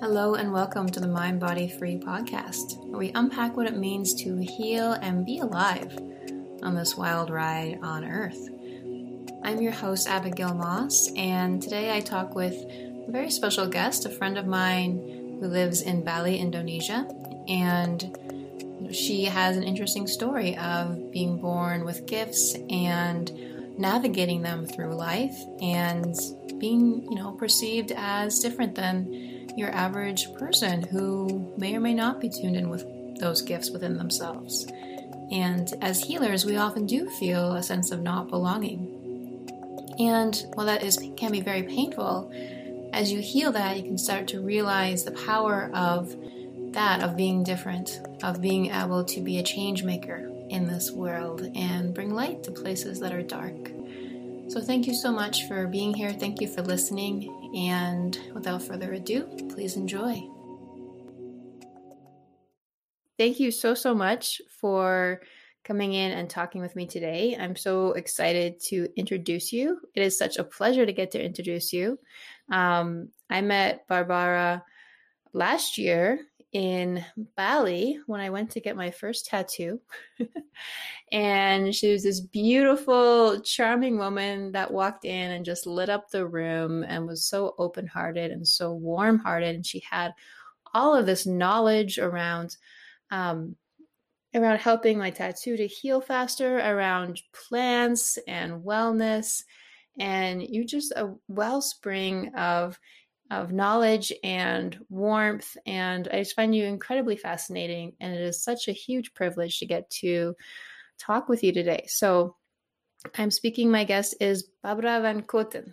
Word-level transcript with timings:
Hello, 0.00 0.36
and 0.36 0.52
welcome 0.52 0.88
to 0.88 1.00
the 1.00 1.08
Mind 1.08 1.40
Body 1.40 1.66
Free 1.66 1.98
podcast, 1.98 2.78
where 2.86 3.00
we 3.00 3.10
unpack 3.16 3.56
what 3.56 3.66
it 3.66 3.76
means 3.76 4.14
to 4.22 4.36
heal 4.36 4.92
and 4.92 5.26
be 5.26 5.40
alive 5.40 5.92
on 6.62 6.76
this 6.76 6.96
wild 6.96 7.30
ride 7.30 7.80
on 7.82 8.04
Earth. 8.04 8.48
I'm 9.42 9.60
your 9.60 9.72
host, 9.72 10.08
Abigail 10.08 10.54
Moss, 10.54 11.10
and 11.16 11.60
today 11.60 11.96
I 11.96 11.98
talk 11.98 12.36
with 12.36 12.54
a 12.54 13.10
very 13.10 13.28
special 13.28 13.66
guest, 13.66 14.06
a 14.06 14.08
friend 14.08 14.38
of 14.38 14.46
mine 14.46 15.38
who 15.40 15.48
lives 15.48 15.82
in 15.82 16.04
Bali, 16.04 16.38
Indonesia, 16.38 17.04
and 17.48 18.16
she 18.92 19.24
has 19.24 19.56
an 19.56 19.64
interesting 19.64 20.06
story 20.06 20.56
of 20.58 21.10
being 21.10 21.40
born 21.40 21.84
with 21.84 22.06
gifts 22.06 22.54
and 22.70 23.32
navigating 23.76 24.42
them 24.42 24.64
through 24.64 24.94
life 24.94 25.36
and 25.60 26.14
being, 26.58 27.02
you 27.10 27.16
know, 27.16 27.32
perceived 27.32 27.90
as 27.96 28.38
different 28.38 28.76
than 28.76 29.37
your 29.56 29.70
average 29.70 30.32
person 30.34 30.82
who 30.82 31.52
may 31.56 31.74
or 31.74 31.80
may 31.80 31.94
not 31.94 32.20
be 32.20 32.28
tuned 32.28 32.56
in 32.56 32.68
with 32.68 32.84
those 33.18 33.42
gifts 33.42 33.70
within 33.70 33.96
themselves. 33.96 34.66
And 35.30 35.72
as 35.82 36.02
healers, 36.02 36.44
we 36.44 36.56
often 36.56 36.86
do 36.86 37.08
feel 37.10 37.54
a 37.54 37.62
sense 37.62 37.90
of 37.90 38.00
not 38.00 38.28
belonging. 38.28 38.94
And 39.98 40.36
while 40.54 40.66
that 40.66 40.82
is 40.82 40.98
can 41.16 41.32
be 41.32 41.40
very 41.40 41.64
painful, 41.64 42.32
as 42.92 43.12
you 43.12 43.20
heal 43.20 43.52
that, 43.52 43.76
you 43.76 43.82
can 43.82 43.98
start 43.98 44.28
to 44.28 44.40
realize 44.40 45.04
the 45.04 45.12
power 45.12 45.70
of 45.74 46.16
that, 46.72 47.02
of 47.02 47.16
being 47.16 47.42
different, 47.42 48.00
of 48.22 48.40
being 48.40 48.70
able 48.70 49.04
to 49.04 49.20
be 49.20 49.38
a 49.38 49.42
change 49.42 49.84
maker 49.84 50.30
in 50.48 50.66
this 50.66 50.90
world 50.90 51.50
and 51.54 51.92
bring 51.92 52.14
light 52.14 52.42
to 52.44 52.50
places 52.50 53.00
that 53.00 53.12
are 53.12 53.22
dark. 53.22 53.70
So, 54.48 54.62
thank 54.62 54.86
you 54.86 54.94
so 54.94 55.12
much 55.12 55.46
for 55.46 55.66
being 55.66 55.92
here. 55.92 56.10
Thank 56.12 56.40
you 56.40 56.48
for 56.48 56.62
listening. 56.62 57.52
And 57.54 58.18
without 58.32 58.62
further 58.62 58.94
ado, 58.94 59.24
please 59.50 59.76
enjoy. 59.76 60.26
Thank 63.18 63.40
you 63.40 63.50
so, 63.50 63.74
so 63.74 63.94
much 63.94 64.40
for 64.60 65.20
coming 65.64 65.92
in 65.92 66.12
and 66.12 66.30
talking 66.30 66.62
with 66.62 66.74
me 66.76 66.86
today. 66.86 67.36
I'm 67.38 67.56
so 67.56 67.92
excited 67.92 68.58
to 68.68 68.88
introduce 68.96 69.52
you. 69.52 69.80
It 69.94 70.02
is 70.02 70.16
such 70.16 70.38
a 70.38 70.44
pleasure 70.44 70.86
to 70.86 70.92
get 70.94 71.10
to 71.10 71.22
introduce 71.22 71.74
you. 71.74 71.98
Um, 72.50 73.10
I 73.28 73.42
met 73.42 73.86
Barbara 73.86 74.64
last 75.34 75.76
year 75.76 76.20
in 76.52 77.04
Bali 77.36 77.98
when 78.06 78.20
I 78.20 78.30
went 78.30 78.50
to 78.52 78.60
get 78.60 78.76
my 78.76 78.90
first 78.90 79.26
tattoo. 79.26 79.80
and 81.12 81.74
she 81.74 81.92
was 81.92 82.02
this 82.02 82.20
beautiful, 82.20 83.40
charming 83.40 83.98
woman 83.98 84.52
that 84.52 84.72
walked 84.72 85.04
in 85.04 85.32
and 85.32 85.44
just 85.44 85.66
lit 85.66 85.90
up 85.90 86.10
the 86.10 86.26
room 86.26 86.84
and 86.84 87.06
was 87.06 87.26
so 87.26 87.54
open 87.58 87.86
hearted 87.86 88.30
and 88.30 88.46
so 88.46 88.72
warm 88.72 89.18
hearted. 89.18 89.54
And 89.54 89.66
she 89.66 89.82
had 89.88 90.12
all 90.74 90.94
of 90.94 91.06
this 91.06 91.26
knowledge 91.26 91.98
around. 91.98 92.56
Um, 93.10 93.56
around 94.34 94.58
helping 94.58 94.98
my 94.98 95.08
tattoo 95.08 95.56
to 95.56 95.66
heal 95.66 96.02
faster, 96.02 96.58
around 96.58 97.22
plants 97.32 98.18
and 98.28 98.62
wellness, 98.62 99.42
and 99.98 100.42
you 100.42 100.64
just 100.64 100.92
a 100.92 101.14
wellspring 101.28 102.32
of 102.34 102.78
of 103.30 103.52
knowledge 103.52 104.12
and 104.22 104.78
warmth. 104.88 105.56
And 105.66 106.08
I 106.08 106.18
just 106.18 106.34
find 106.34 106.54
you 106.54 106.64
incredibly 106.64 107.16
fascinating. 107.16 107.92
And 108.00 108.14
it 108.14 108.20
is 108.20 108.42
such 108.42 108.68
a 108.68 108.72
huge 108.72 109.14
privilege 109.14 109.58
to 109.58 109.66
get 109.66 109.88
to 109.90 110.34
talk 110.98 111.28
with 111.28 111.42
you 111.42 111.52
today. 111.52 111.84
So 111.88 112.36
I'm 113.16 113.30
speaking, 113.30 113.70
my 113.70 113.84
guest 113.84 114.16
is 114.20 114.48
Barbara 114.62 115.00
van 115.00 115.22
Koten. 115.22 115.72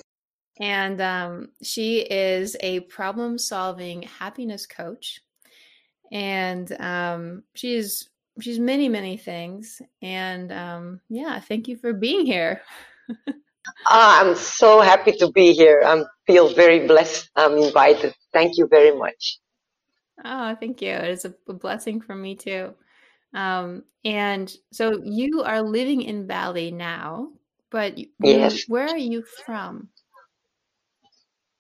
And 0.60 1.02
um, 1.02 1.50
she 1.62 2.00
is 2.00 2.56
a 2.62 2.82
problem 2.82 3.38
solving 3.38 4.04
happiness 4.04 4.66
coach. 4.66 5.20
And 6.12 6.72
um, 6.80 7.44
she's 7.56 8.10
she's 8.42 8.60
many, 8.60 8.90
many 8.90 9.18
things. 9.18 9.82
And 10.02 10.52
um, 10.52 11.02
yeah, 11.10 11.40
thank 11.40 11.68
you 11.68 11.78
for 11.78 11.94
being 11.94 12.26
here. 12.26 12.62
Ah, 13.88 14.22
I'm 14.22 14.36
so 14.36 14.80
happy 14.82 15.12
to 15.14 15.32
be 15.32 15.54
here. 15.54 15.82
I 15.84 16.04
feel 16.28 16.54
very 16.54 16.88
blessed. 16.88 17.30
I'm 17.36 17.58
invited. 17.58 18.14
Thank 18.34 18.58
you 18.58 18.68
very 18.68 18.96
much. 18.96 19.40
Oh, 20.24 20.56
thank 20.60 20.82
you. 20.82 20.92
It's 20.92 21.26
a 21.26 21.34
blessing 21.48 22.02
for 22.02 22.16
me 22.16 22.36
too. 22.36 22.74
Um, 23.34 23.84
and 24.06 24.52
so 24.72 25.02
you 25.04 25.44
are 25.44 25.62
living 25.62 26.02
in 26.02 26.26
Bali 26.26 26.72
now, 26.72 27.30
but 27.70 27.98
yes. 28.20 28.64
where 28.68 28.88
are 28.88 28.98
you 28.98 29.24
from? 29.46 29.90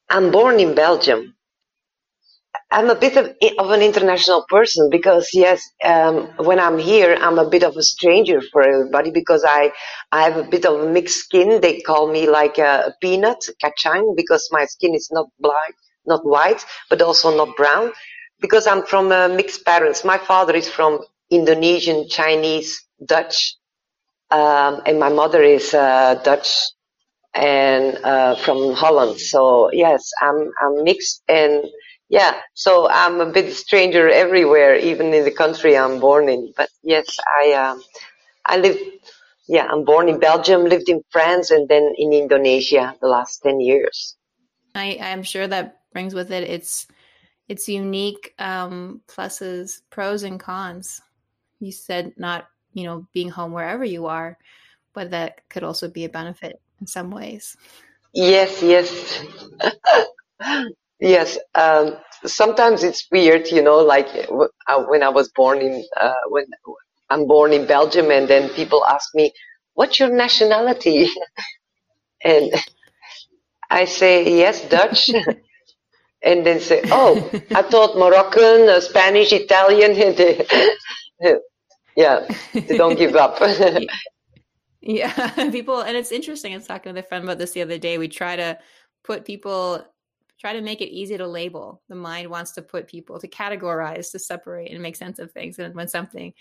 I'm 0.09 0.31
born 0.31 0.59
in 0.59 0.75
Belgium. 0.75 1.34
I'm 2.71 2.89
a 2.89 2.95
bit 2.95 3.17
of, 3.17 3.27
of 3.59 3.71
an 3.71 3.81
international 3.81 4.45
person 4.49 4.89
because 4.91 5.29
yes, 5.33 5.63
um, 5.85 6.29
when 6.37 6.59
I'm 6.59 6.77
here, 6.79 7.17
I'm 7.21 7.39
a 7.39 7.49
bit 7.49 7.63
of 7.63 7.77
a 7.77 7.83
stranger 7.83 8.41
for 8.51 8.61
everybody 8.63 9.11
because 9.11 9.45
I, 9.47 9.71
I 10.11 10.23
have 10.23 10.37
a 10.37 10.43
bit 10.49 10.65
of 10.65 10.81
a 10.81 10.89
mixed 10.91 11.19
skin. 11.19 11.61
They 11.61 11.81
call 11.81 12.11
me 12.11 12.29
like 12.29 12.57
a, 12.59 12.93
peanut, 13.01 13.39
kacang, 13.63 14.15
because 14.17 14.49
my 14.51 14.65
skin 14.65 14.95
is 14.95 15.09
not 15.11 15.27
black, 15.39 15.75
not 16.05 16.25
white, 16.25 16.65
but 16.89 17.01
also 17.01 17.35
not 17.35 17.55
brown 17.57 17.91
because 18.41 18.67
I'm 18.67 18.85
from 18.85 19.11
uh, 19.11 19.29
mixed 19.29 19.65
parents. 19.65 20.05
My 20.05 20.17
father 20.17 20.55
is 20.55 20.69
from 20.69 20.99
Indonesian, 21.31 22.07
Chinese, 22.09 22.81
Dutch, 23.05 23.55
um, 24.31 24.81
and 24.85 24.99
my 24.99 25.09
mother 25.09 25.43
is 25.43 25.73
uh, 25.73 26.15
Dutch 26.23 26.49
and 27.33 27.97
uh, 28.03 28.35
from 28.37 28.73
Holland. 28.73 29.19
So 29.19 29.71
yes, 29.73 30.11
I'm 30.21 30.51
I'm 30.61 30.83
mixed 30.83 31.23
and 31.27 31.63
yeah, 32.09 32.39
so 32.53 32.87
I'm 32.89 33.19
a 33.19 33.31
bit 33.31 33.53
stranger 33.53 34.09
everywhere, 34.09 34.75
even 34.75 35.13
in 35.13 35.25
the 35.25 35.31
country 35.31 35.77
I'm 35.77 35.99
born 35.99 36.29
in. 36.29 36.53
But 36.55 36.69
yes, 36.83 37.17
I 37.39 37.53
um, 37.53 37.81
I 38.45 38.57
lived. 38.57 38.79
Yeah, 39.47 39.67
I'm 39.69 39.85
born 39.85 40.09
in 40.09 40.19
Belgium, 40.19 40.65
lived 40.65 40.89
in 40.89 41.03
France, 41.11 41.51
and 41.51 41.67
then 41.69 41.93
in 41.97 42.13
Indonesia 42.13 42.95
the 43.01 43.07
last 43.07 43.41
ten 43.41 43.59
years. 43.59 44.15
I 44.75 44.97
I'm 45.01 45.23
sure 45.23 45.47
that 45.47 45.81
brings 45.93 46.13
with 46.13 46.31
it 46.31 46.43
its 46.43 46.87
its 47.47 47.67
unique 47.67 48.33
um, 48.37 49.01
pluses, 49.07 49.81
pros 49.89 50.23
and 50.23 50.39
cons. 50.39 51.01
You 51.59 51.71
said 51.71 52.13
not 52.17 52.47
you 52.73 52.83
know 52.83 53.07
being 53.13 53.29
home 53.29 53.51
wherever 53.51 53.85
you 53.85 54.05
are, 54.05 54.37
but 54.93 55.11
that 55.11 55.41
could 55.49 55.63
also 55.63 55.89
be 55.89 56.05
a 56.05 56.09
benefit 56.09 56.61
in 56.81 56.87
some 56.87 57.09
ways. 57.09 57.57
Yes, 58.13 58.61
yes. 58.61 59.25
Yes, 60.99 61.37
um, 61.55 61.97
sometimes 62.25 62.83
it's 62.83 63.05
weird, 63.11 63.51
you 63.51 63.61
know, 63.61 63.79
like 63.79 64.07
uh, 64.67 64.83
when 64.83 65.03
I 65.03 65.09
was 65.09 65.29
born 65.29 65.59
in, 65.59 65.83
uh, 65.99 66.13
when 66.29 66.45
I'm 67.09 67.27
born 67.27 67.53
in 67.53 67.67
Belgium 67.67 68.11
and 68.11 68.27
then 68.27 68.49
people 68.49 68.85
ask 68.85 69.09
me, 69.13 69.33
what's 69.73 69.99
your 69.99 70.09
nationality? 70.09 71.07
and 72.23 72.53
I 73.69 73.85
say, 73.85 74.37
yes, 74.37 74.67
Dutch. 74.69 75.09
and 76.23 76.45
then 76.45 76.59
say, 76.59 76.81
oh, 76.85 77.29
I 77.53 77.61
thought 77.71 77.97
Moroccan, 77.97 78.69
uh, 78.69 78.79
Spanish, 78.79 79.33
Italian. 79.33 79.95
yeah, 81.95 82.27
they 82.53 82.77
don't 82.77 82.97
give 82.97 83.15
up. 83.15 83.37
yeah, 84.81 85.49
people, 85.51 85.81
and 85.81 85.97
it's 85.97 86.11
interesting. 86.11 86.53
I 86.53 86.57
was 86.57 86.67
talking 86.67 86.93
with 86.93 87.03
a 87.03 87.07
friend 87.07 87.25
about 87.25 87.37
this 87.37 87.51
the 87.51 87.61
other 87.61 87.77
day. 87.77 87.97
We 87.97 88.07
try 88.07 88.37
to 88.37 88.57
put 89.03 89.25
people 89.25 89.85
try 90.39 90.53
to 90.53 90.61
make 90.61 90.81
it 90.81 90.93
easy 90.93 91.17
to 91.17 91.27
label. 91.27 91.81
The 91.89 91.95
mind 91.95 92.29
wants 92.29 92.51
to 92.53 92.61
put 92.61 92.87
people 92.87 93.19
to 93.19 93.27
categorize, 93.27 94.11
to 94.11 94.19
separate 94.19 94.71
and 94.71 94.81
make 94.81 94.95
sense 94.95 95.19
of 95.19 95.31
things. 95.31 95.59
And 95.59 95.75
when 95.75 95.87
something 95.87 96.33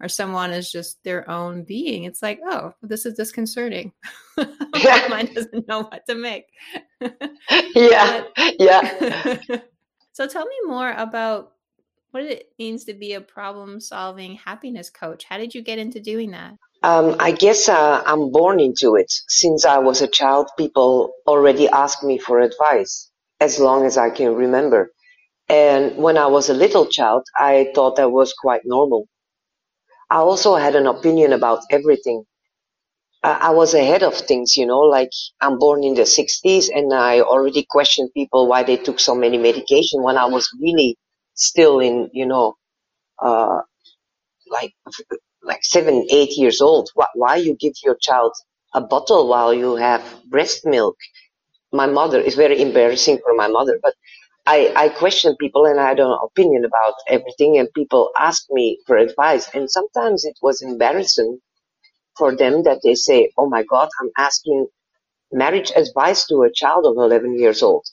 or 0.00 0.08
someone 0.08 0.52
is 0.52 0.70
just 0.70 1.02
their 1.02 1.28
own 1.28 1.64
being, 1.64 2.04
it's 2.04 2.22
like, 2.22 2.40
oh, 2.44 2.74
this 2.82 3.06
is 3.06 3.14
disconcerting. 3.14 3.92
My 4.36 5.06
mind 5.08 5.34
doesn't 5.34 5.66
know 5.66 5.84
what 5.84 6.06
to 6.06 6.14
make. 6.14 6.46
yeah. 7.74 8.24
yeah. 8.58 9.38
so 10.12 10.26
tell 10.26 10.46
me 10.46 10.56
more 10.66 10.92
about 10.92 11.52
what 12.10 12.22
it 12.22 12.52
means 12.58 12.84
to 12.84 12.94
be 12.94 13.14
a 13.14 13.20
problem 13.20 13.80
solving 13.80 14.36
happiness 14.36 14.90
coach. 14.90 15.24
How 15.24 15.38
did 15.38 15.54
you 15.54 15.62
get 15.62 15.78
into 15.78 16.00
doing 16.00 16.30
that? 16.30 16.54
Um, 16.84 17.16
I 17.18 17.32
guess 17.32 17.68
uh, 17.68 18.02
I'm 18.06 18.30
born 18.30 18.60
into 18.60 18.94
it. 18.94 19.12
Since 19.26 19.66
I 19.66 19.78
was 19.78 20.00
a 20.00 20.06
child, 20.06 20.48
people 20.56 21.12
already 21.26 21.68
asked 21.68 22.04
me 22.04 22.18
for 22.18 22.38
advice 22.38 23.07
as 23.40 23.58
long 23.60 23.86
as 23.86 23.96
I 23.98 24.10
can 24.10 24.34
remember. 24.34 24.92
And 25.48 25.96
when 25.98 26.18
I 26.18 26.26
was 26.28 26.50
a 26.50 26.54
little 26.54 26.86
child, 26.86 27.24
I 27.38 27.72
thought 27.74 27.96
that 27.96 28.12
was 28.12 28.34
quite 28.34 28.62
normal. 28.64 29.08
I 30.10 30.18
also 30.18 30.56
had 30.56 30.76
an 30.76 30.86
opinion 30.86 31.32
about 31.32 31.60
everything. 31.70 32.24
I 33.22 33.50
was 33.50 33.74
ahead 33.74 34.02
of 34.02 34.14
things, 34.16 34.56
you 34.56 34.66
know, 34.66 34.80
like 34.80 35.10
I'm 35.40 35.58
born 35.58 35.84
in 35.84 35.94
the 35.94 36.06
60s 36.06 36.68
and 36.68 36.92
I 36.94 37.20
already 37.20 37.64
questioned 37.68 38.10
people 38.14 38.48
why 38.48 38.62
they 38.64 38.76
took 38.76 39.00
so 39.00 39.14
many 39.14 39.38
medication 39.38 40.02
when 40.02 40.16
I 40.18 40.26
was 40.26 40.48
really 40.60 40.96
still 41.34 41.80
in, 41.80 42.10
you 42.12 42.26
know, 42.26 42.54
uh, 43.20 43.60
like, 44.50 44.74
like 45.42 45.64
seven, 45.64 46.06
eight 46.10 46.38
years 46.38 46.60
old. 46.60 46.90
Why, 46.94 47.06
why 47.14 47.36
you 47.36 47.56
give 47.56 47.74
your 47.84 47.96
child 48.00 48.32
a 48.74 48.80
bottle 48.82 49.28
while 49.28 49.54
you 49.54 49.76
have 49.76 50.02
breast 50.30 50.66
milk? 50.66 50.96
My 51.72 51.86
mother 51.86 52.20
is 52.20 52.34
very 52.36 52.60
embarrassing 52.62 53.18
for 53.24 53.34
my 53.34 53.48
mother, 53.48 53.78
but 53.82 53.94
I, 54.46 54.72
I 54.76 54.88
question 54.90 55.36
people 55.40 55.66
and 55.66 55.80
I 55.80 55.94
don't 55.94 56.18
opinion 56.24 56.64
about 56.64 56.94
everything 57.08 57.58
and 57.58 57.68
people 57.74 58.10
ask 58.18 58.44
me 58.50 58.80
for 58.86 58.96
advice 58.96 59.50
and 59.54 59.70
sometimes 59.70 60.24
it 60.24 60.38
was 60.42 60.62
embarrassing 60.62 61.40
for 62.18 62.36
them 62.36 62.64
that 62.64 62.80
they 62.84 62.94
say, 62.94 63.30
Oh 63.38 63.48
my 63.48 63.64
God, 63.64 63.88
I'm 64.00 64.10
asking 64.18 64.68
marriage 65.32 65.72
advice 65.76 66.26
to 66.28 66.42
a 66.42 66.52
child 66.52 66.86
of 66.86 66.96
11 66.96 67.38
years 67.38 67.62
old. 67.62 67.86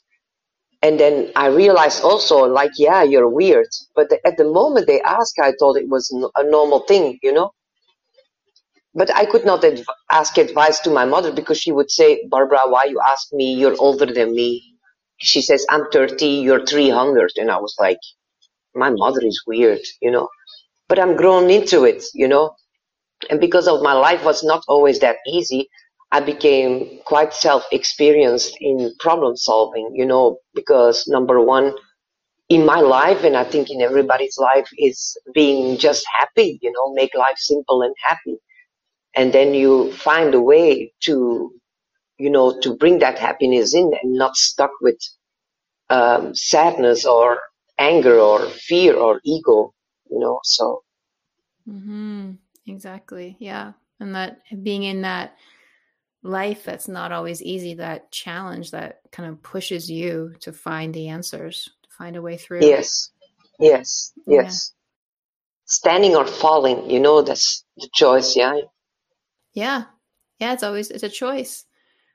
And 0.82 1.00
then 1.00 1.32
I 1.36 1.48
realized 1.48 2.04
also, 2.04 2.44
like, 2.46 2.72
yeah, 2.78 3.02
you're 3.02 3.28
weird. 3.28 3.68
But 3.96 4.10
at 4.24 4.36
the 4.38 4.44
moment 4.44 4.86
they 4.86 5.00
asked, 5.02 5.38
I 5.42 5.52
thought 5.58 5.76
it 5.78 5.88
was 5.88 6.10
a 6.36 6.44
normal 6.44 6.80
thing, 6.80 7.18
you 7.22 7.32
know? 7.32 7.52
But 8.96 9.14
I 9.16 9.26
could 9.26 9.46
not 9.46 9.64
adv- 9.64 9.86
ask 10.10 10.38
advice 10.38 10.80
to 10.82 10.90
my 10.90 11.06
mother 11.06 11.32
because 11.32 11.60
she 11.60 11.72
would 11.72 11.92
say, 11.92 12.26
Barbara, 12.28 12.62
why 12.66 12.86
you 12.88 13.00
ask 13.08 13.32
me? 13.32 13.54
You're 13.54 13.76
older 13.80 14.06
than 14.06 14.34
me. 14.34 14.74
She 15.18 15.42
says, 15.42 15.66
I'm 15.70 15.86
30, 15.92 16.26
you're 16.26 16.66
300. 16.66 17.32
And 17.38 17.50
I 17.52 17.58
was 17.58 17.76
like, 17.80 18.00
my 18.74 18.90
mother 18.90 19.20
is 19.24 19.42
weird, 19.46 19.80
you 20.02 20.10
know? 20.12 20.28
But 20.88 20.98
I'm 21.00 21.16
grown 21.16 21.50
into 21.50 21.84
it, 21.84 22.04
you 22.14 22.28
know? 22.28 22.56
And 23.30 23.40
because 23.40 23.68
of 23.68 23.82
my 23.82 23.94
life 23.94 24.24
was 24.24 24.44
not 24.44 24.64
always 24.68 25.00
that 25.00 25.18
easy, 25.28 25.68
I 26.12 26.20
became 26.20 27.00
quite 27.06 27.34
self-experienced 27.34 28.56
in 28.60 28.94
problem 29.00 29.36
solving, 29.36 29.92
you 29.94 30.06
know, 30.06 30.38
because 30.54 31.06
number 31.08 31.40
one, 31.42 31.74
in 32.48 32.64
my 32.66 32.80
life, 32.80 33.24
and 33.24 33.36
I 33.36 33.44
think 33.44 33.70
in 33.70 33.82
everybody's 33.82 34.38
life, 34.38 34.68
is 34.78 35.16
being 35.34 35.78
just 35.78 36.04
happy, 36.18 36.58
you 36.62 36.72
know, 36.72 36.94
make 36.94 37.14
life 37.14 37.38
simple 37.38 37.82
and 37.82 37.94
happy. 38.02 38.38
And 39.16 39.32
then 39.32 39.54
you 39.54 39.92
find 39.92 40.34
a 40.34 40.40
way 40.40 40.92
to, 41.04 41.50
you 42.18 42.30
know, 42.30 42.60
to 42.60 42.76
bring 42.76 42.98
that 43.00 43.18
happiness 43.18 43.74
in 43.74 43.90
and 44.02 44.12
not 44.14 44.36
stuck 44.36 44.70
with 44.82 44.98
um, 45.88 46.34
sadness 46.34 47.06
or 47.06 47.38
anger 47.78 48.18
or 48.18 48.46
fear 48.46 48.94
or 48.94 49.20
ego, 49.24 49.72
you 50.10 50.18
know, 50.18 50.40
so. 50.44 50.82
Mm-hmm. 51.68 52.32
Exactly. 52.66 53.36
Yeah. 53.38 53.72
And 54.00 54.14
that 54.14 54.42
being 54.62 54.82
in 54.82 55.02
that 55.02 55.36
life 56.22 56.64
that's 56.64 56.88
not 56.88 57.12
always 57.12 57.40
easy, 57.42 57.74
that 57.74 58.10
challenge 58.10 58.72
that 58.72 59.00
kind 59.12 59.28
of 59.30 59.42
pushes 59.42 59.90
you 59.90 60.34
to 60.40 60.52
find 60.52 60.92
the 60.92 61.08
answers, 61.08 61.70
to 61.82 61.88
find 61.96 62.16
a 62.16 62.22
way 62.22 62.36
through. 62.36 62.60
Yes, 62.60 63.10
yes, 63.58 64.12
yes. 64.26 64.72
Yeah. 64.72 64.72
Standing 65.68 66.14
or 66.14 66.26
falling, 66.26 66.90
you 66.90 67.00
know, 67.00 67.22
that's 67.22 67.64
the 67.76 67.88
choice, 67.94 68.36
yeah. 68.36 68.60
Yeah. 69.56 69.84
Yeah, 70.38 70.52
it's 70.52 70.62
always 70.62 70.90
it's 70.90 71.02
a 71.02 71.08
choice. 71.08 71.64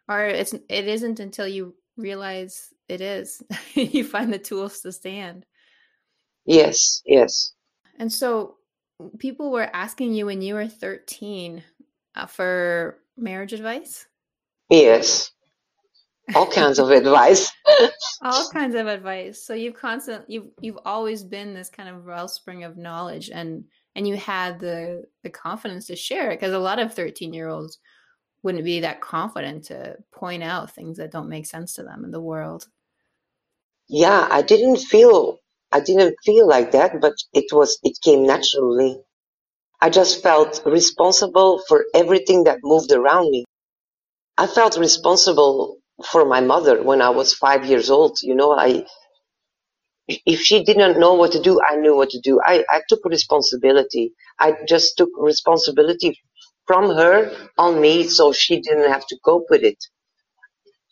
Or 0.08 0.26
it's 0.26 0.54
it 0.54 0.88
isn't 0.88 1.20
until 1.20 1.48
you 1.48 1.76
realize 1.98 2.74
it 2.88 3.02
is. 3.02 3.44
you 3.74 4.06
find 4.06 4.32
the 4.32 4.40
tools 4.40 4.80
to 4.82 4.92
stand. 4.94 5.46
Yes, 6.46 7.02
yes. 7.06 7.54
And 8.00 8.14
so 8.14 8.56
people 9.18 9.52
were 9.52 9.70
asking 9.74 10.14
you 10.14 10.28
when 10.28 10.42
you 10.42 10.54
were 10.54 10.68
13 10.68 11.64
uh, 12.16 12.26
for 12.28 13.00
marriage 13.18 13.54
advice? 13.54 14.06
Yes. 14.70 15.32
All 16.36 16.48
kinds 16.48 16.80
of 16.80 16.92
advice. 16.92 17.52
All 18.22 18.50
kinds 18.54 18.76
of 18.76 18.88
advice. 18.88 19.44
So 19.44 19.54
you've 19.54 19.76
constant 19.76 20.30
you've 20.30 20.48
you've 20.60 20.80
always 20.86 21.24
been 21.24 21.54
this 21.54 21.70
kind 21.70 21.90
of 21.90 22.06
wellspring 22.06 22.64
of 22.64 22.78
knowledge 22.78 23.30
and 23.34 23.66
and 23.96 24.08
you 24.08 24.16
had 24.16 24.60
the 24.60 25.04
the 25.24 25.30
confidence 25.30 25.88
to 25.88 25.96
share 25.96 26.32
it 26.32 26.40
because 26.40 26.54
a 26.54 26.60
lot 26.60 26.80
of 26.80 26.94
13 26.94 27.34
year 27.34 27.48
olds 27.48 27.80
wouldn't 28.44 28.64
be 28.64 28.80
that 28.80 29.02
confident 29.02 29.66
to 29.66 29.98
point 30.12 30.44
out 30.44 30.72
things 30.72 30.98
that 30.98 31.12
don't 31.12 31.30
make 31.30 31.46
sense 31.46 31.74
to 31.74 31.84
them 31.84 32.04
in 32.04 32.12
the 32.12 32.22
world. 32.22 32.68
Yeah, 33.88 34.28
I 34.30 34.42
didn't 34.42 34.78
feel 34.78 35.38
I 35.72 35.80
didn't 35.80 36.16
feel 36.26 36.48
like 36.48 36.72
that, 36.72 37.00
but 37.02 37.14
it 37.34 37.46
was 37.52 37.80
it 37.84 37.98
came 38.04 38.26
naturally. 38.26 39.00
I 39.82 39.90
just 39.90 40.22
felt 40.24 40.62
responsible 40.66 41.62
for 41.68 41.86
everything 41.94 42.44
that 42.46 42.60
moved 42.64 42.92
around 42.92 43.32
me. 43.32 43.46
I 44.38 44.48
felt 44.48 44.78
responsible 44.78 45.78
for 46.12 46.26
my 46.26 46.42
mother 46.42 46.82
when 46.84 47.02
I 47.02 47.10
was 47.10 47.34
five 47.34 47.66
years 47.66 47.90
old. 47.90 48.20
You 48.22 48.36
know, 48.36 48.52
I, 48.58 48.86
if 50.08 50.40
she 50.42 50.64
didn't 50.64 51.00
know 51.00 51.14
what 51.14 51.32
to 51.34 51.42
do, 51.42 51.60
I 51.62 51.76
knew 51.76 51.96
what 51.96 52.10
to 52.12 52.20
do. 52.20 52.40
I, 52.44 52.64
I 52.70 52.82
took 52.90 53.06
responsibility. 53.06 54.14
I 54.40 54.56
just 54.68 54.98
took 54.98 55.10
responsibility 55.18 56.20
from 56.68 56.96
her 56.96 57.32
on 57.58 57.82
me 57.82 58.08
so 58.08 58.32
she 58.32 58.62
didn't 58.62 58.90
have 58.90 59.06
to 59.08 59.18
cope 59.24 59.46
with 59.50 59.64
it. 59.64 59.78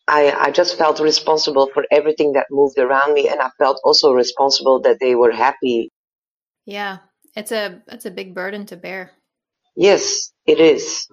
I, 0.08 0.32
I 0.32 0.52
just 0.52 0.78
felt 0.78 1.00
responsible 1.00 1.70
for 1.74 1.86
everything 1.92 2.34
that 2.34 2.48
moved 2.50 2.80
around 2.80 3.14
me 3.14 3.30
and 3.30 3.40
I 3.40 3.50
felt 3.60 3.80
also 3.84 4.14
responsible 4.14 4.82
that 4.82 4.98
they 5.00 5.16
were 5.16 5.32
happy. 5.32 5.92
Yeah. 6.66 7.00
It's 7.36 7.52
a 7.52 7.82
it's 7.88 8.06
a 8.06 8.12
big 8.12 8.34
burden 8.34 8.66
to 8.68 8.76
bear. 8.76 9.12
Yes, 9.76 10.32
it 10.46 10.60
is. 10.60 11.08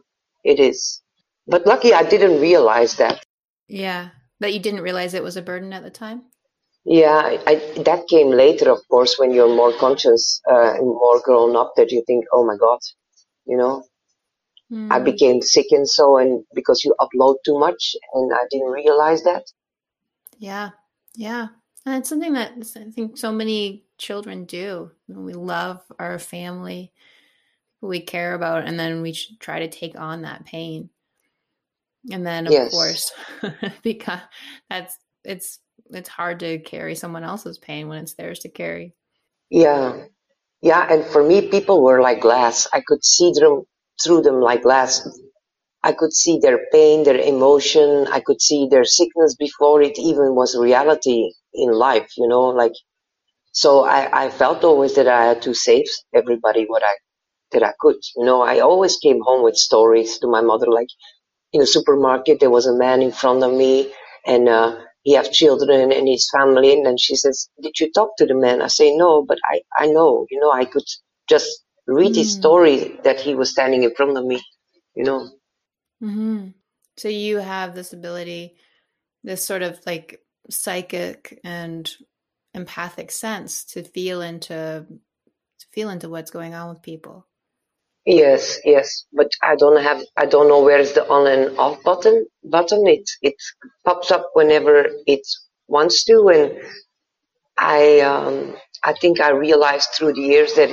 It 0.45 0.59
is. 0.59 1.03
But 1.47 1.67
lucky 1.67 1.93
I 1.93 2.03
didn't 2.03 2.41
realize 2.41 2.97
that. 2.97 3.23
Yeah, 3.69 4.11
that 4.41 4.55
you 4.55 4.61
didn't 4.61 4.81
realize 4.81 5.15
it 5.15 5.23
was 5.23 5.37
a 5.37 5.43
burden 5.43 5.73
at 5.73 5.83
the 5.83 5.91
time. 5.91 6.23
Yeah, 6.89 7.39
I, 7.47 7.57
that 7.83 8.07
came 8.07 8.31
later, 8.31 8.71
of 8.71 8.79
course, 8.89 9.19
when 9.19 9.33
you're 9.33 9.55
more 9.55 9.73
conscious 9.73 10.41
uh, 10.49 10.75
and 10.75 10.87
more 10.87 11.21
grown 11.21 11.57
up. 11.57 11.73
That 11.77 11.91
you 11.91 12.05
think, 12.07 12.27
oh 12.33 12.47
my 12.47 12.57
god, 12.57 12.79
you 13.45 13.57
know, 13.57 13.83
mm. 14.73 14.93
I 14.93 15.01
became 15.01 15.43
sick 15.43 15.67
and 15.73 15.89
so, 15.89 16.17
and 16.17 16.45
because 16.55 16.85
you 16.85 16.95
upload 17.01 17.37
too 17.45 17.59
much, 17.59 17.97
and 18.15 18.33
I 18.33 18.47
didn't 18.53 18.71
realize 18.71 19.25
that. 19.25 19.43
Yeah, 20.39 20.71
yeah, 21.17 21.49
and 21.85 21.97
it's 21.97 22.09
something 22.09 22.35
that 22.35 22.53
I 22.77 22.91
think 22.93 23.19
so 23.19 23.33
many 23.33 23.85
children 23.99 24.45
do. 24.45 24.93
We 25.09 25.33
love 25.33 25.83
our 25.99 26.21
family, 26.21 26.93
we 27.81 27.99
care 27.99 28.35
about, 28.35 28.65
and 28.65 28.79
then 28.79 29.03
we 29.03 29.13
try 29.41 29.59
to 29.59 29.69
take 29.69 29.99
on 29.99 30.23
that 30.23 30.45
pain. 30.45 30.91
And 32.13 32.25
then, 32.25 32.47
of 32.47 32.53
yes. 32.53 32.71
course, 32.71 33.13
because 33.83 34.21
that's 34.71 34.97
it's 35.25 35.59
it's 35.91 36.09
hard 36.09 36.41
to 36.41 36.59
carry 36.59 36.95
someone 36.95 37.25
else's 37.25 37.59
pain 37.59 37.89
when 37.89 37.99
it's 38.03 38.15
theirs 38.15 38.41
to 38.41 38.49
carry. 38.49 38.95
Yeah, 39.51 40.05
yeah. 40.63 40.87
And 40.93 41.05
for 41.05 41.23
me, 41.23 41.49
people 41.49 41.83
were 41.83 42.01
like 42.01 42.21
glass. 42.21 42.69
I 42.73 42.83
could 42.87 43.05
see 43.05 43.33
them 43.33 43.65
through 44.03 44.23
them 44.23 44.41
like 44.41 44.63
glass. 44.63 45.09
I 45.83 45.93
could 45.93 46.13
see 46.13 46.39
their 46.41 46.61
pain, 46.73 47.05
their 47.05 47.19
emotion. 47.19 48.09
I 48.11 48.21
could 48.21 48.43
see 48.43 48.69
their 48.69 48.85
sickness 48.85 49.37
before 49.37 49.83
it 49.83 49.99
even 49.99 50.35
was 50.35 50.57
reality 50.59 51.31
in 51.55 51.73
life. 51.73 52.11
You 52.17 52.29
know, 52.29 52.47
like 52.49 52.73
so 53.53 53.85
I, 53.85 54.27
I 54.27 54.31
felt 54.31 54.65
always 54.65 54.95
that 54.97 55.09
I 55.09 55.27
had 55.27 55.43
to 55.43 55.55
save 55.55 55.87
everybody 56.15 56.65
what 56.67 56.83
I 56.85 56.95
that 57.53 57.63
I 57.63 57.73
could. 57.81 57.97
You 58.17 58.25
know, 58.25 58.43
I 58.43 58.61
always 58.61 58.99
came 58.99 59.21
home 59.23 59.45
with 59.45 59.57
stories 59.57 60.19
to 60.19 60.29
my 60.29 60.41
mother, 60.43 60.67
like 60.69 60.89
in 61.53 61.63
a 61.63 61.67
supermarket 61.67 62.41
there 62.41 62.51
was 62.51 62.67
a 62.67 62.77
man 62.77 63.03
in 63.03 63.13
front 63.13 63.43
of 63.43 63.53
me 63.53 63.93
and 64.27 64.49
uh, 64.49 64.77
he 65.07 65.13
have 65.13 65.31
children 65.31 65.93
and 65.93 66.09
his 66.09 66.29
family, 66.37 66.73
and 66.73 66.85
then 66.85 66.97
she 66.99 67.15
says, 67.15 67.49
"Did 67.63 67.79
you 67.79 67.93
talk 67.93 68.17
to 68.17 68.27
the 68.27 68.35
man?" 68.35 68.61
I 68.61 68.67
say, 68.67 68.93
"No, 68.97 69.23
but 69.23 69.39
I 69.45 69.61
I 69.79 69.87
know. 69.87 70.27
You 70.31 70.41
know, 70.41 70.51
I 70.51 70.65
could 70.65 70.89
just 71.29 71.63
read 71.87 72.13
mm. 72.13 72.17
his 72.17 72.33
story 72.33 72.99
that 73.05 73.21
he 73.21 73.37
was 73.37 73.49
standing 73.49 73.85
in 73.85 73.95
front 73.95 74.19
of 74.19 74.25
me. 74.25 74.43
You 74.97 75.05
know." 75.05 75.31
Mm-hmm. 76.03 76.49
So 76.97 77.07
you 77.07 77.37
have 77.37 77.77
this 77.77 77.93
ability, 77.93 78.57
this 79.23 79.45
sort 79.45 79.63
of 79.63 79.79
like 79.87 80.21
psychic 80.51 81.39
and 81.45 81.89
empathic 82.53 83.13
sense 83.13 83.65
to 83.67 83.85
feel 83.85 84.21
into 84.23 84.87
to 85.61 85.67
feel 85.71 85.89
into 85.91 86.09
what's 86.09 86.33
going 86.33 86.55
on 86.55 86.69
with 86.71 86.83
people. 86.83 87.29
Yes, 88.07 88.59
yes, 88.65 89.07
but 89.13 89.31
I 89.43 89.57
don't 89.57 89.83
have 89.83 90.03
I 90.17 90.27
don't 90.27 90.49
know 90.49 90.63
where 90.63 90.81
is 90.81 90.95
the 90.95 91.09
on 91.09 91.27
and 91.29 91.59
off 91.59 91.83
button 91.85 92.27
button. 92.45 92.87
It 92.89 93.09
it 93.23 93.37
pops 93.87 94.11
up 94.13 94.31
whenever 94.35 94.87
it 95.07 95.27
wants 95.69 96.05
to, 96.07 96.29
and 96.31 96.61
I 97.59 98.01
um 98.01 98.57
I 98.85 98.95
think 98.95 99.21
I 99.21 99.31
realized 99.31 99.91
through 99.95 100.15
the 100.15 100.23
years 100.23 100.55
that 100.55 100.71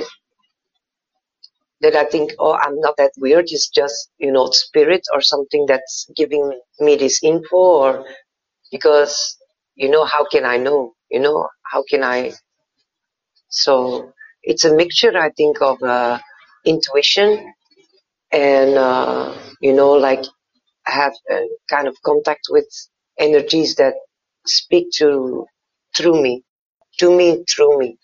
that 1.82 1.96
I 1.96 2.04
think 2.04 2.32
oh 2.38 2.54
I'm 2.54 2.80
not 2.80 2.96
that 2.98 3.12
weird. 3.18 3.46
It's 3.48 3.68
just 3.68 4.10
you 4.18 4.32
know 4.32 4.46
spirit 4.50 5.02
or 5.12 5.20
something 5.22 5.66
that's 5.68 6.06
giving 6.16 6.58
me 6.80 6.96
this 6.96 7.22
info, 7.24 7.56
or 7.56 8.06
because 8.72 9.36
you 9.76 9.90
know 9.90 10.04
how 10.04 10.24
can 10.26 10.44
I 10.46 10.58
know 10.58 10.94
you 11.10 11.20
know 11.20 11.48
how 11.72 11.84
can 11.88 12.04
I 12.04 12.32
so 13.48 14.12
it's 14.42 14.64
a 14.64 14.74
mixture, 14.74 15.16
I 15.16 15.30
think, 15.30 15.60
of 15.62 15.82
uh, 15.82 16.18
intuition 16.64 17.52
and, 18.32 18.76
uh, 18.76 19.36
you 19.60 19.72
know, 19.72 19.92
like 19.92 20.24
have 20.84 21.12
a 21.30 21.46
kind 21.70 21.88
of 21.88 21.96
contact 22.02 22.46
with 22.50 22.66
energies 23.18 23.76
that 23.76 23.94
speak 24.46 24.88
to 24.96 25.46
through 25.96 26.22
me, 26.22 26.42
to 26.98 27.16
me, 27.16 27.44
through 27.48 27.78
me. 27.78 27.98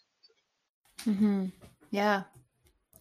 Mm-hmm. 1.06 1.46
Yeah, 1.90 2.22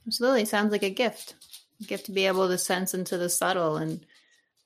absolutely. 0.08 0.46
Sounds 0.46 0.72
like 0.72 0.84
a 0.84 0.90
gift. 0.90 1.36
A 1.82 1.84
gift 1.86 2.06
to 2.08 2.12
be 2.12 2.26
able 2.26 2.48
to 2.48 2.58
sense 2.58 2.94
into 2.94 3.18
the 3.18 3.30
subtle 3.30 3.78
and 3.78 4.06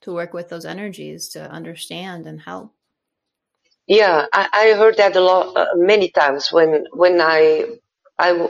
to 0.02 0.12
work 0.12 0.32
with 0.32 0.48
those 0.48 0.64
energies 0.64 1.28
to 1.30 1.50
understand 1.50 2.26
and 2.26 2.40
help. 2.40 2.72
Yeah, 3.86 4.26
I, 4.32 4.48
I 4.52 4.78
heard 4.78 4.96
that 4.96 5.16
a 5.16 5.20
lot, 5.20 5.56
uh, 5.56 5.66
many 5.76 6.08
times 6.08 6.50
when 6.50 6.86
when 6.92 7.20
I 7.20 7.66
I 8.18 8.48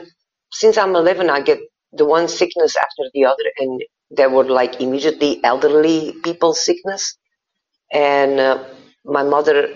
since 0.52 0.78
I'm 0.78 0.94
11, 0.94 1.28
I 1.28 1.40
get 1.40 1.58
the 1.96 2.04
one 2.04 2.28
sickness 2.28 2.76
after 2.76 3.04
the 3.12 3.24
other, 3.24 3.44
and 3.58 3.82
they 4.10 4.26
were 4.26 4.44
like 4.44 4.80
immediately 4.80 5.42
elderly 5.44 6.14
people 6.22 6.54
sickness, 6.54 7.16
and 7.92 8.40
uh, 8.40 8.64
my 9.04 9.22
mother 9.22 9.68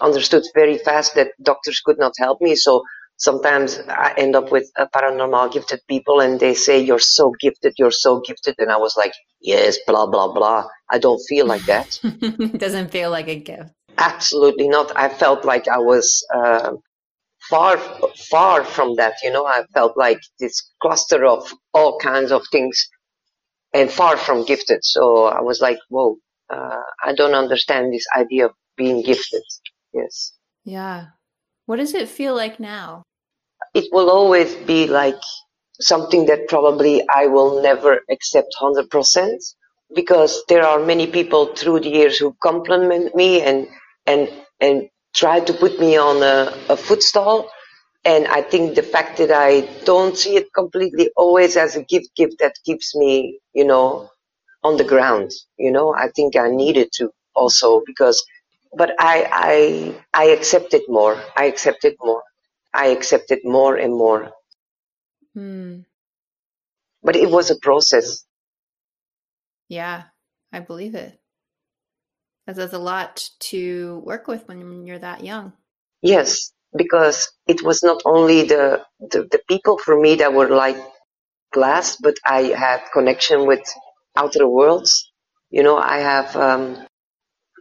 understood 0.00 0.44
very 0.54 0.78
fast 0.78 1.14
that 1.14 1.32
doctors 1.42 1.80
could 1.84 1.98
not 1.98 2.12
help 2.18 2.40
me, 2.40 2.54
so 2.54 2.82
sometimes 3.16 3.80
I 3.88 4.14
end 4.16 4.34
up 4.36 4.50
with 4.50 4.70
uh, 4.76 4.86
paranormal 4.94 5.52
gifted 5.52 5.80
people, 5.88 6.20
and 6.20 6.40
they 6.40 6.54
say 6.54 6.80
you're 6.80 6.98
so 6.98 7.32
gifted, 7.40 7.74
you're 7.78 7.98
so 8.06 8.20
gifted, 8.20 8.56
and 8.58 8.70
I 8.70 8.76
was 8.76 8.94
like, 8.96 9.12
yes, 9.40 9.78
blah 9.86 10.06
blah 10.06 10.32
blah. 10.32 10.66
I 10.90 10.98
don't 10.98 11.22
feel 11.28 11.46
like 11.46 11.64
that. 11.66 11.98
it 12.02 12.58
doesn't 12.66 12.90
feel 12.90 13.10
like 13.10 13.28
a 13.28 13.36
gift. 13.36 13.70
Absolutely 13.98 14.68
not. 14.68 14.96
I 14.96 15.08
felt 15.08 15.44
like 15.44 15.68
I 15.68 15.78
was 15.78 16.26
uh, 16.34 16.72
far, 17.48 17.78
far 18.30 18.64
from 18.64 18.96
that. 18.96 19.14
You 19.22 19.32
know, 19.32 19.46
I 19.46 19.64
felt 19.74 19.96
like 19.96 20.20
this 20.38 20.70
cluster 20.80 21.24
of 21.24 21.52
all 21.74 21.98
kinds 21.98 22.32
of 22.32 22.42
things, 22.50 22.88
and 23.72 23.90
far 23.90 24.16
from 24.16 24.44
gifted. 24.44 24.80
So 24.82 25.26
I 25.26 25.40
was 25.40 25.60
like, 25.60 25.78
whoa, 25.88 26.18
uh, 26.50 26.82
I 27.04 27.14
don't 27.14 27.34
understand 27.34 27.92
this 27.92 28.06
idea 28.16 28.46
of 28.46 28.52
being 28.76 29.02
gifted. 29.02 29.42
Yes. 29.92 30.32
Yeah. 30.64 31.06
What 31.66 31.76
does 31.76 31.94
it 31.94 32.08
feel 32.08 32.34
like 32.34 32.60
now? 32.60 33.02
It 33.74 33.86
will 33.92 34.10
always 34.10 34.54
be 34.54 34.86
like 34.86 35.20
something 35.80 36.26
that 36.26 36.48
probably 36.48 37.02
I 37.08 37.26
will 37.26 37.62
never 37.62 38.00
accept 38.10 38.54
100% 38.60 39.28
because 39.94 40.42
there 40.48 40.64
are 40.64 40.78
many 40.84 41.06
people 41.06 41.54
through 41.54 41.80
the 41.80 41.88
years 41.88 42.18
who 42.18 42.36
compliment 42.42 43.14
me 43.14 43.42
and 43.42 43.66
and 44.06 44.28
and 44.60 44.88
try 45.14 45.40
to 45.40 45.52
put 45.52 45.78
me 45.78 45.96
on 45.96 46.22
a, 46.22 46.52
a 46.68 46.76
footstool. 46.76 47.48
And 48.04 48.26
I 48.26 48.42
think 48.42 48.74
the 48.74 48.82
fact 48.82 49.18
that 49.18 49.30
I 49.30 49.60
don't 49.84 50.16
see 50.16 50.36
it 50.36 50.52
completely 50.54 51.10
always 51.16 51.56
as 51.56 51.76
a 51.76 51.82
gift, 51.82 52.16
gift 52.16 52.38
that 52.40 52.54
keeps 52.64 52.96
me, 52.96 53.38
you 53.54 53.64
know, 53.64 54.10
on 54.64 54.76
the 54.76 54.84
ground. 54.84 55.30
You 55.58 55.70
know, 55.70 55.94
I 55.94 56.08
think 56.08 56.36
I 56.36 56.50
needed 56.50 56.90
to 56.94 57.10
also 57.34 57.82
because, 57.86 58.24
but 58.76 58.94
I, 58.98 59.94
I, 60.14 60.22
I 60.24 60.24
accept 60.30 60.74
it 60.74 60.82
more. 60.88 61.22
I 61.36 61.44
accept 61.44 61.84
it 61.84 61.96
more. 62.02 62.22
I 62.74 62.86
accept 62.88 63.30
it 63.30 63.44
more 63.44 63.76
and 63.76 63.94
more. 63.94 64.32
Hmm. 65.34 65.80
But 67.02 67.16
it 67.16 67.30
was 67.30 67.50
a 67.50 67.56
process. 67.56 68.24
Yeah, 69.68 70.04
I 70.52 70.60
believe 70.60 70.94
it. 70.94 71.21
Because 72.46 72.58
there's 72.58 72.72
a 72.72 72.78
lot 72.78 73.28
to 73.40 74.02
work 74.04 74.28
with 74.28 74.48
when 74.48 74.86
you're 74.86 74.98
that 74.98 75.24
young. 75.24 75.52
Yes, 76.02 76.52
because 76.76 77.30
it 77.46 77.62
was 77.62 77.82
not 77.82 78.02
only 78.04 78.44
the, 78.44 78.84
the, 79.00 79.28
the 79.30 79.40
people 79.48 79.78
for 79.78 80.00
me 80.00 80.16
that 80.16 80.34
were 80.34 80.48
like 80.48 80.76
glass, 81.52 81.96
but 81.96 82.16
I 82.24 82.42
had 82.56 82.82
connection 82.92 83.46
with 83.46 83.62
outer 84.16 84.48
worlds. 84.48 85.12
You 85.50 85.62
know, 85.62 85.78
I 85.78 85.98
have 85.98 86.36
um, 86.36 86.86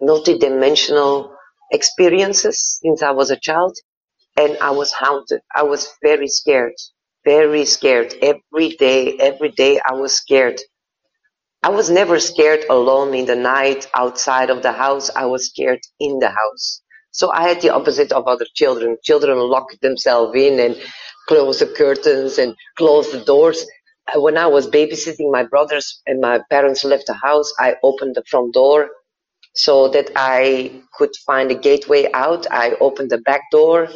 multi-dimensional 0.01 1.35
experiences 1.71 2.79
since 2.83 3.03
I 3.03 3.11
was 3.11 3.31
a 3.31 3.37
child, 3.39 3.77
and 4.37 4.57
I 4.61 4.71
was 4.71 4.91
haunted. 4.91 5.41
I 5.55 5.63
was 5.63 5.89
very 6.03 6.27
scared, 6.27 6.73
very 7.25 7.65
scared. 7.65 8.13
Every 8.21 8.69
day, 8.77 9.17
every 9.19 9.51
day 9.51 9.79
I 9.85 9.93
was 9.93 10.15
scared. 10.15 10.59
I 11.63 11.69
was 11.69 11.89
never 11.89 12.19
scared 12.19 12.65
alone 12.69 13.13
in 13.13 13.25
the 13.25 13.35
night 13.35 13.87
outside 13.95 14.49
of 14.49 14.63
the 14.63 14.71
house. 14.71 15.09
I 15.15 15.25
was 15.25 15.47
scared 15.47 15.81
in 15.99 16.19
the 16.19 16.29
house. 16.29 16.81
So 17.11 17.31
I 17.31 17.47
had 17.49 17.61
the 17.61 17.71
opposite 17.71 18.11
of 18.13 18.27
other 18.27 18.45
children. 18.55 18.97
Children 19.03 19.37
lock 19.39 19.67
themselves 19.81 20.33
in 20.35 20.59
and 20.59 20.77
close 21.27 21.59
the 21.59 21.67
curtains 21.67 22.37
and 22.37 22.55
close 22.77 23.11
the 23.11 23.21
doors. 23.25 23.65
Uh, 24.15 24.21
When 24.21 24.37
I 24.37 24.47
was 24.47 24.67
babysitting 24.69 25.31
my 25.31 25.43
brothers 25.43 26.01
and 26.07 26.21
my 26.21 26.39
parents 26.49 26.83
left 26.85 27.07
the 27.07 27.15
house, 27.15 27.51
I 27.59 27.75
opened 27.83 28.15
the 28.15 28.23
front 28.31 28.53
door 28.53 28.89
so 29.55 29.89
that 29.89 30.11
I 30.15 30.71
could 30.97 31.15
find 31.25 31.51
a 31.51 31.55
gateway 31.55 32.09
out. 32.13 32.47
I 32.51 32.73
opened 32.81 33.11
the 33.11 33.19
back 33.19 33.43
door. 33.51 33.89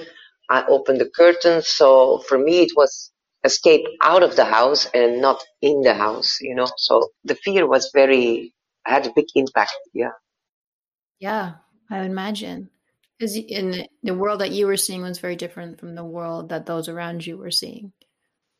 I 0.50 0.66
opened 0.68 1.02
the 1.02 1.10
curtains. 1.10 1.68
So 1.68 2.20
for 2.30 2.38
me, 2.38 2.62
it 2.64 2.74
was 2.76 3.12
escape 3.46 3.86
out 4.02 4.24
of 4.24 4.36
the 4.36 4.46
house 4.46 4.90
and 4.94 5.22
not 5.22 5.42
in 5.62 5.82
the 5.82 5.94
house, 5.94 6.40
you 6.42 6.56
know. 6.56 6.68
So 6.78 7.10
the 7.24 7.36
fear 7.36 7.68
was 7.68 7.92
very, 7.94 8.54
had 8.86 9.06
a 9.06 9.14
big 9.16 9.28
impact. 9.36 9.76
Yeah. 9.94 10.12
Yeah, 11.20 11.54
I 11.90 12.02
would 12.02 12.12
imagine. 12.12 12.70
Because 13.18 13.38
in 13.38 13.88
the, 14.04 14.14
world 14.14 14.42
that 14.42 14.52
you 14.52 14.68
were 14.68 14.76
seeing 14.76 15.02
was 15.02 15.20
very 15.20 15.38
different 15.38 15.80
from 15.80 15.96
the 15.96 16.04
world 16.04 16.50
that 16.50 16.66
those 16.66 16.90
around 16.90 17.26
you 17.26 17.38
were 17.38 17.52
seeing. 17.52 17.94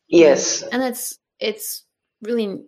Yes. 0.08 0.62
And 0.62 0.82
it's 0.82 1.18
it's 1.38 1.84
really 2.22 2.62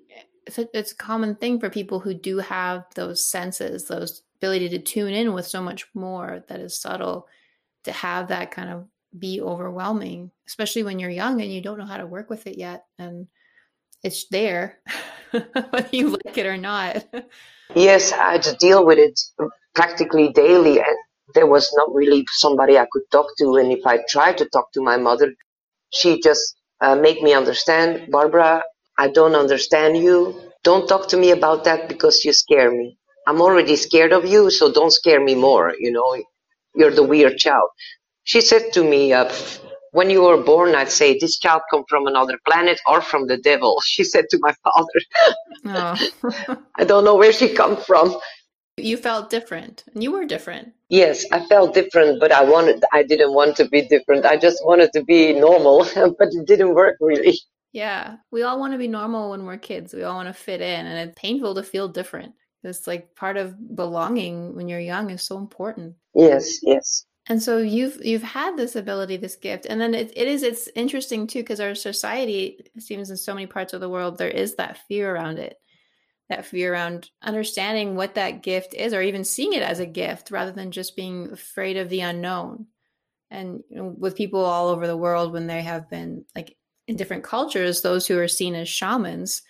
it's 0.47 0.59
a, 0.59 0.69
it's 0.75 0.93
a 0.93 0.97
common 0.97 1.37
thing 1.37 1.59
for 1.59 1.71
people 1.71 2.01
who 2.01 2.13
do 2.13 2.39
have 2.39 2.85
those 2.95 3.25
senses, 3.25 3.87
those 3.87 4.23
ability 4.37 4.69
to 4.71 4.79
tune 4.79 5.15
in 5.15 5.33
with 5.33 5.47
so 5.47 5.63
much 5.63 5.87
more 5.95 6.45
that 6.49 6.61
is 6.61 6.79
subtle, 6.79 7.27
to 7.85 7.93
have 7.93 8.29
that 8.29 8.51
kind 8.51 8.71
of 8.71 8.87
be 9.17 9.41
overwhelming, 9.41 10.31
especially 10.47 10.83
when 10.83 10.99
you're 10.99 11.11
young 11.11 11.41
and 11.41 11.53
you 11.53 11.61
don't 11.61 11.79
know 11.79 11.87
how 11.87 11.97
to 11.97 12.07
work 12.07 12.31
with 12.31 12.47
it 12.47 12.59
yet, 12.59 12.85
and 12.99 13.27
it's 14.03 14.27
there, 14.29 14.79
whether 15.31 15.89
you 15.93 16.09
like 16.11 16.37
it 16.39 16.47
or 16.47 16.57
not. 16.57 17.05
Yes, 17.75 18.13
I 18.13 18.33
had 18.33 18.43
to 18.45 18.57
deal 18.57 18.85
with 18.85 18.99
it 18.99 19.21
practically 19.75 20.33
daily, 20.33 20.79
and 20.79 20.97
there 21.35 21.47
was 21.47 21.73
not 21.77 21.95
really 21.95 22.25
somebody 22.31 22.79
I 22.79 22.87
could 22.91 23.03
talk 23.13 23.27
to. 23.39 23.57
And 23.57 23.73
if 23.73 23.87
I 23.87 23.99
tried 24.09 24.39
to 24.39 24.47
talk 24.47 24.73
to 24.73 24.83
my 24.83 24.97
mother, 24.97 25.33
she 25.91 26.21
just 26.21 26.57
uh, 26.81 26.97
make 26.97 27.23
me 27.23 27.35
understand, 27.35 28.11
Barbara, 28.11 28.63
I 28.99 29.09
don't 29.09 29.35
understand 29.35 29.97
you. 29.99 30.41
Don't 30.65 30.89
talk 30.89 31.09
to 31.09 31.17
me 31.17 31.31
about 31.31 31.65
that 31.65 31.89
because 31.89 32.25
you 32.25 32.33
scare 32.33 32.71
me. 32.71 32.99
I'm 33.27 33.41
already 33.41 33.77
scared 33.77 34.13
of 34.13 34.25
you, 34.25 34.51
so 34.51 34.73
don't 34.73 34.93
scare 34.93 35.23
me 35.23 35.35
more. 35.35 35.75
You 35.79 35.93
know, 35.93 36.17
you're 36.75 36.91
the 36.91 37.03
weird 37.03 37.37
child. 37.37 37.69
She 38.29 38.43
said 38.43 38.75
to 38.75 38.85
me, 38.85 39.15
uh, 39.15 39.33
when 39.93 40.11
you 40.11 40.21
were 40.21 40.43
born, 40.43 40.75
I'd 40.75 40.91
say, 40.91 41.17
this 41.19 41.39
child 41.39 41.63
come 41.71 41.85
from 41.89 42.07
another 42.07 42.39
planet 42.47 42.79
or 42.87 43.01
from 43.01 43.27
the 43.27 43.39
devil. 43.39 43.81
She 43.87 44.05
said 44.05 44.27
to 44.31 44.39
my 44.43 44.55
father. 44.65 44.99
oh. 45.65 46.59
I 46.79 46.85
don't 46.85 47.05
know 47.07 47.17
where 47.17 47.33
she 47.33 47.49
come 47.49 47.79
from. 47.79 48.15
you 48.77 48.99
felt 48.99 49.31
different, 49.31 49.85
and 49.95 50.03
you 50.03 50.13
were 50.13 50.27
different. 50.27 50.75
Yes, 50.91 51.25
I 51.33 51.47
felt 51.47 51.73
different, 51.73 52.21
but 52.21 52.31
I 52.31 52.45
wanted, 52.45 52.85
I 52.93 53.03
didn't 53.03 53.33
want 53.33 53.57
to 53.57 53.65
be 53.67 53.89
different. 53.89 54.27
I 54.27 54.37
just 54.37 54.59
wanted 54.63 54.93
to 54.93 55.03
be 55.05 55.33
normal, 55.33 55.87
but 56.19 56.29
it 56.31 56.47
didn't 56.47 56.75
work 56.75 56.97
really. 57.01 57.41
Yeah, 57.73 58.17
we 58.31 58.43
all 58.43 58.61
want 58.61 58.75
to 58.75 58.79
be 58.79 58.89
normal 58.89 59.31
when 59.31 59.47
we're 59.47 59.57
kids. 59.57 59.95
We 59.95 60.03
all 60.03 60.17
want 60.17 60.29
to 60.29 60.35
fit 60.35 60.61
in, 60.61 60.85
and 60.85 61.09
it's 61.09 61.19
painful 61.19 61.55
to 61.55 61.63
feel 61.63 61.89
different. 61.89 62.35
It's 62.63 62.87
like 62.87 63.15
part 63.17 63.39
of 63.39 63.55
belonging 63.75 64.55
when 64.55 64.69
you're 64.69 64.81
young 64.81 65.09
is 65.09 65.23
so 65.23 65.39
important. 65.39 65.95
Yes, 66.15 66.59
yes. 66.63 67.07
And 67.29 67.43
so 67.43 67.59
you've 67.59 68.05
you've 68.05 68.23
had 68.23 68.57
this 68.57 68.75
ability, 68.75 69.19
this 69.19 69.37
gift, 69.37 69.67
and 69.69 69.79
then 69.79 69.95
it, 69.95 70.13
it 70.17 70.27
is 70.27 70.43
it's 70.43 70.69
interesting 70.75 71.27
too 71.27 71.41
because 71.41 71.61
our 71.61 71.75
society 71.75 72.59
seems 72.79 73.11
in 73.11 73.19
so 73.19 73.35
many 73.35 73.47
parts 73.47 73.75
of 73.75 73.81
the 73.81 73.89
world 73.89 74.17
there 74.17 74.29
is 74.29 74.57
that 74.57 74.79
fear 74.89 75.15
around 75.15 75.39
it, 75.39 75.59
that 76.31 76.47
fear 76.47 76.73
around 76.73 77.11
understanding 77.23 77.95
what 77.97 78.15
that 78.15 78.43
gift 78.43 78.73
is, 78.73 78.95
or 78.95 79.03
even 79.03 79.25
seeing 79.25 79.53
it 79.53 79.63
as 79.63 79.79
a 79.79 79.87
gift 79.87 80.31
rather 80.31 80.53
than 80.53 80.71
just 80.71 80.97
being 80.97 81.31
afraid 81.31 81.77
of 81.77 81.91
the 81.91 82.01
unknown. 82.01 82.67
And 83.31 83.63
you 83.69 83.77
know, 83.77 83.95
with 83.99 84.17
people 84.17 84.43
all 84.43 84.69
over 84.69 84.87
the 84.87 84.97
world, 84.97 85.35
when 85.35 85.47
they 85.47 85.61
have 85.61 85.91
been 85.91 86.25
like 86.35 86.57
in 86.87 86.97
different 86.97 87.25
cultures, 87.25 87.83
those 87.83 88.07
who 88.07 88.19
are 88.19 88.29
seen 88.29 88.55
as 88.55 88.71
shamans, 88.71 89.43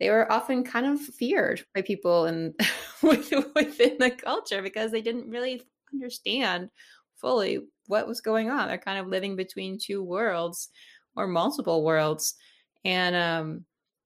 they 0.00 0.08
were 0.08 0.32
often 0.32 0.64
kind 0.64 0.86
of 0.86 0.98
feared 0.98 1.62
by 1.74 1.82
people 1.82 2.24
and 2.24 2.54
within 3.02 3.98
the 3.98 4.16
culture 4.16 4.62
because 4.62 4.92
they 4.92 5.02
didn't 5.02 5.28
really 5.28 5.62
understand 5.92 6.70
fully 7.20 7.60
what 7.86 8.06
was 8.06 8.20
going 8.20 8.50
on. 8.50 8.68
They're 8.68 8.78
kind 8.78 8.98
of 8.98 9.08
living 9.08 9.36
between 9.36 9.78
two 9.78 10.02
worlds 10.02 10.68
or 11.16 11.26
multiple 11.26 11.84
worlds. 11.84 12.34
And 12.84 13.16
um, 13.16 13.64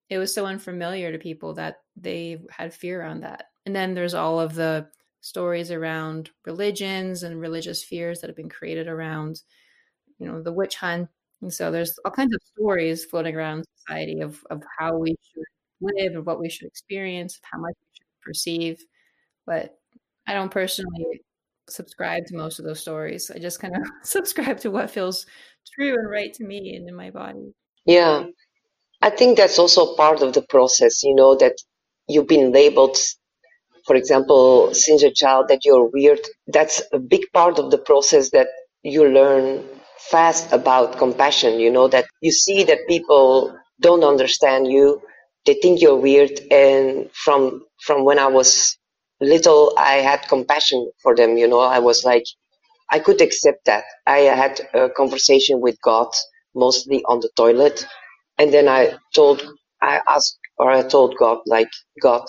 it 0.08 0.18
was 0.18 0.34
so 0.34 0.46
unfamiliar 0.46 1.12
to 1.12 1.18
people 1.18 1.54
that 1.54 1.76
they 1.96 2.38
had 2.50 2.74
fear 2.74 3.02
around 3.02 3.20
that. 3.20 3.46
And 3.66 3.74
then 3.74 3.94
there's 3.94 4.14
all 4.14 4.40
of 4.40 4.54
the 4.54 4.88
stories 5.20 5.70
around 5.70 6.30
religions 6.44 7.22
and 7.22 7.40
religious 7.40 7.84
fears 7.84 8.20
that 8.20 8.28
have 8.28 8.36
been 8.36 8.48
created 8.48 8.88
around, 8.88 9.40
you 10.18 10.26
know, 10.26 10.42
the 10.42 10.52
witch 10.52 10.76
hunt. 10.76 11.08
And 11.42 11.52
so 11.52 11.70
there's 11.70 11.98
all 12.04 12.10
kinds 12.12 12.34
of 12.34 12.40
stories 12.54 13.04
floating 13.04 13.36
around 13.36 13.64
society 13.76 14.20
of, 14.20 14.40
of 14.50 14.62
how 14.78 14.96
we 14.96 15.16
should 15.32 15.44
live, 15.80 16.16
of 16.16 16.26
what 16.26 16.40
we 16.40 16.48
should 16.48 16.66
experience, 16.66 17.38
how 17.42 17.58
much 17.58 17.74
we 17.80 17.88
should 17.94 18.20
perceive. 18.22 18.84
But 19.46 19.76
I 20.26 20.34
don't 20.34 20.50
personally 20.50 21.22
subscribe 21.68 22.26
to 22.26 22.36
most 22.36 22.58
of 22.58 22.64
those 22.64 22.80
stories. 22.80 23.30
I 23.30 23.38
just 23.38 23.60
kind 23.60 23.76
of 23.76 23.82
subscribe 24.02 24.58
to 24.60 24.70
what 24.70 24.90
feels 24.90 25.26
true 25.74 25.94
and 25.94 26.10
right 26.10 26.32
to 26.34 26.44
me 26.44 26.74
and 26.76 26.88
in 26.88 26.94
my 26.94 27.10
body. 27.10 27.54
Yeah. 27.86 28.24
I 29.00 29.10
think 29.10 29.36
that's 29.36 29.58
also 29.58 29.96
part 29.96 30.22
of 30.22 30.32
the 30.32 30.42
process, 30.42 31.02
you 31.02 31.14
know, 31.14 31.34
that 31.36 31.56
you've 32.08 32.28
been 32.28 32.52
labeled 32.52 32.96
for 33.84 33.96
example, 33.96 34.72
since 34.74 35.02
a 35.02 35.10
child 35.10 35.48
that 35.48 35.64
you're 35.64 35.90
weird, 35.92 36.20
that's 36.46 36.82
a 36.92 36.98
big 36.98 37.22
part 37.32 37.58
of 37.58 37.70
the 37.70 37.78
process 37.78 38.30
that 38.30 38.48
you 38.82 39.08
learn 39.08 39.64
fast 40.10 40.52
about 40.52 40.98
compassion. 40.98 41.58
You 41.58 41.70
know, 41.70 41.88
that 41.88 42.06
you 42.20 42.32
see 42.32 42.64
that 42.64 42.86
people 42.88 43.56
don't 43.80 44.04
understand 44.04 44.68
you. 44.68 45.02
They 45.46 45.54
think 45.54 45.80
you're 45.80 45.96
weird. 45.96 46.38
And 46.50 47.10
from, 47.12 47.64
from 47.80 48.04
when 48.04 48.18
I 48.18 48.28
was 48.28 48.76
little, 49.22 49.74
I 49.78 49.96
had 49.96 50.28
compassion 50.28 50.90
for 51.02 51.16
them. 51.16 51.38
You 51.38 51.48
know, 51.48 51.60
I 51.60 51.80
was 51.80 52.04
like, 52.04 52.24
I 52.90 53.00
could 53.00 53.20
accept 53.20 53.66
that. 53.66 53.84
I 54.06 54.18
had 54.20 54.60
a 54.74 54.88
conversation 54.90 55.60
with 55.60 55.76
God 55.82 56.08
mostly 56.54 57.02
on 57.04 57.20
the 57.20 57.30
toilet. 57.36 57.86
And 58.38 58.52
then 58.52 58.68
I 58.68 58.94
told, 59.14 59.42
I 59.82 60.00
asked, 60.08 60.38
or 60.58 60.70
I 60.70 60.82
told 60.82 61.16
God, 61.18 61.38
like, 61.46 61.70
God, 62.02 62.26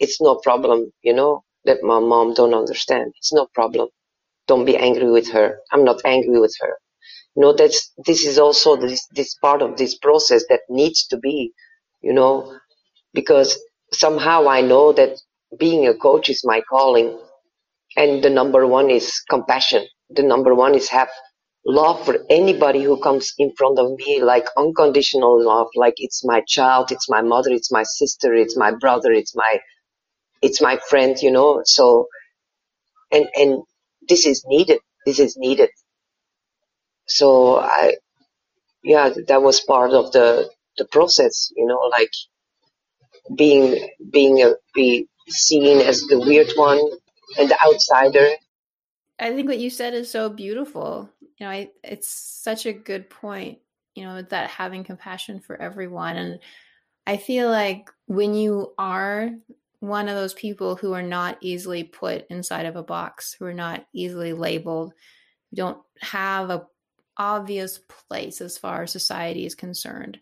it's 0.00 0.20
no 0.20 0.36
problem, 0.36 0.92
you 1.02 1.14
know, 1.14 1.44
that 1.64 1.82
my 1.82 2.00
mom 2.00 2.34
don't 2.34 2.54
understand. 2.54 3.12
It's 3.18 3.32
no 3.32 3.48
problem. 3.54 3.88
Don't 4.48 4.66
be 4.66 4.76
angry 4.76 5.10
with 5.10 5.30
her. 5.32 5.58
I'm 5.72 5.84
not 5.84 6.02
angry 6.04 6.40
with 6.40 6.56
her. 6.60 6.74
You 7.36 7.42
know, 7.42 7.54
that's, 7.54 7.92
this 8.06 8.26
is 8.26 8.38
also 8.38 8.76
this, 8.76 9.06
this 9.14 9.34
part 9.36 9.62
of 9.62 9.76
this 9.78 9.96
process 9.98 10.44
that 10.50 10.62
needs 10.70 11.06
to 11.08 11.18
be, 11.18 11.52
you 12.02 12.12
know, 12.14 12.58
because 13.14 13.58
somehow 13.92 14.48
I 14.48 14.62
know 14.62 14.92
that 14.94 15.18
being 15.58 15.86
a 15.88 15.94
coach 15.94 16.28
is 16.30 16.42
my 16.44 16.62
calling. 16.62 17.18
And 17.96 18.24
the 18.24 18.30
number 18.30 18.66
one 18.66 18.90
is 18.90 19.20
compassion. 19.30 19.84
The 20.10 20.22
number 20.22 20.54
one 20.54 20.74
is 20.74 20.88
have 20.90 21.10
love 21.66 22.04
for 22.04 22.18
anybody 22.30 22.82
who 22.82 23.00
comes 23.00 23.34
in 23.38 23.52
front 23.56 23.78
of 23.78 23.90
me, 23.98 24.22
like 24.22 24.46
unconditional 24.58 25.44
love, 25.44 25.68
like 25.76 25.94
it's 25.98 26.24
my 26.24 26.42
child, 26.48 26.92
it's 26.92 27.08
my 27.10 27.22
mother, 27.22 27.50
it's 27.52 27.72
my 27.72 27.84
sister, 27.84 28.34
it's 28.34 28.56
my 28.56 28.72
brother, 28.80 29.12
it's 29.12 29.36
my 29.36 29.60
it's 30.42 30.60
my 30.60 30.78
friend, 30.88 31.16
you 31.22 31.30
know. 31.32 31.62
So, 31.64 32.08
and 33.12 33.26
and 33.36 33.62
this 34.08 34.26
is 34.26 34.44
needed. 34.46 34.80
This 35.06 35.20
is 35.20 35.36
needed. 35.38 35.70
So 37.06 37.58
I, 37.58 37.96
yeah, 38.84 39.10
that 39.28 39.42
was 39.42 39.60
part 39.60 39.92
of 39.92 40.12
the 40.12 40.50
the 40.78 40.86
process, 40.86 41.52
you 41.56 41.66
know, 41.66 41.80
like 41.90 42.10
being 43.36 43.88
being 44.12 44.42
a, 44.42 44.54
be 44.74 45.08
seen 45.28 45.80
as 45.80 46.02
the 46.02 46.18
weird 46.18 46.50
one 46.56 46.80
and 47.38 47.50
the 47.50 47.58
outsider. 47.64 48.28
I 49.18 49.30
think 49.30 49.48
what 49.48 49.58
you 49.58 49.70
said 49.70 49.94
is 49.94 50.10
so 50.10 50.28
beautiful. 50.28 51.08
You 51.38 51.46
know, 51.46 51.50
I, 51.50 51.70
it's 51.82 52.08
such 52.08 52.66
a 52.66 52.72
good 52.72 53.10
point. 53.10 53.58
You 53.94 54.04
know, 54.04 54.22
that 54.22 54.50
having 54.50 54.82
compassion 54.82 55.38
for 55.40 55.60
everyone, 55.60 56.16
and 56.16 56.40
I 57.06 57.16
feel 57.16 57.48
like 57.48 57.90
when 58.06 58.34
you 58.34 58.72
are 58.76 59.30
one 59.78 60.08
of 60.08 60.16
those 60.16 60.34
people 60.34 60.74
who 60.74 60.94
are 60.94 61.02
not 61.02 61.38
easily 61.40 61.84
put 61.84 62.26
inside 62.28 62.66
of 62.66 62.74
a 62.74 62.82
box, 62.82 63.36
who 63.38 63.44
are 63.44 63.54
not 63.54 63.86
easily 63.92 64.32
labeled, 64.32 64.94
who 65.50 65.56
don't 65.56 65.78
have 66.00 66.50
a 66.50 66.66
obvious 67.16 67.78
place 67.78 68.40
as 68.40 68.58
far 68.58 68.82
as 68.82 68.90
society 68.90 69.46
is 69.46 69.54
concerned, 69.54 70.18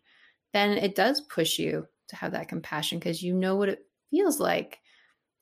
then 0.53 0.73
it 0.73 0.95
does 0.95 1.23
push 1.23 1.59
you 1.59 1.87
to 2.09 2.17
have 2.17 2.33
that 2.33 2.49
compassion 2.49 2.99
because 2.99 3.23
you 3.23 3.33
know 3.33 3.57
what 3.57 3.71
it 3.71 3.87
feels 4.11 4.39
like 4.39 4.79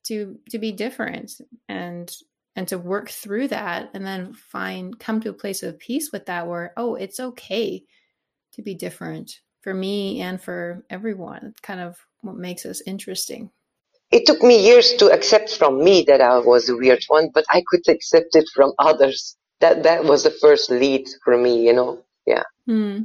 to 0.05 0.39
to 0.51 0.59
be 0.59 0.73
different 0.73 1.33
and 1.69 2.15
and 2.57 2.69
to 2.69 2.79
work 2.79 3.11
through 3.11 3.49
that 3.49 3.91
and 3.95 4.05
then 4.05 4.33
find 4.33 4.99
come 4.99 5.21
to 5.21 5.31
a 5.31 5.35
place 5.35 5.63
of 5.63 5.79
peace 5.79 6.11
with 6.13 6.27
that 6.27 6.47
where 6.47 6.73
oh 6.77 6.95
it's 6.95 7.21
okay 7.21 7.85
to 8.53 8.63
be 8.63 8.75
different 8.75 9.41
for 9.61 9.73
me 9.73 10.21
and 10.21 10.41
for 10.41 10.85
everyone 10.91 11.45
it's 11.45 11.61
kind 11.61 11.81
of 11.81 11.97
what 12.23 12.37
makes 12.37 12.67
us 12.67 12.83
interesting 12.87 13.51
it 14.11 14.27
took 14.27 14.43
me 14.43 14.65
years 14.67 14.95
to 14.95 15.11
accept 15.11 15.57
from 15.57 15.83
me 15.83 16.05
that 16.09 16.21
I 16.21 16.39
was 16.39 16.69
a 16.69 16.77
weird 16.77 17.05
one, 17.09 17.31
but 17.33 17.45
I 17.49 17.63
could 17.67 17.89
accept 17.89 18.35
it 18.35 18.49
from 18.55 18.73
others. 18.79 19.37
That 19.61 19.85
that 19.85 20.05
was 20.05 20.25
the 20.25 20.31
first 20.31 20.71
lead 20.71 21.09
for 21.25 21.37
me, 21.37 21.65
you 21.67 21.73
know. 21.73 22.03
Yeah. 22.27 22.43
Hmm. 22.67 23.03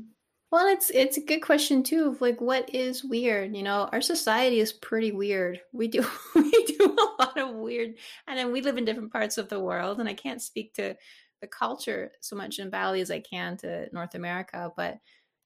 Well, 0.55 0.67
it's 0.67 0.89
it's 0.89 1.17
a 1.17 1.21
good 1.21 1.41
question 1.41 1.83
too. 1.83 2.07
Of 2.07 2.21
like, 2.21 2.39
what 2.39 2.73
is 2.73 3.03
weird? 3.03 3.53
You 3.53 3.61
know, 3.61 3.89
our 3.91 3.99
society 3.99 4.61
is 4.61 4.71
pretty 4.71 5.11
weird. 5.11 5.59
We 5.73 5.89
do 5.89 5.99
we 6.33 6.49
do 6.49 6.95
a 6.97 7.21
lot 7.21 7.37
of 7.37 7.55
weird, 7.55 7.95
and 8.25 8.39
then 8.39 8.53
we 8.53 8.61
live 8.61 8.77
in 8.77 8.85
different 8.85 9.11
parts 9.11 9.37
of 9.37 9.49
the 9.49 9.59
world. 9.59 9.99
And 9.99 10.07
I 10.07 10.13
can't 10.13 10.41
speak 10.41 10.73
to 10.75 10.95
the 11.41 11.47
culture 11.47 12.13
so 12.21 12.37
much 12.37 12.59
in 12.59 12.69
Bali 12.69 13.01
as 13.01 13.11
I 13.11 13.19
can 13.19 13.57
to 13.57 13.89
North 13.91 14.15
America, 14.15 14.71
but 14.77 14.97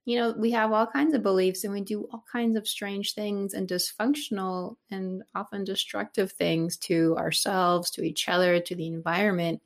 you 0.06 0.20
know, 0.20 0.36
we 0.38 0.52
have 0.52 0.74
all 0.74 0.86
kinds 0.86 1.16
of 1.16 1.24
beliefs 1.24 1.64
and 1.64 1.74
we 1.74 1.82
do 1.82 2.08
all 2.14 2.24
kinds 2.32 2.56
of 2.56 2.68
strange 2.68 3.16
things 3.16 3.56
and 3.56 3.68
dysfunctional 3.68 4.76
and 4.92 5.24
often 5.34 5.64
destructive 5.64 6.34
things 6.34 6.78
to 6.78 7.18
ourselves, 7.18 7.90
to 7.92 8.04
each 8.04 8.30
other, 8.30 8.60
to 8.60 8.76
the 8.76 8.86
environment. 8.86 9.60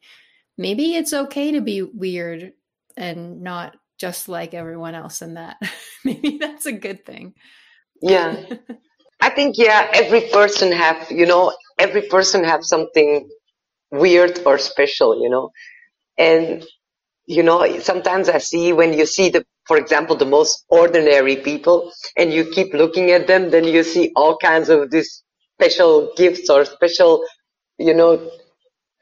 Maybe 0.57 0.95
it's 0.95 1.11
okay 1.11 1.51
to 1.51 1.59
be 1.59 1.81
weird 1.81 2.53
and 2.95 3.41
not 3.41 3.75
just 4.03 4.27
like 4.27 4.53
everyone 4.53 4.95
else 4.95 5.21
in 5.21 5.35
that. 5.35 5.55
Maybe 6.03 6.37
that's 6.37 6.65
a 6.65 6.73
good 6.73 7.05
thing. 7.05 7.35
Yeah. 8.01 8.35
I 9.21 9.29
think 9.29 9.57
yeah, 9.57 9.89
every 9.93 10.23
person 10.29 10.73
have, 10.73 11.09
you 11.09 11.25
know, 11.25 11.53
every 11.79 12.01
person 12.15 12.43
have 12.43 12.65
something 12.65 13.29
weird 13.91 14.41
or 14.45 14.57
special, 14.57 15.23
you 15.23 15.29
know. 15.29 15.51
And 16.17 16.65
you 17.27 17.43
know, 17.43 17.79
sometimes 17.79 18.27
I 18.27 18.39
see 18.39 18.73
when 18.73 18.91
you 18.91 19.05
see 19.05 19.29
the, 19.29 19.45
for 19.69 19.77
example, 19.77 20.17
the 20.17 20.25
most 20.25 20.65
ordinary 20.67 21.37
people 21.37 21.89
and 22.17 22.33
you 22.33 22.43
keep 22.51 22.73
looking 22.73 23.11
at 23.11 23.27
them, 23.27 23.51
then 23.51 23.63
you 23.63 23.83
see 23.83 24.11
all 24.17 24.35
kinds 24.37 24.67
of 24.67 24.91
these 24.91 25.23
special 25.57 26.11
gifts 26.17 26.49
or 26.49 26.65
special, 26.65 27.23
you 27.77 27.93
know, 27.93 28.29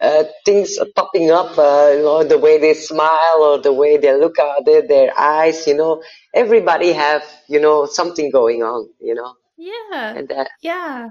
uh, 0.01 0.23
things 0.45 0.79
popping 0.95 1.29
up, 1.29 1.57
uh, 1.57 1.91
you 1.93 2.01
know, 2.01 2.23
the 2.23 2.37
way 2.37 2.57
they 2.57 2.73
smile 2.73 3.41
or 3.41 3.59
the 3.59 3.71
way 3.71 3.97
they 3.97 4.17
look 4.17 4.39
at 4.39 4.65
their, 4.65 4.87
their 4.87 5.17
eyes, 5.17 5.67
you 5.67 5.75
know, 5.75 6.01
everybody 6.33 6.91
have, 6.91 7.23
you 7.47 7.59
know, 7.59 7.85
something 7.85 8.31
going 8.31 8.63
on, 8.63 8.89
you 8.99 9.13
know. 9.13 9.35
Yeah. 9.57 10.15
And 10.15 10.27
that, 10.29 10.49
yeah. 10.61 11.09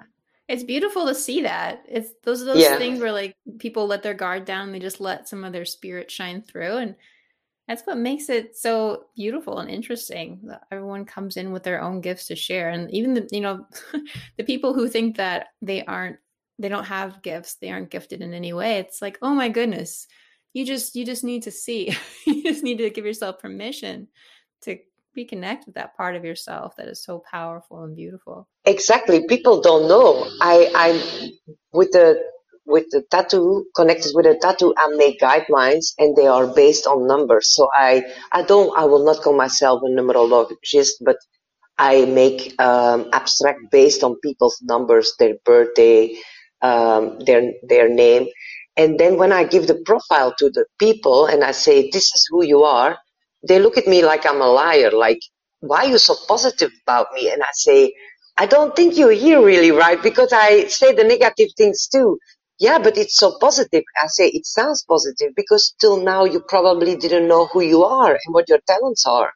It's 0.49 0.65
beautiful 0.65 1.07
to 1.07 1.15
see 1.15 1.43
that. 1.43 1.85
It's 1.89 2.11
those 2.25 2.43
are 2.43 2.47
those 2.47 2.63
yeah. 2.63 2.77
things 2.77 2.99
where 2.99 3.13
like 3.13 3.37
people 3.61 3.87
let 3.87 4.03
their 4.03 4.15
guard 4.15 4.45
down, 4.45 4.73
they 4.73 4.81
just 4.81 5.01
let 5.01 5.29
some 5.29 5.45
of 5.45 5.53
their 5.53 5.65
spirit 5.65 6.11
shine 6.11 6.43
through 6.43 6.79
and 6.79 6.97
that's 7.69 7.87
what 7.87 7.99
makes 7.99 8.29
it 8.29 8.57
so 8.57 9.05
beautiful 9.15 9.59
and 9.61 9.71
interesting. 9.71 10.51
Everyone 10.73 11.05
comes 11.05 11.37
in 11.37 11.53
with 11.53 11.63
their 11.63 11.81
own 11.81 12.01
gifts 12.01 12.27
to 12.27 12.35
share 12.35 12.71
and 12.71 12.93
even 12.93 13.15
the 13.15 13.29
you 13.31 13.41
know 13.41 13.65
the 14.37 14.43
people 14.43 14.75
who 14.75 14.89
think 14.89 15.19
that 15.19 15.49
they 15.63 15.85
aren't 15.85 16.17
they 16.61 16.69
don't 16.69 16.85
have 16.85 17.23
gifts, 17.23 17.57
they 17.57 17.71
aren't 17.71 17.91
gifted 17.91 18.21
in 18.21 18.35
any 18.35 18.53
way. 18.53 18.79
It's 18.79 19.03
like, 19.03 19.19
"Oh 19.23 19.35
my 19.35 19.49
goodness. 19.49 20.07
You 20.53 20.67
just 20.67 20.95
you 20.97 21.05
just 21.05 21.25
need 21.25 21.45
to 21.45 21.51
see. 21.51 21.97
you 22.27 22.43
just 22.43 22.63
need 22.63 22.79
to 22.79 22.91
give 22.91 23.07
yourself 23.07 23.39
permission 23.39 24.09
to 24.63 24.79
reconnect 25.17 25.67
with 25.67 25.75
that 25.75 25.97
part 25.97 26.17
of 26.17 26.25
yourself 26.25 26.77
that 26.77 26.89
is 26.89 27.03
so 27.03 27.23
powerful 27.31 27.83
and 27.83 27.97
beautiful. 27.97 28.49
Exactly. 28.65 29.27
People 29.27 29.61
don't 29.61 29.89
know. 29.89 30.29
I, 30.41 30.71
i'm 30.75 31.57
with 31.73 31.93
the, 31.93 32.21
with 32.67 32.87
the 32.91 33.03
tattoo, 33.11 33.67
connected 33.75 34.13
with 34.15 34.27
a 34.27 34.37
tattoo, 34.37 34.75
I 34.77 34.89
make 34.97 35.21
guidelines 35.21 35.87
and 35.99 36.17
they 36.17 36.27
are 36.27 36.47
based 36.47 36.87
on 36.87 37.07
numbers. 37.07 37.55
So 37.55 37.69
I, 37.75 38.05
I 38.33 38.43
don't, 38.43 38.77
I 38.79 38.85
will 38.85 39.05
not 39.05 39.23
call 39.23 39.37
myself 39.37 39.83
a 39.83 39.87
numerologist, 39.89 40.93
but 41.01 41.17
I 41.79 42.05
make 42.05 42.61
um, 42.61 43.09
abstract 43.13 43.61
based 43.73 44.05
on 44.05 44.21
people's 44.21 44.61
numbers, 44.63 45.15
their 45.19 45.35
birthday, 45.45 46.15
um, 46.63 47.19
their 47.21 47.53
their 47.69 47.89
name, 47.89 48.29
and 48.77 48.99
then 48.99 49.19
when 49.19 49.33
I 49.33 49.45
give 49.45 49.67
the 49.67 49.81
profile 49.87 50.35
to 50.39 50.51
the 50.51 50.67
people 50.79 51.27
and 51.27 51.45
I 51.45 51.53
say 51.53 51.91
this 51.91 52.07
is 52.15 52.27
who 52.31 52.45
you 52.45 52.63
are, 52.65 52.99
they 53.49 53.59
look 53.61 53.77
at 53.79 53.87
me 53.87 54.05
like 54.05 54.27
I'm 54.27 54.41
a 54.41 54.49
liar, 54.49 54.91
like, 54.93 55.21
why 55.61 55.85
are 55.87 55.91
you 55.91 55.99
so 55.99 56.15
positive 56.29 56.73
about 56.85 57.09
me? 57.15 57.31
And 57.31 57.43
I 57.43 57.49
say, 57.53 57.95
I 58.39 58.47
don't 58.47 58.75
think 58.77 58.97
you're 58.97 59.13
here 59.13 59.45
really 59.45 59.71
right 59.73 60.03
because 60.03 60.33
I 60.33 60.67
say 60.69 60.93
the 60.95 61.05
negative 61.05 61.49
things 61.57 61.89
too. 61.89 62.19
Yeah, 62.59 62.79
but 62.79 62.99
it's 62.99 63.17
so 63.17 63.39
positive. 63.41 63.85
I 64.03 64.07
say 64.09 64.29
it 64.29 64.47
sounds 64.47 64.85
positive 64.89 65.33
because 65.37 65.75
till 65.81 66.03
now 66.03 66.25
you 66.25 66.41
probably 66.49 66.97
didn't 66.97 67.29
know 67.29 67.47
who 67.47 67.63
you 67.63 67.85
are 67.85 68.13
and 68.13 68.35
what 68.35 68.49
your 68.49 68.61
talents 68.67 69.07
are. 69.07 69.33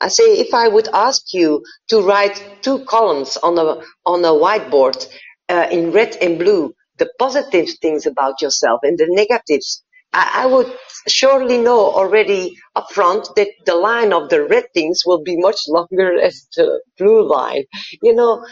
I 0.00 0.08
say 0.08 0.24
if 0.40 0.54
I 0.54 0.68
would 0.68 0.88
ask 0.94 1.34
you 1.34 1.64
to 1.88 2.02
write 2.02 2.62
two 2.62 2.84
columns 2.86 3.36
on 3.38 3.58
a 3.58 3.80
on 4.06 4.24
a 4.24 4.34
whiteboard 4.44 5.06
Uh, 5.48 5.68
in 5.70 5.92
red 5.92 6.16
and 6.22 6.38
blue, 6.38 6.74
the 6.98 7.10
positive 7.18 7.68
things 7.82 8.06
about 8.06 8.42
yourself 8.42 8.80
and 8.84 8.98
the 8.98 9.06
negatives, 9.10 9.84
I, 10.12 10.44
I 10.44 10.46
would 10.46 10.72
surely 11.08 11.58
know 11.58 11.80
already 11.92 12.56
upfront 12.76 13.34
that 13.36 13.48
the 13.66 13.76
line 13.76 14.12
of 14.12 14.30
the 14.30 14.44
red 14.46 14.66
things 14.74 15.02
will 15.06 15.22
be 15.22 15.36
much 15.38 15.60
longer 15.68 16.20
as 16.20 16.48
the 16.56 16.82
blue 16.98 17.28
line, 17.28 17.64
you 18.02 18.14
know, 18.14 18.44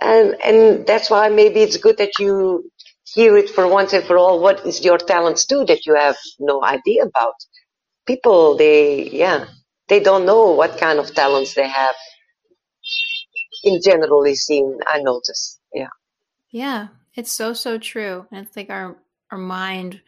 and 0.00 0.36
and 0.44 0.86
that's 0.86 1.10
why 1.10 1.28
maybe 1.30 1.60
it's 1.62 1.76
good 1.78 1.98
that 1.98 2.12
you 2.20 2.70
hear 3.14 3.36
it 3.36 3.50
for 3.50 3.68
once 3.68 3.92
and 3.94 4.04
for 4.04 4.18
all. 4.18 4.40
What 4.40 4.66
is 4.66 4.84
your 4.84 4.98
talents 4.98 5.46
too 5.46 5.64
that 5.66 5.86
you 5.86 5.94
have 5.96 6.16
no 6.38 6.64
idea 6.64 7.04
about? 7.04 7.34
People, 8.06 8.56
they 8.56 9.10
yeah, 9.10 9.46
they 9.88 10.00
don't 10.00 10.26
know 10.26 10.52
what 10.52 10.78
kind 10.78 10.98
of 10.98 11.14
talents 11.14 11.54
they 11.54 11.68
have. 11.68 11.94
In 13.64 13.80
generally 13.82 14.36
seen, 14.36 14.78
I 14.86 15.00
notice, 15.00 15.55
yeah. 16.56 16.88
It's 17.14 17.32
so 17.32 17.52
so 17.52 17.78
true. 17.78 18.26
And 18.32 18.46
it's 18.46 18.56
like 18.56 18.70
our 18.70 18.96
our 19.30 19.38
mind 19.38 20.00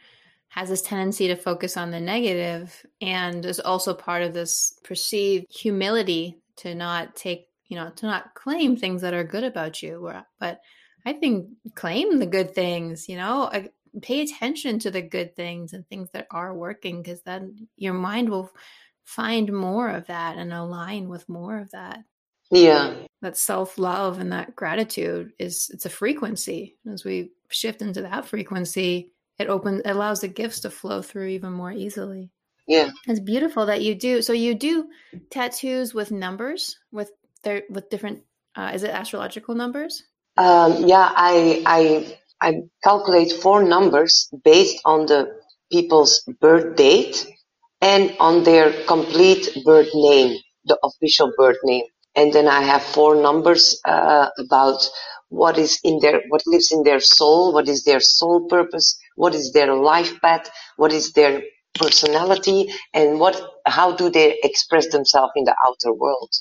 has 0.47 0.69
this 0.69 0.81
tendency 0.81 1.27
to 1.27 1.35
focus 1.35 1.77
on 1.77 1.91
the 1.91 1.99
negative 1.99 2.85
and 3.01 3.45
is 3.45 3.59
also 3.59 3.93
part 3.93 4.23
of 4.23 4.33
this 4.33 4.79
perceived 4.83 5.45
humility 5.51 6.39
to 6.55 6.73
not 6.73 7.15
take, 7.15 7.49
you 7.67 7.77
know, 7.77 7.91
to 7.97 8.07
not 8.07 8.33
claim 8.33 8.75
things 8.75 9.03
that 9.03 9.13
are 9.13 9.23
good 9.23 9.43
about 9.43 9.83
you. 9.83 10.11
But 10.39 10.59
I 11.05 11.13
think 11.13 11.49
claim 11.75 12.17
the 12.17 12.25
good 12.25 12.55
things, 12.55 13.07
you 13.07 13.17
know, 13.17 13.51
pay 14.01 14.21
attention 14.21 14.79
to 14.79 14.89
the 14.89 15.03
good 15.03 15.35
things 15.35 15.73
and 15.73 15.87
things 15.87 16.09
that 16.13 16.25
are 16.31 16.55
working 16.55 17.03
because 17.03 17.21
then 17.21 17.67
your 17.77 17.93
mind 17.93 18.29
will 18.29 18.51
find 19.03 19.53
more 19.53 19.89
of 19.89 20.07
that 20.07 20.37
and 20.37 20.51
align 20.51 21.09
with 21.09 21.29
more 21.29 21.59
of 21.59 21.69
that. 21.71 21.99
Yeah. 22.49 22.95
That 23.21 23.37
self-love 23.37 24.19
and 24.19 24.31
that 24.31 24.55
gratitude 24.55 25.33
is 25.39 25.69
it's 25.73 25.85
a 25.85 25.89
frequency. 25.89 26.77
As 26.91 27.03
we 27.03 27.31
shift 27.49 27.81
into 27.81 28.01
that 28.03 28.25
frequency, 28.25 29.11
it 29.37 29.49
opens 29.49 29.81
it 29.81 29.89
allows 29.89 30.21
the 30.21 30.27
gifts 30.27 30.61
to 30.61 30.69
flow 30.69 31.01
through 31.01 31.27
even 31.27 31.51
more 31.51 31.71
easily. 31.71 32.31
Yeah. 32.67 32.91
It's 33.07 33.19
beautiful 33.19 33.65
that 33.65 33.81
you 33.81 33.95
do. 33.95 34.21
So 34.21 34.31
you 34.31 34.53
do 34.53 34.89
tattoos 35.31 35.93
with 35.93 36.11
numbers 36.11 36.77
with 36.91 37.11
their 37.43 37.63
with 37.69 37.89
different 37.89 38.21
uh, 38.55 38.71
is 38.73 38.83
it 38.83 38.91
astrological 38.91 39.55
numbers? 39.55 40.03
Um, 40.37 40.87
yeah, 40.87 41.11
I 41.15 41.63
I 41.65 42.17
I 42.41 42.61
calculate 42.83 43.33
four 43.33 43.63
numbers 43.63 44.29
based 44.43 44.81
on 44.85 45.05
the 45.05 45.35
people's 45.71 46.23
birth 46.39 46.75
date 46.75 47.27
and 47.81 48.15
on 48.19 48.43
their 48.43 48.71
complete 48.85 49.49
birth 49.65 49.89
name, 49.93 50.37
the 50.65 50.77
official 50.83 51.31
birth 51.37 51.57
name. 51.63 51.83
And 52.15 52.33
then 52.33 52.47
I 52.47 52.61
have 52.63 52.83
four 52.83 53.15
numbers 53.15 53.79
uh, 53.85 54.29
about 54.39 54.87
what 55.29 55.57
is 55.57 55.79
in 55.83 55.99
their, 56.01 56.21
what 56.29 56.43
lives 56.47 56.71
in 56.71 56.83
their 56.83 56.99
soul, 57.01 57.53
what 57.53 57.69
is 57.69 57.85
their 57.85 58.01
soul 58.01 58.47
purpose, 58.49 58.99
what 59.15 59.35
is 59.35 59.53
their 59.53 59.73
life 59.75 60.19
path, 60.21 60.49
what 60.77 60.93
is 60.93 61.13
their 61.13 61.43
personality, 61.75 62.71
and 62.93 63.19
what, 63.19 63.41
how 63.65 63.93
do 63.95 64.09
they 64.09 64.39
express 64.43 64.89
themselves 64.89 65.33
in 65.35 65.45
the 65.45 65.55
outer 65.67 65.93
world. 65.93 66.31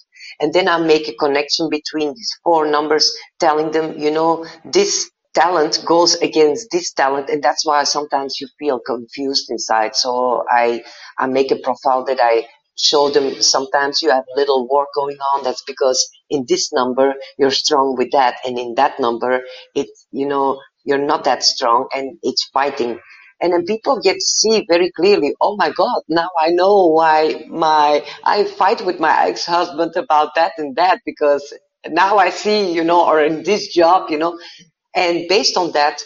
And 0.41 0.53
then 0.55 0.69
I 0.69 0.79
make 0.79 1.09
a 1.09 1.15
connection 1.15 1.71
between 1.71 2.15
these 2.15 2.33
four 2.45 2.67
numbers, 2.71 3.13
telling 3.41 3.73
them, 3.73 3.99
you 3.99 4.11
know, 4.11 4.47
this 4.65 5.11
talent 5.35 5.85
goes 5.87 6.17
against 6.17 6.69
this 6.73 6.93
talent 6.93 7.31
and 7.31 7.43
that's 7.45 7.67
why 7.67 7.85
sometimes 7.85 8.41
you 8.41 8.49
feel 8.59 8.81
confused 8.81 9.51
inside 9.51 9.95
so 9.97 10.45
i 10.51 10.83
i 11.19 11.27
make 11.27 11.53
a 11.53 11.57
profile 11.63 12.05
that 12.05 12.19
i 12.21 12.45
show 12.81 13.11
them 13.11 13.43
sometimes 13.43 14.03
you 14.03 14.11
have 14.11 14.25
little 14.37 14.69
war 14.69 14.87
going 14.95 15.19
on 15.35 15.45
that's 15.45 15.62
because 15.67 16.09
in 16.31 16.45
this 16.49 16.73
number 16.73 17.14
you're 17.38 17.51
strong 17.53 17.97
with 17.99 18.11
that 18.12 18.37
and 18.47 18.59
in 18.59 18.75
that 18.77 19.01
number 19.01 19.43
it 19.75 19.88
you 20.12 20.27
know 20.27 20.61
you're 20.85 21.05
not 21.12 21.25
that 21.25 21.43
strong 21.45 21.88
and 21.95 22.19
it's 22.23 22.45
fighting 22.53 22.99
and 23.43 23.53
then 23.53 23.64
people 23.67 24.01
get 24.03 24.14
to 24.14 24.21
see 24.23 24.64
very 24.69 24.91
clearly 24.93 25.35
oh 25.43 25.57
my 25.57 25.71
god 25.73 26.03
now 26.09 26.29
i 26.41 26.51
know 26.51 26.87
why 26.88 27.45
my 27.51 28.05
i 28.25 28.45
fight 28.45 28.85
with 28.87 29.01
my 29.01 29.27
ex-husband 29.29 29.95
about 29.97 30.35
that 30.37 30.53
and 30.59 30.77
that 30.77 31.01
because 31.07 31.55
now 31.88 32.19
i 32.19 32.31
see 32.31 32.73
you 32.73 32.85
know 32.85 33.07
or 33.07 33.23
in 33.25 33.43
this 33.45 33.69
job 33.75 34.11
you 34.11 34.19
know 34.19 34.38
and 34.95 35.29
based 35.29 35.57
on 35.59 35.73
that, 35.73 36.03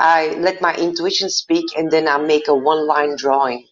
I 0.00 0.30
let 0.38 0.62
my 0.62 0.74
intuition 0.76 1.30
speak 1.30 1.66
and 1.76 1.90
then 1.90 2.08
I 2.08 2.18
make 2.18 2.48
a 2.48 2.54
one 2.54 2.86
line 2.86 3.16
drawing. 3.18 3.66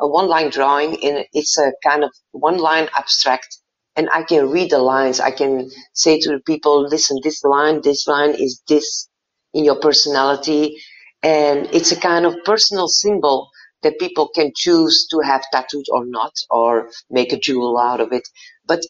A 0.00 0.08
one 0.08 0.28
line 0.28 0.50
drawing 0.50 1.04
and 1.04 1.26
it's 1.32 1.58
a 1.58 1.72
kind 1.84 2.04
of 2.04 2.10
one 2.32 2.58
line 2.58 2.88
abstract 2.96 3.58
and 3.96 4.08
I 4.12 4.24
can 4.24 4.50
read 4.50 4.70
the 4.70 4.78
lines. 4.78 5.20
I 5.20 5.32
can 5.32 5.70
say 5.94 6.20
to 6.20 6.30
the 6.30 6.40
people, 6.40 6.82
listen, 6.88 7.18
this 7.22 7.44
line, 7.44 7.82
this 7.82 8.06
line 8.08 8.32
is 8.38 8.62
this 8.68 9.08
in 9.54 9.64
your 9.64 9.80
personality. 9.80 10.76
And 11.22 11.68
it's 11.72 11.92
a 11.92 12.00
kind 12.00 12.26
of 12.26 12.36
personal 12.44 12.88
symbol 12.88 13.50
that 13.82 13.98
people 14.00 14.30
can 14.34 14.52
choose 14.56 15.06
to 15.10 15.20
have 15.20 15.44
tattooed 15.52 15.86
or 15.92 16.04
not, 16.06 16.32
or 16.50 16.90
make 17.10 17.32
a 17.32 17.38
jewel 17.38 17.78
out 17.78 18.00
of 18.00 18.12
it. 18.12 18.22
But 18.66 18.82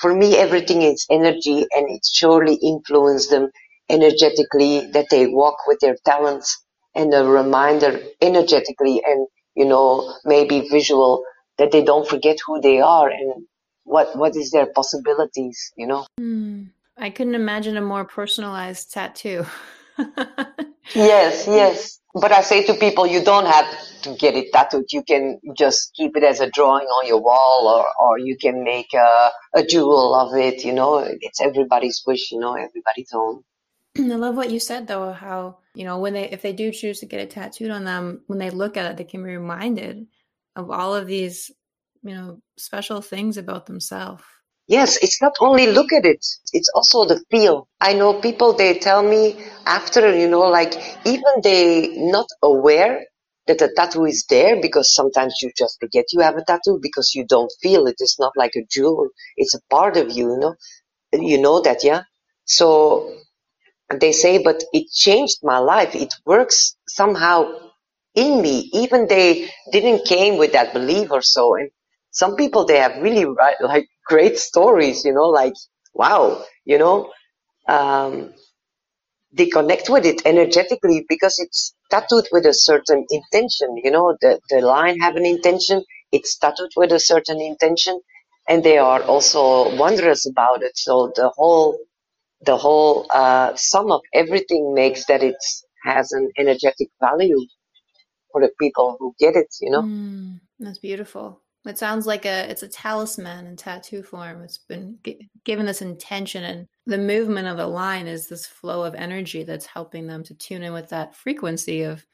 for 0.00 0.14
me, 0.14 0.36
everything 0.36 0.82
is 0.82 1.06
energy 1.10 1.66
and 1.72 1.90
it 1.90 2.02
surely 2.12 2.56
influences 2.56 3.30
them 3.30 3.50
energetically, 3.90 4.90
that 4.92 5.08
they 5.10 5.26
walk 5.26 5.56
with 5.66 5.80
their 5.80 5.96
talents 6.06 6.62
and 6.94 7.14
a 7.14 7.24
reminder 7.24 8.00
energetically 8.22 9.02
and, 9.06 9.26
you 9.54 9.64
know, 9.64 10.14
maybe 10.24 10.68
visual 10.70 11.24
that 11.58 11.70
they 11.70 11.82
don't 11.82 12.08
forget 12.08 12.38
who 12.46 12.60
they 12.60 12.80
are 12.80 13.10
and 13.10 13.46
what, 13.84 14.16
what 14.16 14.36
is 14.36 14.50
their 14.50 14.66
possibilities, 14.66 15.72
you 15.76 15.86
know? 15.86 16.06
Mm. 16.20 16.70
I 16.96 17.10
couldn't 17.10 17.34
imagine 17.34 17.76
a 17.76 17.80
more 17.80 18.04
personalized 18.04 18.92
tattoo. 18.92 19.46
yes, 20.94 21.46
yes. 21.46 22.00
But 22.14 22.30
I 22.30 22.42
say 22.42 22.64
to 22.66 22.74
people, 22.74 23.06
you 23.06 23.24
don't 23.24 23.46
have 23.46 23.66
to 24.02 24.14
get 24.14 24.34
it 24.34 24.52
tattooed. 24.52 24.92
You 24.92 25.02
can 25.02 25.40
just 25.56 25.94
keep 25.94 26.16
it 26.16 26.22
as 26.22 26.40
a 26.40 26.50
drawing 26.50 26.86
on 26.86 27.06
your 27.06 27.22
wall 27.22 27.66
or, 27.66 28.06
or 28.06 28.18
you 28.18 28.36
can 28.36 28.62
make 28.62 28.92
a, 28.92 29.30
a 29.54 29.64
jewel 29.64 30.14
of 30.14 30.36
it, 30.36 30.64
you 30.64 30.74
know. 30.74 30.98
It's 30.98 31.40
everybody's 31.40 32.02
wish, 32.06 32.30
you 32.30 32.38
know, 32.38 32.54
everybody's 32.54 33.10
own. 33.14 33.42
I 33.98 34.02
love 34.02 34.36
what 34.36 34.50
you 34.50 34.60
said 34.60 34.86
though, 34.86 35.12
how, 35.12 35.58
you 35.74 35.84
know, 35.84 35.98
when 35.98 36.14
they 36.14 36.30
if 36.30 36.42
they 36.42 36.52
do 36.52 36.70
choose 36.70 37.00
to 37.00 37.06
get 37.06 37.20
it 37.20 37.30
tattooed 37.30 37.70
on 37.70 37.84
them, 37.84 38.22
when 38.26 38.38
they 38.38 38.50
look 38.50 38.76
at 38.76 38.90
it, 38.90 38.96
they 38.96 39.04
can 39.04 39.22
be 39.22 39.30
reminded 39.30 40.06
of 40.56 40.70
all 40.70 40.94
of 40.94 41.06
these, 41.06 41.50
you 42.02 42.14
know, 42.14 42.40
special 42.56 43.02
things 43.02 43.36
about 43.36 43.66
themselves. 43.66 44.22
Yes, 44.68 44.96
it's 45.02 45.20
not 45.20 45.34
only 45.40 45.66
look 45.66 45.92
at 45.92 46.06
it, 46.06 46.24
it's 46.52 46.70
also 46.74 47.04
the 47.04 47.22
feel. 47.30 47.68
I 47.80 47.92
know 47.92 48.20
people 48.20 48.54
they 48.54 48.78
tell 48.78 49.02
me 49.02 49.36
after, 49.66 50.16
you 50.16 50.28
know, 50.28 50.48
like 50.48 50.74
even 51.04 51.42
they 51.42 51.88
not 51.96 52.26
aware 52.42 53.04
that 53.46 53.58
the 53.58 53.72
tattoo 53.76 54.04
is 54.06 54.24
there 54.30 54.60
because 54.62 54.94
sometimes 54.94 55.34
you 55.42 55.50
just 55.58 55.78
forget 55.80 56.04
you 56.12 56.20
have 56.20 56.36
a 56.36 56.44
tattoo 56.44 56.78
because 56.80 57.12
you 57.14 57.26
don't 57.26 57.52
feel 57.60 57.86
it. 57.86 57.96
It's 57.98 58.18
not 58.20 58.32
like 58.36 58.52
a 58.56 58.64
jewel. 58.70 59.08
It's 59.36 59.54
a 59.54 59.60
part 59.68 59.96
of 59.96 60.10
you, 60.10 60.30
you 60.30 60.38
know. 60.38 60.54
You 61.12 61.38
know 61.42 61.60
that, 61.60 61.84
yeah? 61.84 62.04
So 62.46 63.14
they 64.00 64.12
say, 64.12 64.42
but 64.42 64.62
it 64.72 64.90
changed 64.92 65.38
my 65.42 65.58
life. 65.58 65.94
It 65.94 66.14
works 66.26 66.76
somehow 66.88 67.52
in 68.14 68.42
me, 68.42 68.70
even 68.74 69.08
they 69.08 69.50
didn't 69.72 70.06
came 70.06 70.38
with 70.38 70.52
that 70.52 70.72
belief 70.74 71.10
or 71.10 71.22
so. 71.22 71.56
And 71.56 71.70
some 72.10 72.36
people, 72.36 72.66
they 72.66 72.78
have 72.78 73.02
really 73.02 73.24
like 73.62 73.88
great 74.06 74.38
stories, 74.38 75.04
you 75.04 75.12
know, 75.14 75.28
like, 75.28 75.54
wow, 75.94 76.44
you 76.64 76.78
know, 76.78 77.10
um, 77.68 78.34
they 79.32 79.46
connect 79.46 79.90
with 79.90 80.06
it 80.06 80.22
energetically 80.26 81.04
because 81.08 81.38
it's 81.38 81.74
tattooed 81.90 82.26
with 82.32 82.46
a 82.46 82.54
certain 82.54 83.06
intention, 83.10 83.76
you 83.82 83.90
know, 83.90 84.16
the, 84.20 84.40
the 84.50 84.60
line 84.62 84.98
have 85.00 85.16
an 85.16 85.26
intention, 85.26 85.84
it's 86.12 86.36
tattooed 86.38 86.72
with 86.76 86.92
a 86.92 87.00
certain 87.00 87.40
intention, 87.40 88.00
and 88.48 88.64
they 88.64 88.78
are 88.78 89.02
also 89.04 89.74
wondrous 89.76 90.26
about 90.26 90.62
it. 90.64 90.76
So 90.76 91.12
the 91.16 91.30
whole 91.36 91.78
the 92.44 92.56
whole 92.56 93.06
uh, 93.10 93.54
sum 93.56 93.92
of 93.92 94.02
everything 94.14 94.74
makes 94.74 95.06
that 95.06 95.22
it 95.22 95.36
has 95.84 96.12
an 96.12 96.30
energetic 96.38 96.88
value 97.00 97.40
for 98.32 98.40
the 98.40 98.50
people 98.60 98.96
who 98.98 99.14
get 99.18 99.36
it. 99.36 99.48
You 99.60 99.70
know, 99.70 99.84
mm, 99.84 100.40
that's 100.58 100.78
beautiful. 100.78 101.42
It 101.66 101.78
sounds 101.78 102.06
like 102.06 102.26
a 102.26 102.50
it's 102.50 102.64
a 102.64 102.68
talisman 102.68 103.46
in 103.46 103.56
tattoo 103.56 104.02
form. 104.02 104.42
It's 104.42 104.58
been 104.58 104.98
g- 105.04 105.28
given 105.44 105.66
this 105.66 105.82
intention, 105.82 106.44
and 106.44 106.66
the 106.86 106.98
movement 106.98 107.48
of 107.48 107.56
the 107.56 107.66
line 107.68 108.08
is 108.08 108.28
this 108.28 108.46
flow 108.46 108.84
of 108.84 108.94
energy 108.96 109.44
that's 109.44 109.66
helping 109.66 110.08
them 110.08 110.24
to 110.24 110.34
tune 110.34 110.62
in 110.62 110.72
with 110.72 110.88
that 110.90 111.14
frequency 111.14 111.82
of 111.82 112.04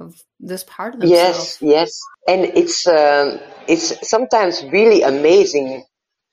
of 0.00 0.16
this 0.40 0.64
part 0.64 0.94
of 0.94 1.00
themselves. 1.00 1.10
Yes, 1.10 1.58
yes, 1.62 2.00
and 2.28 2.44
it's 2.44 2.86
um, 2.86 3.40
it's 3.68 4.08
sometimes 4.08 4.62
really 4.64 5.02
amazing. 5.02 5.84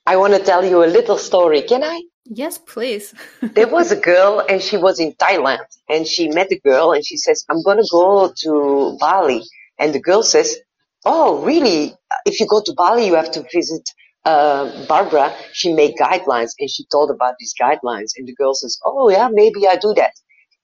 I 0.06 0.16
want 0.16 0.34
to 0.34 0.40
tell 0.42 0.64
you 0.64 0.84
a 0.84 0.86
little 0.86 1.18
story. 1.18 1.62
Can 1.62 1.82
I? 1.84 2.02
Yes, 2.30 2.58
please. 2.58 3.14
there 3.42 3.68
was 3.68 3.90
a 3.90 3.96
girl 3.96 4.44
and 4.48 4.60
she 4.60 4.76
was 4.76 5.00
in 5.00 5.12
Thailand 5.14 5.64
and 5.88 6.06
she 6.06 6.28
met 6.28 6.52
a 6.52 6.58
girl 6.60 6.92
and 6.92 7.04
she 7.04 7.16
says, 7.16 7.44
I'm 7.48 7.62
going 7.62 7.78
to 7.78 7.88
go 7.90 8.32
to 8.42 8.96
Bali. 9.00 9.42
And 9.78 9.94
the 9.94 10.00
girl 10.00 10.22
says, 10.22 10.56
Oh, 11.04 11.42
really? 11.42 11.94
If 12.26 12.40
you 12.40 12.46
go 12.46 12.60
to 12.64 12.74
Bali, 12.76 13.06
you 13.06 13.14
have 13.14 13.30
to 13.30 13.44
visit 13.52 13.88
uh, 14.24 14.86
Barbara. 14.86 15.34
She 15.52 15.72
made 15.72 15.96
guidelines 15.96 16.50
and 16.58 16.68
she 16.68 16.84
told 16.92 17.10
about 17.10 17.34
these 17.38 17.54
guidelines. 17.60 18.10
And 18.16 18.28
the 18.28 18.34
girl 18.34 18.52
says, 18.54 18.78
Oh, 18.84 19.08
yeah, 19.08 19.28
maybe 19.32 19.66
I 19.66 19.76
do 19.76 19.94
that. 19.94 20.12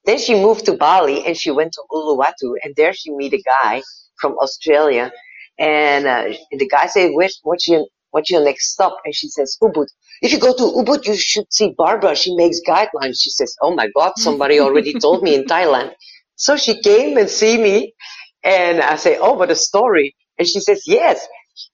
Then 0.05 0.19
she 0.19 0.35
moved 0.35 0.67
to 0.67 0.75
Bali 0.77 1.25
and 1.25 1.37
she 1.37 1.51
went 1.51 1.73
to 1.73 1.83
Uluwatu 1.91 2.55
and 2.63 2.75
there 2.77 2.93
she 2.93 3.11
meet 3.11 3.33
a 3.33 3.43
guy 3.43 3.83
from 4.21 4.33
Australia. 4.39 5.13
And, 5.59 6.07
uh, 6.07 6.35
and 6.51 6.61
the 6.61 6.69
guy 6.69 6.87
said, 6.87 7.13
what's 7.13 7.69
your, 7.69 7.87
what's 8.15 8.31
your 8.31 8.45
next 8.45 8.73
stop? 8.73 8.99
And 9.05 9.15
she 9.15 9.29
says, 9.29 9.59
Ubud. 9.63 9.87
If 10.23 10.33
you 10.33 10.41
go 10.41 10.55
to 10.57 10.65
Ubud, 10.65 11.07
you 11.07 11.17
should 11.17 11.53
see 11.53 11.75
Barbara. 11.79 12.17
She 12.17 12.37
makes 12.37 12.61
guidelines. 12.69 13.17
She 13.23 13.31
says, 13.31 13.57
oh 13.63 13.75
my 13.75 13.89
God, 13.97 14.15
somebody 14.19 14.61
already 14.61 14.95
told 15.01 15.25
me 15.25 15.35
in 15.37 15.47
Thailand. 15.47 15.93
So 16.37 16.57
she 16.57 16.83
came 16.83 17.19
and 17.19 17.31
see 17.31 17.59
me 17.59 17.95
and 18.45 18.83
I 18.83 18.97
say, 18.97 19.19
oh, 19.21 19.35
what 19.35 19.51
a 19.53 19.57
story. 19.57 20.17
And 20.39 20.49
she 20.49 20.61
says, 20.61 20.85
yes. 20.87 21.27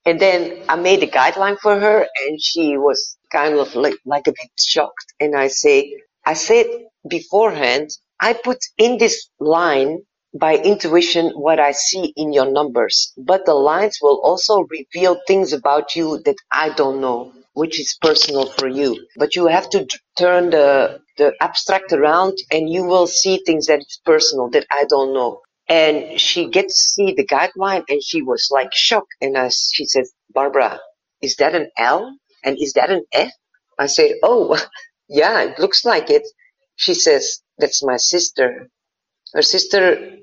And 0.06 0.20
then 0.20 0.64
I 0.68 0.76
made 0.76 1.04
a 1.04 1.08
guideline 1.08 1.58
for 1.60 1.78
her 1.80 2.08
and 2.26 2.42
she 2.42 2.78
was 2.78 3.18
kind 3.32 3.56
of 3.56 3.76
like, 3.76 3.96
like 4.06 4.28
a 4.28 4.32
bit 4.32 4.50
shocked. 4.58 5.14
And 5.20 5.36
I 5.36 5.48
say, 5.48 5.96
I 6.26 6.34
said 6.34 6.66
beforehand, 7.08 7.90
I 8.20 8.34
put 8.34 8.58
in 8.78 8.98
this 8.98 9.28
line 9.40 10.00
by 10.34 10.56
intuition 10.56 11.30
what 11.34 11.60
I 11.60 11.72
see 11.72 12.12
in 12.16 12.32
your 12.32 12.50
numbers, 12.50 13.12
but 13.18 13.46
the 13.46 13.54
lines 13.54 13.98
will 14.02 14.20
also 14.22 14.66
reveal 14.70 15.20
things 15.26 15.52
about 15.52 15.96
you 15.96 16.20
that 16.24 16.36
I 16.52 16.70
don't 16.70 17.00
know, 17.00 17.32
which 17.54 17.80
is 17.80 17.98
personal 18.00 18.46
for 18.46 18.68
you. 18.68 19.06
But 19.16 19.36
you 19.36 19.46
have 19.48 19.68
to 19.70 19.86
turn 20.18 20.50
the, 20.50 21.00
the 21.18 21.34
abstract 21.40 21.92
around 21.92 22.38
and 22.52 22.70
you 22.70 22.84
will 22.84 23.06
see 23.08 23.42
things 23.44 23.66
that 23.66 23.80
is 23.80 24.00
personal 24.04 24.50
that 24.50 24.66
I 24.70 24.84
don't 24.88 25.14
know. 25.14 25.40
And 25.68 26.20
she 26.20 26.48
gets 26.48 26.74
to 26.74 26.90
see 26.94 27.14
the 27.14 27.26
guideline 27.26 27.84
and 27.88 28.02
she 28.02 28.22
was 28.22 28.48
like 28.52 28.70
shocked. 28.74 29.14
And 29.20 29.36
I, 29.38 29.48
she 29.50 29.86
says, 29.86 30.12
Barbara, 30.32 30.80
is 31.22 31.36
that 31.36 31.54
an 31.54 31.70
L? 31.78 32.16
And 32.44 32.56
is 32.60 32.74
that 32.74 32.90
an 32.90 33.04
F? 33.12 33.32
I 33.78 33.86
say, 33.86 34.18
oh, 34.22 34.58
yeah, 35.08 35.42
it 35.42 35.58
looks 35.58 35.84
like 35.84 36.10
it. 36.10 36.22
She 36.76 36.94
says, 36.94 37.40
that's 37.58 37.84
my 37.84 37.96
sister. 37.98 38.68
Her 39.34 39.42
sister 39.42 40.18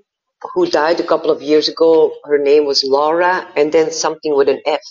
who 0.53 0.67
died 0.67 0.99
a 0.99 1.07
couple 1.07 1.31
of 1.31 1.41
years 1.41 1.69
ago, 1.69 2.13
her 2.25 2.37
name 2.39 2.65
was 2.65 2.83
Laura, 2.85 3.47
and 3.55 3.71
then 3.71 3.91
something 3.91 4.35
with 4.35 4.49
an 4.49 4.61
F. 4.65 4.81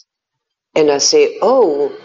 And 0.75 0.91
I 0.91 0.99
say, 0.99 1.39
oh, 1.43 1.97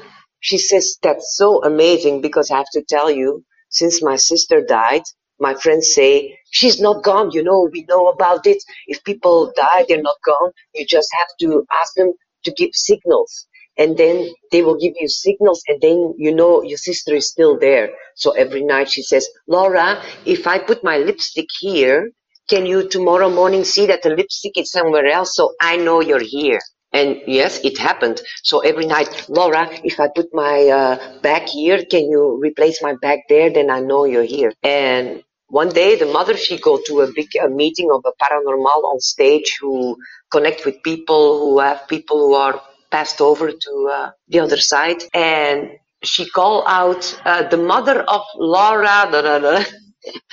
she 0.41 0.59
says, 0.59 0.97
that's 1.03 1.35
so 1.37 1.63
amazing 1.63 2.21
because 2.21 2.51
I 2.51 2.57
have 2.57 2.71
to 2.73 2.83
tell 2.83 3.11
you, 3.11 3.45
since 3.69 4.03
my 4.03 4.17
sister 4.17 4.61
died, 4.61 5.03
my 5.39 5.55
friends 5.55 5.93
say, 5.95 6.37
she's 6.51 6.81
not 6.81 7.03
gone, 7.03 7.31
you 7.31 7.43
know, 7.43 7.69
we 7.71 7.85
know 7.89 8.09
about 8.09 8.47
it. 8.47 8.63
If 8.87 9.03
people 9.05 9.53
die, 9.55 9.85
they're 9.87 10.01
not 10.01 10.17
gone. 10.25 10.51
You 10.75 10.85
just 10.87 11.09
have 11.19 11.29
to 11.41 11.65
ask 11.81 11.93
them 11.95 12.13
to 12.45 12.51
give 12.53 12.71
signals. 12.73 13.47
And 13.77 13.97
then 13.97 14.29
they 14.51 14.61
will 14.61 14.77
give 14.77 14.93
you 14.99 15.07
signals 15.09 15.63
and 15.67 15.81
then 15.81 16.13
you 16.17 16.35
know 16.35 16.63
your 16.63 16.77
sister 16.77 17.15
is 17.15 17.29
still 17.29 17.57
there. 17.59 17.89
So 18.15 18.31
every 18.31 18.63
night 18.63 18.89
she 18.89 19.03
says, 19.03 19.27
Laura, 19.47 20.01
if 20.25 20.47
I 20.47 20.59
put 20.59 20.83
my 20.83 20.97
lipstick 20.97 21.47
here, 21.59 22.11
can 22.49 22.65
you 22.65 22.89
tomorrow 22.89 23.29
morning 23.29 23.63
see 23.63 23.85
that 23.87 24.03
the 24.03 24.09
lipstick 24.11 24.53
is 24.57 24.71
somewhere 24.71 25.07
else 25.07 25.35
so 25.35 25.53
I 25.61 25.77
know 25.77 26.01
you're 26.01 26.23
here? 26.23 26.59
And 26.93 27.21
yes, 27.27 27.59
it 27.63 27.77
happened. 27.77 28.21
So 28.43 28.59
every 28.59 28.85
night, 28.85 29.27
Laura, 29.29 29.69
if 29.83 29.99
I 29.99 30.09
put 30.13 30.27
my 30.33 30.67
uh, 30.67 31.19
bag 31.21 31.43
here, 31.49 31.83
can 31.89 32.09
you 32.11 32.39
replace 32.41 32.83
my 32.83 32.95
bag 33.01 33.19
there? 33.29 33.49
Then 33.51 33.69
I 33.71 33.79
know 33.79 34.05
you're 34.05 34.23
here. 34.23 34.53
And 34.63 35.23
one 35.47 35.69
day, 35.69 35.95
the 35.95 36.07
mother, 36.07 36.35
she 36.37 36.57
go 36.59 36.79
to 36.87 37.01
a 37.01 37.11
big 37.13 37.27
a 37.43 37.49
meeting 37.49 37.89
of 37.91 38.03
a 38.05 38.13
paranormal 38.23 38.83
on 38.91 38.99
stage 38.99 39.57
who 39.61 39.97
connect 40.31 40.65
with 40.65 40.83
people 40.83 41.39
who 41.39 41.59
have 41.59 41.87
people 41.87 42.19
who 42.19 42.33
are 42.35 42.61
passed 42.91 43.21
over 43.21 43.51
to 43.51 43.89
uh, 43.93 44.11
the 44.29 44.39
other 44.41 44.57
side. 44.59 45.03
And 45.13 45.71
she 46.03 46.29
call 46.29 46.67
out 46.67 47.03
uh, 47.25 47.43
the 47.49 47.57
mother 47.57 48.01
of 48.01 48.23
Laura, 48.37 49.09
da, 49.11 49.21
da, 49.23 49.39
da. 49.39 49.63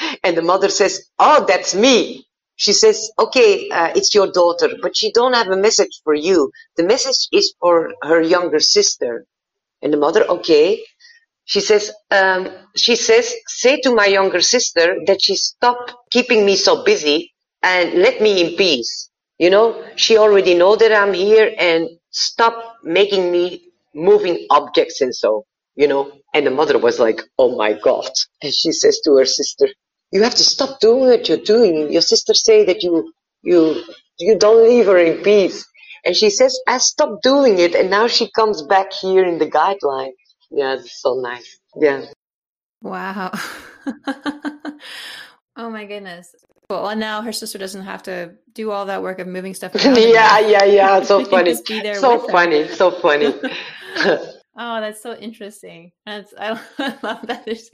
and 0.25 0.37
the 0.37 0.43
mother 0.43 0.69
says, 0.71 1.03
"Oh, 1.19 1.45
that's 1.49 1.75
me." 1.75 2.27
She 2.57 2.73
says, 2.75 3.11
"Okay, 3.19 3.71
uh, 3.71 3.93
it's 3.97 4.15
your 4.15 4.33
daughter, 4.33 4.71
but 4.83 4.97
she 4.97 5.13
don't 5.13 5.35
have 5.35 5.49
a 5.49 5.57
message 5.59 6.01
for 6.05 6.15
you. 6.15 6.53
The 6.77 6.85
message 6.85 7.29
is 7.33 7.55
for 7.61 7.93
her 8.03 8.23
younger 8.23 8.61
sister." 8.61 9.27
And 9.83 9.93
the 9.93 9.99
mother, 9.99 10.25
"Okay." 10.29 10.83
She 11.47 11.61
says, 11.61 11.93
um, 12.11 12.49
"She 12.77 12.97
says, 12.97 13.35
say 13.49 13.81
to 13.83 13.95
my 13.95 14.07
younger 14.07 14.41
sister 14.41 14.97
that 15.07 15.23
she 15.23 15.37
stop 15.37 15.79
keeping 16.11 16.47
me 16.47 16.57
so 16.57 16.85
busy 16.85 17.35
and 17.63 17.95
let 17.95 18.23
me 18.23 18.41
in 18.43 18.57
peace. 18.57 19.11
You 19.39 19.51
know, 19.51 19.85
she 19.97 20.19
already 20.19 20.55
know 20.55 20.77
that 20.77 20.93
I'm 20.93 21.15
here 21.15 21.53
and 21.59 21.89
stop 22.11 22.79
making 22.85 23.33
me 23.33 23.71
moving 23.95 24.47
objects 24.51 25.01
and 25.01 25.15
so." 25.15 25.45
you 25.79 25.89
know. 25.89 26.13
And 26.35 26.47
the 26.47 26.51
mother 26.51 26.79
was 26.79 26.99
like, 26.99 27.23
oh 27.39 27.57
my 27.57 27.73
God. 27.73 28.11
And 28.43 28.53
she 28.53 28.73
says 28.73 29.01
to 29.05 29.17
her 29.17 29.25
sister, 29.25 29.69
you 30.13 30.23
have 30.23 30.35
to 30.35 30.45
stop 30.45 30.81
doing 30.81 31.09
what 31.11 31.29
you're 31.29 31.39
doing. 31.39 31.93
Your 31.93 32.03
sister 32.03 32.35
say 32.35 32.65
that 32.67 32.83
you, 32.83 33.13
you, 33.43 33.83
you 34.19 34.39
don't 34.39 34.65
leave 34.69 34.87
her 34.87 34.99
in 34.99 35.23
peace. 35.23 35.67
And 36.05 36.17
she 36.17 36.31
says, 36.31 36.59
I 36.67 36.79
stopped 36.79 37.23
doing 37.23 37.59
it. 37.59 37.75
And 37.75 37.91
now 37.91 38.09
she 38.09 38.31
comes 38.31 38.63
back 38.63 38.93
here 38.93 39.25
in 39.25 39.39
the 39.39 39.47
guideline. 39.47 40.13
Yeah, 40.51 40.75
it's 40.75 41.01
so 41.01 41.21
nice. 41.21 41.59
Yeah. 41.77 42.07
Wow. 42.83 43.33
oh 45.57 45.71
my 45.71 45.87
goodness. 45.87 46.35
Well, 46.71 46.95
now 46.97 47.23
her 47.23 47.33
sister 47.33 47.57
doesn't 47.57 47.85
have 47.85 48.03
to 48.03 48.35
do 48.53 48.71
all 48.71 48.87
that 48.87 49.03
work 49.03 49.21
of 49.21 49.27
moving 49.27 49.55
stuff. 49.55 49.73
yeah, 49.85 50.39
yeah, 50.39 50.65
yeah. 50.65 51.03
So 51.03 51.25
funny. 51.25 51.55
so 51.55 52.19
funny. 52.29 52.69
So 52.69 52.91
funny. 53.01 53.35
Oh, 54.61 54.81
that's 54.81 55.03
so 55.03 55.15
interesting. 55.17 55.93
That's 56.05 56.35
I, 56.39 56.51
love 57.03 57.27
that. 57.27 57.47
There's, 57.47 57.71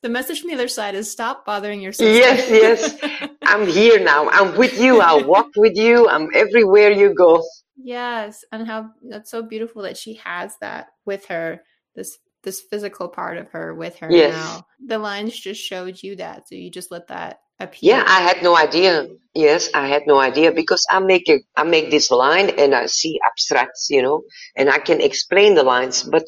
the 0.00 0.08
message 0.08 0.40
from 0.40 0.48
the 0.48 0.54
other 0.54 0.68
side 0.68 0.94
is 0.94 1.10
stop 1.10 1.44
bothering 1.44 1.82
yourself. 1.82 2.08
Yes, 2.08 2.48
yes. 2.48 3.28
I'm 3.42 3.66
here 3.66 4.02
now. 4.02 4.30
I'm 4.30 4.56
with 4.56 4.80
you. 4.80 5.00
I'll 5.00 5.26
walk 5.26 5.48
with 5.56 5.76
you. 5.76 6.08
I'm 6.08 6.30
everywhere 6.34 6.90
you 6.90 7.12
go. 7.12 7.44
Yes, 7.76 8.44
and 8.50 8.66
how 8.66 8.90
that's 9.02 9.30
so 9.30 9.42
beautiful 9.42 9.82
that 9.82 9.96
she 9.96 10.14
has 10.24 10.56
that 10.60 10.86
with 11.04 11.26
her. 11.26 11.60
This 11.94 12.18
this 12.44 12.60
physical 12.60 13.08
part 13.08 13.36
of 13.36 13.50
her 13.50 13.74
with 13.74 13.98
her 13.98 14.10
yes. 14.10 14.32
now. 14.32 14.66
The 14.86 14.98
lines 14.98 15.38
just 15.38 15.60
showed 15.60 16.02
you 16.02 16.16
that, 16.16 16.48
so 16.48 16.54
you 16.54 16.70
just 16.70 16.90
let 16.90 17.08
that 17.08 17.40
appear. 17.60 17.96
Yeah, 17.96 18.04
I 18.06 18.20
had 18.22 18.42
no 18.42 18.56
idea. 18.56 19.08
Yes, 19.34 19.70
I 19.74 19.88
had 19.88 20.02
no 20.06 20.18
idea 20.18 20.52
because 20.52 20.84
I 20.90 21.00
make 21.00 21.28
a, 21.28 21.38
I 21.56 21.64
make 21.64 21.90
this 21.90 22.10
line 22.10 22.50
and 22.58 22.74
I 22.74 22.86
see 22.86 23.20
abstracts, 23.24 23.88
you 23.90 24.02
know, 24.02 24.22
and 24.56 24.70
I 24.70 24.78
can 24.78 25.00
explain 25.00 25.54
the 25.54 25.62
lines, 25.62 26.02
but 26.02 26.24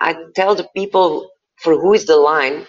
I 0.00 0.16
tell 0.34 0.54
the 0.54 0.68
people 0.76 1.30
for 1.62 1.74
who 1.74 1.94
is 1.94 2.06
the 2.06 2.16
line, 2.16 2.66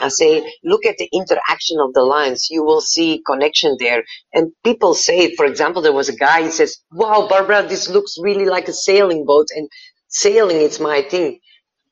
I 0.00 0.08
say, 0.08 0.50
look 0.64 0.86
at 0.86 0.98
the 0.98 1.08
interaction 1.12 1.78
of 1.80 1.94
the 1.94 2.02
lines. 2.02 2.48
You 2.50 2.64
will 2.64 2.80
see 2.82 3.22
connection 3.26 3.76
there. 3.78 4.04
And 4.34 4.52
people 4.64 4.94
say, 4.94 5.34
for 5.36 5.46
example, 5.46 5.82
there 5.82 5.92
was 5.92 6.08
a 6.08 6.16
guy, 6.16 6.44
he 6.44 6.50
says, 6.50 6.78
wow, 6.92 7.28
Barbara, 7.28 7.66
this 7.68 7.88
looks 7.90 8.16
really 8.20 8.46
like 8.46 8.68
a 8.68 8.72
sailing 8.74 9.26
boat 9.26 9.48
and 9.56 9.68
sailing 10.08 10.58
is 10.58 10.80
my 10.80 11.02
thing. 11.02 11.40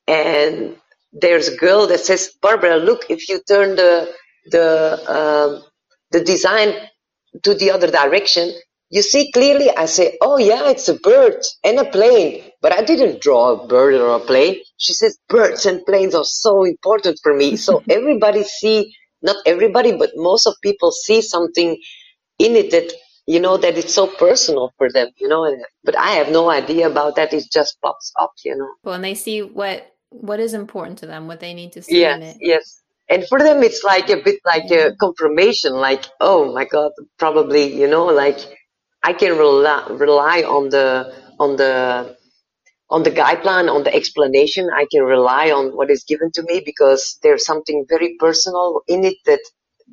And 0.08 0.76
there's 1.12 1.48
a 1.48 1.56
girl 1.56 1.86
that 1.88 2.00
says, 2.00 2.32
Barbara, 2.42 2.76
look, 2.76 3.06
if 3.10 3.28
you 3.28 3.40
turn 3.48 3.76
the, 3.76 4.12
the, 4.50 4.98
um, 5.08 5.64
the 6.10 6.24
design 6.24 6.74
to 7.42 7.54
the 7.54 7.70
other 7.70 7.90
direction, 7.90 8.52
you 8.90 9.02
see 9.02 9.30
clearly, 9.32 9.70
I 9.70 9.84
say, 9.84 10.16
oh 10.22 10.38
yeah, 10.38 10.70
it's 10.70 10.88
a 10.88 10.94
bird 10.94 11.42
and 11.62 11.78
a 11.78 11.84
plane, 11.84 12.50
but 12.62 12.72
I 12.72 12.82
didn't 12.82 13.20
draw 13.20 13.52
a 13.52 13.66
bird 13.66 13.94
or 13.94 14.16
a 14.16 14.20
plane. 14.20 14.56
She 14.78 14.94
says, 14.94 15.18
birds 15.28 15.66
and 15.66 15.84
planes 15.84 16.14
are 16.14 16.24
so 16.24 16.64
important 16.64 17.18
for 17.22 17.34
me. 17.34 17.56
So 17.56 17.82
everybody 17.90 18.44
see, 18.44 18.94
not 19.20 19.36
everybody, 19.44 19.96
but 19.96 20.10
most 20.14 20.46
of 20.46 20.54
people 20.62 20.90
see 20.90 21.20
something 21.20 21.78
in 22.38 22.56
it 22.56 22.70
that, 22.70 22.92
you 23.26 23.40
know, 23.40 23.58
that 23.58 23.76
it's 23.76 23.92
so 23.92 24.06
personal 24.06 24.72
for 24.78 24.90
them, 24.90 25.08
you 25.18 25.28
know, 25.28 25.54
but 25.84 25.98
I 25.98 26.12
have 26.12 26.30
no 26.30 26.48
idea 26.50 26.88
about 26.88 27.16
that. 27.16 27.34
It 27.34 27.44
just 27.52 27.76
pops 27.82 28.10
up, 28.18 28.32
you 28.42 28.56
know. 28.56 28.72
Well, 28.84 28.94
and 28.94 29.04
they 29.04 29.14
see 29.14 29.42
what, 29.42 29.92
what 30.08 30.40
is 30.40 30.54
important 30.54 30.98
to 31.00 31.06
them, 31.06 31.26
what 31.26 31.40
they 31.40 31.52
need 31.52 31.72
to 31.72 31.82
see 31.82 32.00
yes, 32.00 32.16
in 32.16 32.22
it. 32.22 32.36
Yes 32.40 32.80
and 33.10 33.26
for 33.28 33.38
them 33.40 33.62
it's 33.62 33.84
like 33.84 34.10
a 34.10 34.22
bit 34.22 34.40
like 34.44 34.70
a 34.70 34.94
confirmation 34.96 35.74
like 35.74 36.04
oh 36.20 36.52
my 36.54 36.64
god 36.64 36.92
probably 37.18 37.64
you 37.74 37.88
know 37.88 38.06
like 38.06 38.38
i 39.04 39.12
can 39.12 39.36
rely, 39.38 39.86
rely 39.90 40.42
on 40.42 40.70
the 40.70 41.14
on 41.40 41.56
the 41.56 42.06
on 42.90 43.02
the 43.02 43.10
guideline 43.10 43.72
on 43.72 43.84
the 43.84 43.94
explanation. 43.94 44.70
I 44.74 44.86
can 44.90 45.02
rely 45.02 45.50
on 45.50 45.76
what 45.76 45.90
is 45.90 46.04
given 46.04 46.30
to 46.34 46.42
me 46.42 46.62
because 46.64 47.18
there's 47.22 47.44
something 47.44 47.84
very 47.88 48.16
personal 48.18 48.82
in 48.86 49.04
it 49.04 49.16
that 49.26 49.40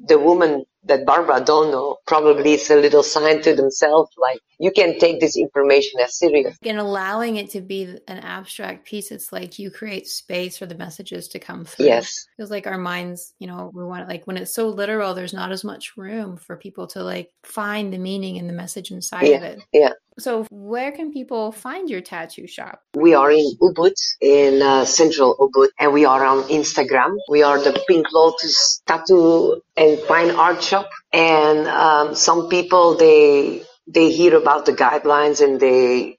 the 0.08 0.20
woman 0.20 0.66
that 0.86 1.06
Barbara 1.06 1.42
don't 1.44 1.72
know 1.72 1.98
probably 2.08 2.54
it's 2.54 2.70
a 2.70 2.76
little 2.76 3.04
sign 3.04 3.42
to 3.42 3.56
themselves 3.56 4.12
like 4.18 4.40
you 4.60 4.72
can 4.72 4.98
take 5.00 5.20
this 5.20 5.36
information 5.36 6.00
as 6.00 6.18
serious. 6.18 6.58
And 6.64 6.80
allowing 6.80 7.36
it 7.36 7.50
to 7.52 7.62
be 7.62 7.98
an 8.08 8.20
abstract 8.20 8.86
piece, 8.86 9.12
it's 9.12 9.32
like 9.32 9.60
you 9.60 9.70
create 9.70 10.08
space 10.08 10.58
for 10.58 10.66
the 10.66 10.76
messages 10.76 11.28
to 11.30 11.40
come 11.40 11.66
through. 11.66 11.88
Yes. 11.88 12.26
Feels 12.38 12.52
like 12.52 12.68
our 12.68 12.78
minds, 12.78 13.34
you 13.40 13.48
know, 13.48 13.72
we 13.74 13.84
want 13.84 14.08
like 14.08 14.26
when 14.26 14.38
it's 14.38 14.54
so 14.54 14.70
literal, 14.70 15.14
there's 15.14 15.34
not 15.34 15.52
as 15.52 15.64
much 15.64 15.98
room 15.98 16.38
for 16.38 16.56
people 16.56 16.88
to 16.88 17.04
like 17.04 17.32
find 17.44 17.92
the 17.92 17.98
meaning 17.98 18.38
and 18.38 18.50
the 18.50 18.54
message 18.54 18.92
inside 18.92 19.28
yeah. 19.28 19.38
of 19.38 19.44
it. 19.44 19.64
Yeah. 19.74 19.92
So, 20.18 20.46
where 20.50 20.94
can 20.94 21.12
people 21.12 21.52
find 21.52 21.90
your 21.90 22.00
tattoo 22.00 22.48
shop? 22.48 22.80
We 22.94 23.14
are 23.14 23.30
in 23.32 23.52
Ubud, 23.62 23.96
in 24.22 24.62
uh, 24.62 24.86
central 24.86 25.36
Ubud, 25.36 25.68
and 25.78 25.92
we 25.92 26.06
are 26.06 26.24
on 26.24 26.44
Instagram. 26.44 27.18
We 27.28 27.44
are 27.44 27.62
the 27.62 27.78
Pink 27.86 28.08
Lotus 28.14 28.82
Tattoo 28.88 29.62
and 29.76 30.00
Fine 30.08 30.32
Art 30.32 30.64
Shop. 30.64 30.75
And 31.14 31.68
um, 31.68 32.16
some 32.16 32.50
people 32.50 32.96
they 32.98 33.64
they 33.88 34.12
hear 34.12 34.36
about 34.36 34.66
the 34.66 34.74
guidelines 34.74 35.44
and 35.44 35.60
they 35.60 36.18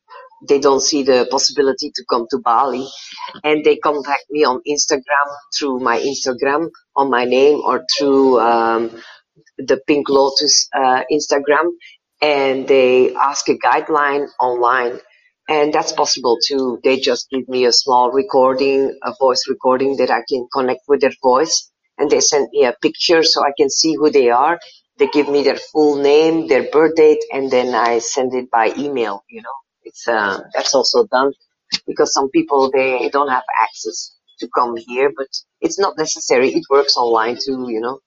they 0.49 0.61
don't 0.61 0.81
see 0.83 1.03
the 1.05 1.27
possibility 1.31 1.91
to 1.95 2.05
come 2.11 2.27
to 2.31 2.39
Bali, 2.39 2.87
and 3.45 3.65
they 3.65 3.77
contact 3.77 4.25
me 4.31 4.45
on 4.45 4.61
Instagram 4.69 5.29
through 5.59 5.81
my 5.81 5.99
Instagram 5.99 6.69
on 6.97 7.11
my 7.11 7.25
name 7.25 7.61
or 7.65 7.85
through 7.99 8.41
um, 8.41 8.91
the 9.59 9.81
Pink 9.87 10.09
Lotus 10.09 10.69
uh, 10.75 11.03
Instagram 11.13 11.71
and 12.23 12.69
they 12.69 13.15
ask 13.15 13.49
a 13.49 13.59
guideline 13.59 14.29
online. 14.41 14.99
And 15.49 15.73
that's 15.73 15.93
possible 15.93 16.39
too. 16.47 16.81
They 16.85 16.99
just 16.99 17.29
give 17.31 17.49
me 17.49 17.67
a 17.67 17.73
small 17.73 18.11
recording, 18.13 18.99
a 19.05 19.15
voice 19.21 19.45
recording 19.49 19.97
that 19.99 20.11
I 20.11 20.23
can 20.29 20.49
connect 20.53 20.83
with 20.89 21.03
their 21.03 21.13
voice. 21.23 21.71
And 21.99 22.11
they 22.11 22.21
send 22.21 22.49
me 22.53 22.65
a 22.65 22.75
picture 22.83 23.23
so 23.23 23.43
I 23.43 23.53
can 23.57 23.71
see 23.71 23.95
who 23.95 24.11
they 24.11 24.31
are. 24.31 24.59
They 24.99 25.09
give 25.09 25.29
me 25.29 25.43
their 25.43 25.57
full 25.57 25.97
name, 26.03 26.49
their 26.49 26.71
birth 26.71 26.95
date, 26.97 27.23
and 27.33 27.51
then 27.51 27.75
I 27.75 27.99
send 27.99 28.35
it 28.35 28.51
by 28.51 28.73
email. 28.79 29.25
You 29.29 29.43
know, 29.43 29.57
it's 29.85 30.09
uh, 30.09 30.41
that's 30.55 30.75
also 30.75 31.07
done 31.07 31.33
because 31.87 32.13
some 32.13 32.31
people 32.31 32.71
they 32.71 33.09
don't 33.11 33.29
have 33.29 33.45
access 33.61 34.15
to 34.41 34.49
come 34.55 34.77
here, 34.77 35.13
but 35.17 35.29
it's 35.61 35.79
not 35.79 35.99
necessary. 35.99 36.49
It 36.51 36.65
works 36.71 36.97
online 36.97 37.37
too. 37.37 37.67
You 37.69 37.81
know, 37.81 38.01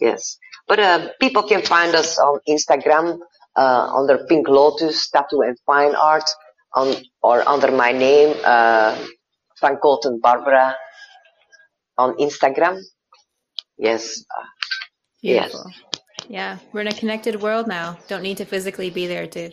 yes. 0.00 0.38
But 0.68 0.80
uh, 0.80 1.08
people 1.20 1.42
can 1.42 1.62
find 1.62 1.94
us 1.94 2.18
on 2.18 2.40
Instagram 2.48 3.18
uh, 3.56 3.92
under 3.96 4.24
Pink 4.28 4.48
Lotus 4.48 5.10
Tattoo 5.10 5.42
and 5.42 5.56
Fine 5.66 5.94
Art, 5.96 6.28
on 6.74 6.94
or 7.22 7.46
under 7.48 7.70
my 7.72 7.92
name 7.92 8.36
uh, 8.44 8.96
Van 9.60 9.76
Colten 9.76 10.20
Barbara 10.20 10.76
on 11.98 12.16
Instagram. 12.18 12.80
Yes. 13.78 14.24
Beautiful. 15.22 15.64
Yes. 15.66 15.96
Yeah, 16.28 16.58
we're 16.72 16.80
in 16.80 16.88
a 16.88 16.92
connected 16.92 17.40
world 17.40 17.68
now. 17.68 17.98
Don't 18.08 18.22
need 18.22 18.38
to 18.38 18.44
physically 18.44 18.90
be 18.90 19.06
there 19.06 19.26
to 19.28 19.50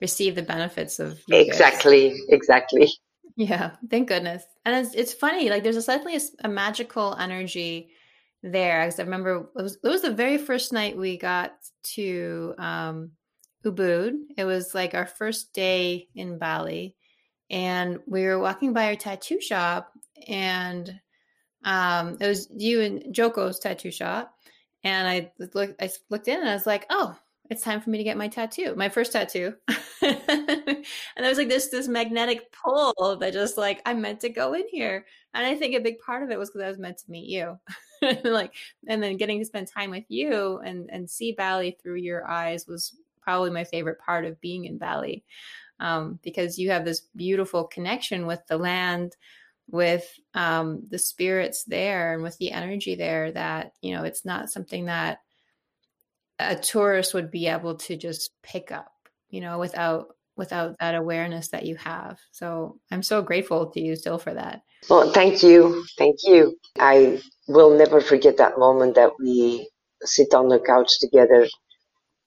receive 0.00 0.34
the 0.34 0.42
benefits 0.42 0.98
of 0.98 1.20
exactly, 1.30 2.14
exactly. 2.28 2.90
Yeah, 3.38 3.72
thank 3.90 4.08
goodness. 4.08 4.44
And 4.64 4.74
it's 4.86 4.94
it's 4.94 5.12
funny. 5.12 5.50
Like 5.50 5.62
there's 5.62 5.76
a, 5.76 5.82
definitely 5.84 6.16
a, 6.16 6.46
a 6.46 6.48
magical 6.48 7.14
energy 7.16 7.90
there. 8.42 8.86
Because 8.86 8.98
I 8.98 9.02
remember 9.02 9.46
it 9.54 9.62
was, 9.62 9.74
it 9.84 9.88
was 9.88 10.00
the 10.00 10.10
very 10.10 10.38
first 10.38 10.72
night 10.72 10.96
we 10.96 11.18
got 11.18 11.52
to 11.96 12.54
um, 12.56 13.10
Ubud. 13.62 14.14
It 14.38 14.44
was 14.44 14.74
like 14.74 14.94
our 14.94 15.04
first 15.04 15.52
day 15.52 16.08
in 16.14 16.38
Bali, 16.38 16.96
and 17.50 17.98
we 18.06 18.24
were 18.24 18.38
walking 18.38 18.72
by 18.72 18.86
our 18.86 18.96
tattoo 18.96 19.38
shop, 19.42 19.92
and 20.26 20.98
um, 21.64 22.16
it 22.20 22.26
was 22.26 22.48
you 22.56 22.80
and 22.80 23.14
Joko's 23.14 23.58
tattoo 23.58 23.90
shop, 23.90 24.34
and 24.84 25.08
I 25.08 25.32
looked, 25.54 25.82
I 25.82 25.90
looked 26.10 26.28
in 26.28 26.40
and 26.40 26.48
I 26.48 26.54
was 26.54 26.66
like, 26.66 26.86
oh, 26.90 27.16
it's 27.50 27.62
time 27.62 27.80
for 27.80 27.90
me 27.90 27.98
to 27.98 28.04
get 28.04 28.16
my 28.16 28.28
tattoo, 28.28 28.74
my 28.76 28.88
first 28.88 29.12
tattoo. 29.12 29.54
and 30.02 30.84
there 31.16 31.28
was 31.28 31.38
like 31.38 31.48
this 31.48 31.68
this 31.68 31.88
magnetic 31.88 32.52
pull 32.52 33.16
that 33.20 33.32
just 33.32 33.56
like 33.56 33.80
I 33.86 33.94
meant 33.94 34.20
to 34.20 34.28
go 34.28 34.54
in 34.54 34.64
here, 34.70 35.06
and 35.34 35.46
I 35.46 35.54
think 35.54 35.74
a 35.74 35.80
big 35.80 35.98
part 35.98 36.22
of 36.22 36.30
it 36.30 36.38
was 36.38 36.50
because 36.50 36.62
I 36.62 36.68
was 36.68 36.78
meant 36.78 36.98
to 36.98 37.10
meet 37.10 37.28
you, 37.28 37.58
like, 38.24 38.52
and 38.88 39.02
then 39.02 39.16
getting 39.16 39.38
to 39.38 39.44
spend 39.44 39.68
time 39.68 39.90
with 39.90 40.04
you 40.08 40.58
and 40.58 40.88
and 40.92 41.08
see 41.08 41.32
Bali 41.32 41.76
through 41.82 41.96
your 41.96 42.28
eyes 42.28 42.66
was 42.66 42.96
probably 43.20 43.50
my 43.50 43.64
favorite 43.64 43.98
part 43.98 44.24
of 44.24 44.40
being 44.40 44.64
in 44.64 44.78
Bali, 44.78 45.24
um, 45.80 46.18
because 46.22 46.58
you 46.58 46.70
have 46.70 46.84
this 46.84 47.02
beautiful 47.14 47.64
connection 47.64 48.26
with 48.26 48.40
the 48.48 48.58
land 48.58 49.16
with 49.68 50.08
um, 50.34 50.82
the 50.90 50.98
spirits 50.98 51.64
there 51.64 52.14
and 52.14 52.22
with 52.22 52.38
the 52.38 52.52
energy 52.52 52.94
there 52.94 53.32
that 53.32 53.72
you 53.80 53.94
know 53.94 54.04
it's 54.04 54.24
not 54.24 54.50
something 54.50 54.86
that 54.86 55.18
a 56.38 56.54
tourist 56.54 57.14
would 57.14 57.30
be 57.30 57.46
able 57.46 57.76
to 57.76 57.96
just 57.96 58.30
pick 58.42 58.70
up 58.70 58.92
you 59.28 59.40
know 59.40 59.58
without 59.58 60.08
without 60.36 60.76
that 60.78 60.94
awareness 60.94 61.48
that 61.48 61.64
you 61.64 61.76
have. 61.76 62.18
So 62.30 62.78
i'm 62.90 63.02
so 63.02 63.22
grateful 63.22 63.70
to 63.70 63.80
you 63.80 63.96
still 63.96 64.18
for 64.18 64.34
that. 64.34 64.62
Well 64.88 65.12
thank 65.12 65.42
you. 65.42 65.84
Thank 65.98 66.16
you. 66.24 66.56
I 66.78 67.20
will 67.48 67.76
never 67.76 68.00
forget 68.00 68.36
that 68.36 68.58
moment 68.58 68.94
that 68.94 69.12
we 69.18 69.68
sit 70.02 70.34
on 70.34 70.48
the 70.48 70.60
couch 70.60 71.00
together 71.00 71.48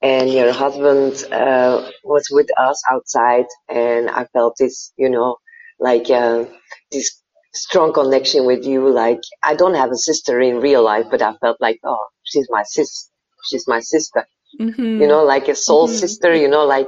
and 0.02 0.32
your 0.32 0.52
husband 0.52 1.26
uh, 1.32 1.90
was 2.04 2.28
with 2.32 2.48
us 2.58 2.82
outside 2.90 3.46
and 3.68 4.10
i 4.10 4.26
felt 4.34 4.56
this 4.58 4.92
you 4.98 5.10
know 5.10 5.38
like 5.80 6.10
uh, 6.10 6.46
this 6.92 7.22
strong 7.54 7.94
connection 7.94 8.46
with 8.46 8.66
you. 8.66 8.90
Like 8.90 9.22
I 9.44 9.56
don't 9.56 9.76
have 9.76 9.92
a 9.92 9.98
sister 9.98 10.40
in 10.40 10.58
real 10.58 10.84
life, 10.84 11.06
but 11.10 11.22
I 11.22 11.34
felt 11.42 11.58
like, 11.60 11.80
oh, 11.84 12.08
she's 12.24 12.48
my 12.50 12.64
sis. 12.64 13.10
She's 13.50 13.68
my 13.68 13.80
sister. 13.80 14.26
Mm-hmm. 14.60 15.02
You 15.02 15.08
know, 15.08 15.24
like 15.24 15.48
a 15.48 15.56
soul 15.56 15.88
mm-hmm. 15.88 15.98
sister. 15.98 16.34
You 16.34 16.48
know, 16.48 16.66
like 16.66 16.88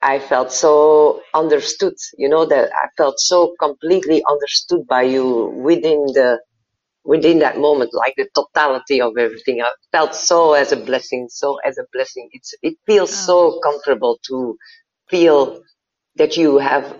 I 0.00 0.18
felt 0.18 0.52
so 0.52 1.22
understood. 1.34 1.94
You 2.18 2.28
know 2.28 2.44
that 2.46 2.70
I 2.72 2.88
felt 2.96 3.20
so 3.20 3.54
completely 3.60 4.22
understood 4.28 4.86
by 4.88 5.02
you 5.02 5.46
within 5.62 6.06
the 6.14 6.40
within 7.04 7.40
that 7.40 7.58
moment, 7.58 7.90
like 7.92 8.14
the 8.16 8.28
totality 8.34 9.00
of 9.00 9.16
everything. 9.18 9.60
I 9.60 9.70
felt 9.90 10.14
so 10.14 10.54
as 10.54 10.72
a 10.72 10.76
blessing, 10.76 11.28
so 11.30 11.58
as 11.64 11.78
a 11.78 11.84
blessing. 11.92 12.28
It's 12.32 12.54
it 12.62 12.74
feels 12.86 13.12
oh. 13.12 13.26
so 13.26 13.60
comfortable 13.60 14.18
to 14.28 14.56
feel 15.08 15.62
that 16.16 16.36
you 16.36 16.58
have 16.58 16.96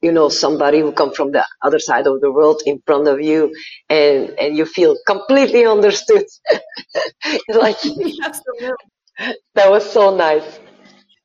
you 0.00 0.12
know 0.12 0.28
somebody 0.28 0.80
who 0.80 0.92
come 0.92 1.12
from 1.12 1.32
the 1.32 1.44
other 1.62 1.78
side 1.78 2.06
of 2.06 2.20
the 2.20 2.30
world 2.30 2.62
in 2.66 2.80
front 2.86 3.08
of 3.08 3.20
you 3.20 3.52
and 3.88 4.30
and 4.38 4.56
you 4.56 4.64
feel 4.64 4.96
completely 5.06 5.64
understood. 5.66 6.24
Like 7.48 7.80
that 9.54 9.70
was 9.70 9.90
so 9.90 10.14
nice. 10.16 10.60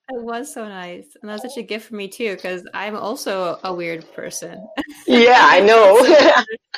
It 0.09 0.21
was 0.21 0.53
so 0.53 0.67
nice 0.67 1.05
and 1.21 1.29
that's 1.29 1.43
such 1.43 1.57
a 1.57 1.61
gift 1.63 1.87
for 1.87 1.95
me 1.95 2.07
too 2.07 2.35
because 2.35 2.67
i'm 2.73 2.95
also 2.95 3.57
a 3.63 3.73
weird 3.73 4.05
person. 4.13 4.55
Yeah 5.07 5.39
i 5.55 5.59
know. 5.59 5.87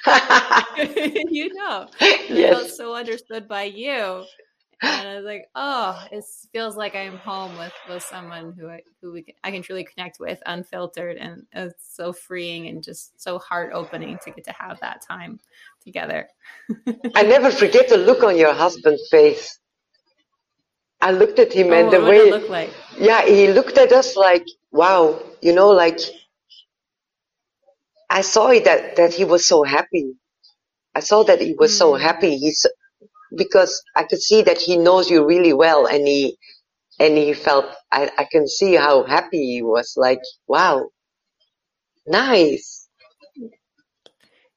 You 1.32 1.54
know 1.54 1.88
yes. 2.00 2.30
i 2.30 2.54
felt 2.54 2.70
so 2.70 2.96
understood 2.96 3.48
by 3.48 3.64
you 3.64 4.24
and 4.82 5.08
I 5.08 5.16
was 5.16 5.26
like, 5.26 5.50
oh, 5.56 6.06
it 6.12 6.24
feels 6.52 6.76
like 6.76 6.96
I'm 6.96 7.18
home 7.18 7.58
with 7.58 7.74
with 7.88 8.04
someone 8.04 8.54
who 8.58 8.70
I, 8.70 8.82
who 9.02 9.12
we 9.14 9.22
can, 9.24 9.36
I 9.44 9.52
can 9.52 9.62
truly 9.62 9.84
connect 9.84 10.20
with, 10.20 10.42
unfiltered, 10.46 11.18
and 11.18 11.46
it's 11.54 11.96
so 11.96 12.14
freeing 12.14 12.68
and 12.68 12.84
just 12.84 13.20
so 13.22 13.40
heart 13.40 13.72
opening 13.74 14.18
to 14.24 14.32
get 14.32 14.46
to 14.46 14.54
have 14.54 14.80
that 14.82 15.02
time 15.02 15.40
together. 15.84 16.28
I 17.16 17.24
never 17.24 17.52
forget 17.52 17.90
the 17.90 17.98
look 17.98 18.24
on 18.24 18.38
your 18.38 18.54
husband's 18.54 19.08
face. 19.10 19.60
I 21.02 21.12
looked 21.12 21.40
at 21.40 21.54
him 21.54 21.68
oh, 21.68 21.74
and 21.74 21.92
the 21.92 22.02
way, 22.02 22.32
look 22.32 22.50
like? 22.50 22.72
yeah, 22.98 23.26
he 23.26 23.48
looked 23.48 23.78
at 23.78 23.92
us 23.92 24.16
like, 24.16 24.46
wow, 24.72 25.22
you 25.42 25.54
know, 25.54 25.70
like 25.70 26.00
I 28.10 28.22
saw 28.22 28.50
it 28.50 28.66
that 28.66 28.96
that 28.98 29.14
he 29.14 29.26
was 29.26 29.48
so 29.48 29.64
happy. 29.64 30.14
I 30.94 31.02
saw 31.02 31.24
that 31.24 31.42
he 31.42 31.54
was 31.54 31.72
mm. 31.74 31.78
so 31.78 31.96
happy. 31.96 32.38
He's 32.38 32.66
because 33.36 33.82
I 33.96 34.04
could 34.04 34.22
see 34.22 34.42
that 34.44 34.58
he 34.60 34.78
knows 34.78 35.10
you 35.10 35.26
really 35.26 35.54
well 35.54 35.86
and 35.88 36.08
he 36.08 36.38
and 37.00 37.18
he 37.18 37.34
felt 37.34 37.66
I, 37.92 38.12
I 38.18 38.28
can 38.32 38.48
see 38.48 38.76
how 38.76 39.04
happy 39.04 39.54
he 39.54 39.62
was 39.62 39.94
like 39.98 40.22
wow 40.48 40.90
nice. 42.08 42.88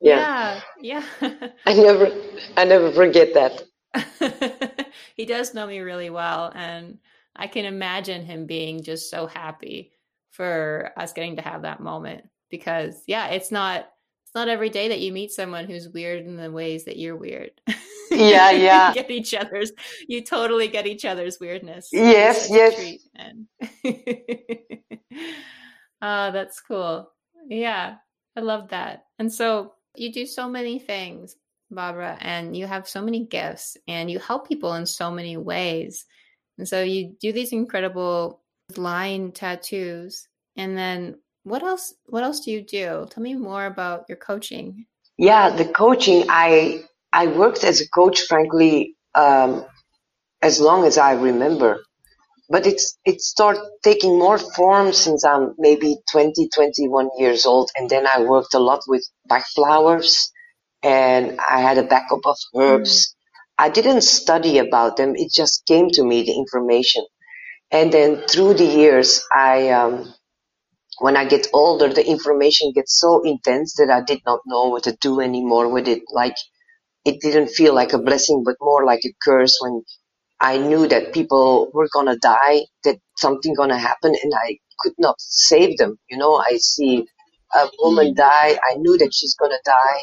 Yeah. 0.00 0.60
Yeah, 0.80 1.02
yeah. 1.20 1.48
I 1.66 1.74
never 1.74 2.10
I 2.56 2.64
never 2.64 2.92
forget 2.92 3.34
that. 3.34 3.62
He 5.14 5.24
does 5.24 5.52
know 5.52 5.66
me 5.66 5.80
really 5.80 6.10
well 6.10 6.52
and 6.54 6.98
I 7.34 7.48
can 7.48 7.64
imagine 7.64 8.24
him 8.24 8.46
being 8.46 8.82
just 8.84 9.10
so 9.10 9.26
happy 9.26 9.92
for 10.30 10.92
us 10.96 11.12
getting 11.12 11.36
to 11.36 11.42
have 11.42 11.62
that 11.62 11.80
moment 11.80 12.28
because 12.50 13.02
yeah 13.06 13.28
it's 13.28 13.50
not 13.50 13.88
it's 14.24 14.34
not 14.34 14.48
every 14.48 14.70
day 14.70 14.88
that 14.88 15.00
you 15.00 15.12
meet 15.12 15.32
someone 15.32 15.66
who's 15.66 15.88
weird 15.88 16.24
in 16.24 16.36
the 16.36 16.52
ways 16.52 16.84
that 16.84 16.98
you're 16.98 17.16
weird 17.16 17.50
yeah 18.10 18.50
yeah. 18.50 18.92
get 18.92 19.10
each 19.10 19.34
other's 19.34 19.72
you 20.06 20.22
totally 20.22 20.68
get 20.68 20.86
each 20.86 21.04
other's 21.04 21.38
weirdness. 21.40 21.88
Yes 21.92 22.48
yes. 22.50 22.98
oh 26.02 26.32
that's 26.32 26.60
cool. 26.60 27.10
Yeah 27.48 27.96
i 28.36 28.40
love 28.40 28.68
that. 28.70 29.04
And 29.18 29.32
so 29.32 29.74
you 29.96 30.12
do 30.12 30.26
so 30.26 30.48
many 30.48 30.78
things 30.78 31.36
barbara 31.70 32.16
and 32.20 32.56
you 32.56 32.66
have 32.66 32.88
so 32.88 33.02
many 33.02 33.24
gifts 33.24 33.76
and 33.86 34.10
you 34.10 34.18
help 34.18 34.48
people 34.48 34.74
in 34.74 34.86
so 34.86 35.10
many 35.10 35.36
ways. 35.36 36.06
And 36.56 36.68
so 36.68 36.82
you 36.82 37.14
do 37.20 37.32
these 37.32 37.52
incredible 37.52 38.42
line 38.76 39.32
tattoos. 39.32 40.28
And 40.56 40.76
then 40.76 41.18
what 41.44 41.62
else 41.62 41.94
what 42.06 42.24
else 42.24 42.40
do 42.40 42.50
you 42.50 42.62
do? 42.62 43.06
Tell 43.10 43.22
me 43.22 43.34
more 43.34 43.66
about 43.66 44.04
your 44.08 44.18
coaching. 44.18 44.86
Yeah 45.16 45.50
the 45.50 45.66
coaching 45.66 46.24
i 46.28 46.82
I 47.22 47.26
worked 47.26 47.64
as 47.64 47.80
a 47.80 47.88
coach, 47.90 48.18
frankly, 48.30 48.94
um, 49.16 49.66
as 50.42 50.60
long 50.60 50.84
as 50.84 50.98
I 50.98 51.12
remember. 51.14 51.72
But 52.50 52.66
it's 52.66 52.98
it 53.04 53.20
started 53.22 53.62
taking 53.84 54.18
more 54.18 54.38
form 54.38 54.92
since 54.92 55.24
I'm 55.24 55.54
maybe 55.58 55.96
20, 56.12 56.48
21 56.54 57.10
years 57.18 57.46
old, 57.46 57.70
and 57.76 57.90
then 57.90 58.06
I 58.06 58.22
worked 58.22 58.54
a 58.54 58.60
lot 58.60 58.82
with 58.88 59.04
Bach 59.26 59.44
flowers, 59.56 60.30
and 60.82 61.40
I 61.50 61.60
had 61.60 61.78
a 61.78 61.84
backup 61.94 62.24
of 62.26 62.36
herbs. 62.56 62.94
Mm. 63.08 63.14
I 63.66 63.68
didn't 63.70 64.02
study 64.02 64.58
about 64.58 64.96
them; 64.98 65.16
it 65.16 65.32
just 65.32 65.66
came 65.66 65.90
to 65.92 66.04
me 66.04 66.22
the 66.24 66.36
information, 66.44 67.04
and 67.72 67.92
then 67.92 68.22
through 68.28 68.54
the 68.54 68.70
years, 68.82 69.22
I 69.34 69.70
um, 69.70 70.14
when 71.00 71.16
I 71.16 71.26
get 71.26 71.48
older, 71.54 71.88
the 71.92 72.06
information 72.06 72.72
gets 72.72 72.98
so 73.00 73.22
intense 73.24 73.74
that 73.76 73.90
I 73.90 74.02
did 74.02 74.20
not 74.26 74.40
know 74.46 74.68
what 74.70 74.84
to 74.84 74.96
do 75.00 75.20
anymore 75.20 75.68
with 75.68 75.88
it. 75.88 76.02
Like 76.12 76.36
it 77.04 77.20
didn't 77.20 77.48
feel 77.48 77.74
like 77.74 77.92
a 77.92 77.98
blessing, 77.98 78.42
but 78.44 78.56
more 78.60 78.84
like 78.84 79.00
a 79.04 79.14
curse 79.22 79.58
when 79.60 79.82
I 80.40 80.58
knew 80.58 80.86
that 80.88 81.12
people 81.12 81.70
were 81.72 81.88
gonna 81.92 82.16
die, 82.16 82.62
that 82.84 82.98
something 83.16 83.54
gonna 83.54 83.78
happen, 83.78 84.14
and 84.22 84.32
I 84.34 84.58
could 84.80 84.94
not 84.98 85.16
save 85.18 85.78
them. 85.78 85.98
You 86.08 86.18
know, 86.18 86.36
I 86.36 86.58
see 86.58 87.06
a 87.54 87.68
woman 87.78 88.14
die. 88.14 88.58
I 88.70 88.74
knew 88.74 88.96
that 88.98 89.12
she's 89.12 89.34
gonna 89.34 89.58
die, 89.64 90.00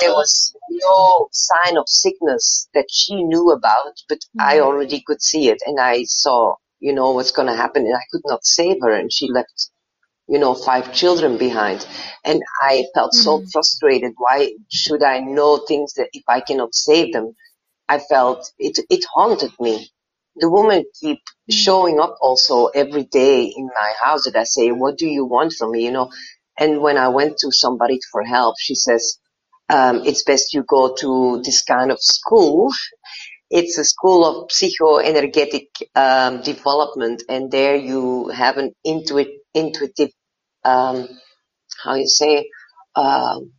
there 0.00 0.12
was 0.12 0.54
no 0.70 1.28
sign 1.32 1.76
of 1.76 1.88
sickness 1.88 2.68
that 2.74 2.86
she 2.90 3.22
knew 3.22 3.50
about, 3.50 3.94
but 4.08 4.18
mm-hmm. 4.18 4.40
I 4.40 4.60
already 4.60 5.02
could 5.06 5.22
see 5.22 5.48
it 5.48 5.58
and 5.66 5.80
I 5.80 6.04
saw, 6.04 6.56
you 6.80 6.92
know, 6.92 7.12
what's 7.12 7.32
going 7.32 7.48
to 7.48 7.56
happen 7.56 7.86
and 7.86 7.94
I 7.94 8.04
could 8.10 8.22
not 8.26 8.44
save 8.44 8.76
her 8.82 8.92
and 8.92 9.12
she 9.12 9.28
left, 9.30 9.70
you 10.28 10.38
know, 10.38 10.54
five 10.54 10.92
children 10.94 11.38
behind. 11.38 11.86
And 12.24 12.42
I 12.62 12.84
felt 12.94 13.12
mm-hmm. 13.12 13.22
so 13.22 13.44
frustrated. 13.52 14.12
Why 14.16 14.52
should 14.70 15.02
I 15.02 15.20
know 15.20 15.58
things 15.58 15.94
that 15.94 16.08
if 16.12 16.24
I 16.28 16.40
cannot 16.40 16.74
save 16.74 17.12
them? 17.12 17.34
I 17.88 17.98
felt 17.98 18.50
it, 18.58 18.78
it 18.88 19.04
haunted 19.14 19.52
me. 19.60 19.90
The 20.36 20.50
woman 20.50 20.84
keep 21.00 21.18
mm-hmm. 21.18 21.52
showing 21.52 22.00
up 22.00 22.16
also 22.20 22.66
every 22.66 23.04
day 23.04 23.44
in 23.44 23.66
my 23.66 23.92
house 24.02 24.24
that 24.24 24.36
I 24.36 24.44
say, 24.44 24.70
what 24.70 24.98
do 24.98 25.06
you 25.06 25.24
want 25.24 25.52
from 25.52 25.72
me? 25.72 25.84
You 25.84 25.92
know, 25.92 26.10
and 26.58 26.80
when 26.80 26.96
I 26.96 27.08
went 27.08 27.36
to 27.38 27.50
somebody 27.52 27.98
for 28.10 28.22
help, 28.22 28.56
she 28.58 28.74
says, 28.74 29.18
um, 29.68 30.02
it's 30.04 30.24
best 30.24 30.54
you 30.54 30.64
go 30.68 30.94
to 31.00 31.42
this 31.44 31.62
kind 31.62 31.90
of 31.90 31.98
school. 32.00 32.70
It's 33.54 33.78
a 33.78 33.84
school 33.84 34.26
of 34.26 34.50
psychoenergetic 34.50 35.68
um, 35.96 36.42
development, 36.42 37.24
and 37.30 37.52
there 37.52 37.76
you 37.76 38.28
have 38.30 38.58
an 38.58 38.74
intuit, 38.86 39.30
intuitive, 39.54 40.10
um, 40.64 41.08
how 41.84 41.94
you 41.94 42.08
say, 42.08 42.48
um, 42.96 43.52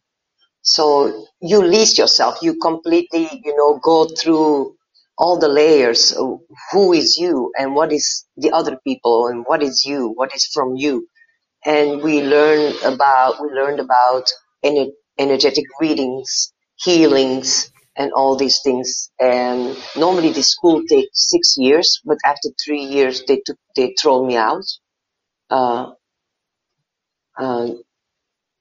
so 0.64 1.28
you 1.42 1.62
lease 1.64 1.98
yourself. 1.98 2.40
You 2.42 2.58
completely, 2.60 3.30
you 3.46 3.56
know, 3.58 3.80
go 3.84 4.06
through 4.08 4.76
all 5.18 5.40
the 5.40 5.50
layers. 5.50 6.12
Who 6.74 6.94
is 6.94 7.18
you, 7.18 7.52
and 7.58 7.76
what 7.76 7.94
is 7.94 8.26
the 8.38 8.52
other 8.52 8.80
people, 8.88 9.28
and 9.28 9.46
what 9.48 9.64
is 9.64 9.86
you, 9.86 10.10
what 10.16 10.36
is 10.36 10.48
from 10.54 10.76
you, 10.76 11.08
and 11.66 12.04
we 12.04 12.24
learn 12.24 12.74
about 12.86 13.42
we 13.42 13.50
learned 13.50 13.80
about 13.82 14.26
energetic 15.20 15.66
readings, 15.82 16.54
healings, 16.78 17.72
and 17.98 18.14
all 18.14 18.36
these 18.38 18.60
things. 18.64 19.12
And 19.20 19.78
normally 19.98 20.32
the 20.32 20.44
school 20.44 20.84
takes 20.90 21.30
six 21.30 21.56
years, 21.58 22.02
but 22.06 22.18
after 22.26 22.50
three 22.66 22.84
years 22.84 23.24
they 23.28 23.42
took 23.46 23.58
they 23.76 23.96
throw 24.02 24.26
me 24.26 24.38
out. 24.38 24.66
Uh, 25.50 25.94
uh, 27.40 27.70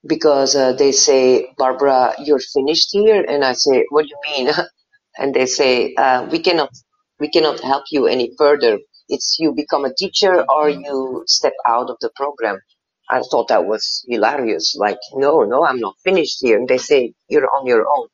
because 0.07 0.55
uh, 0.55 0.73
they 0.73 0.91
say, 0.93 1.53
Barbara, 1.57 2.15
you're 2.23 2.39
finished 2.53 2.89
here, 2.91 3.23
and 3.27 3.43
I 3.45 3.53
say, 3.53 3.85
what 3.89 4.03
do 4.03 4.09
you 4.09 4.45
mean? 4.45 4.53
and 5.19 5.33
they 5.35 5.45
say, 5.47 5.95
uh, 5.95 6.27
we 6.31 6.39
cannot 6.39 6.71
we 7.19 7.29
cannot 7.29 7.61
help 7.61 7.85
you 7.91 8.07
any 8.07 8.31
further. 8.37 8.79
It's 9.09 9.37
you 9.39 9.53
become 9.53 9.85
a 9.85 9.93
teacher 9.95 10.45
or 10.49 10.69
you 10.69 11.23
step 11.27 11.53
out 11.67 11.89
of 11.89 11.97
the 12.01 12.11
program. 12.15 12.59
I 13.09 13.21
thought 13.31 13.49
that 13.49 13.67
was 13.67 14.05
hilarious. 14.09 14.75
Like, 14.77 14.97
no, 15.13 15.43
no, 15.43 15.65
I'm 15.65 15.79
not 15.79 15.95
finished 16.03 16.39
here. 16.41 16.57
And 16.57 16.67
they 16.67 16.79
say, 16.79 17.13
you're 17.29 17.47
on 17.47 17.67
your 17.67 17.85
own. 17.87 18.07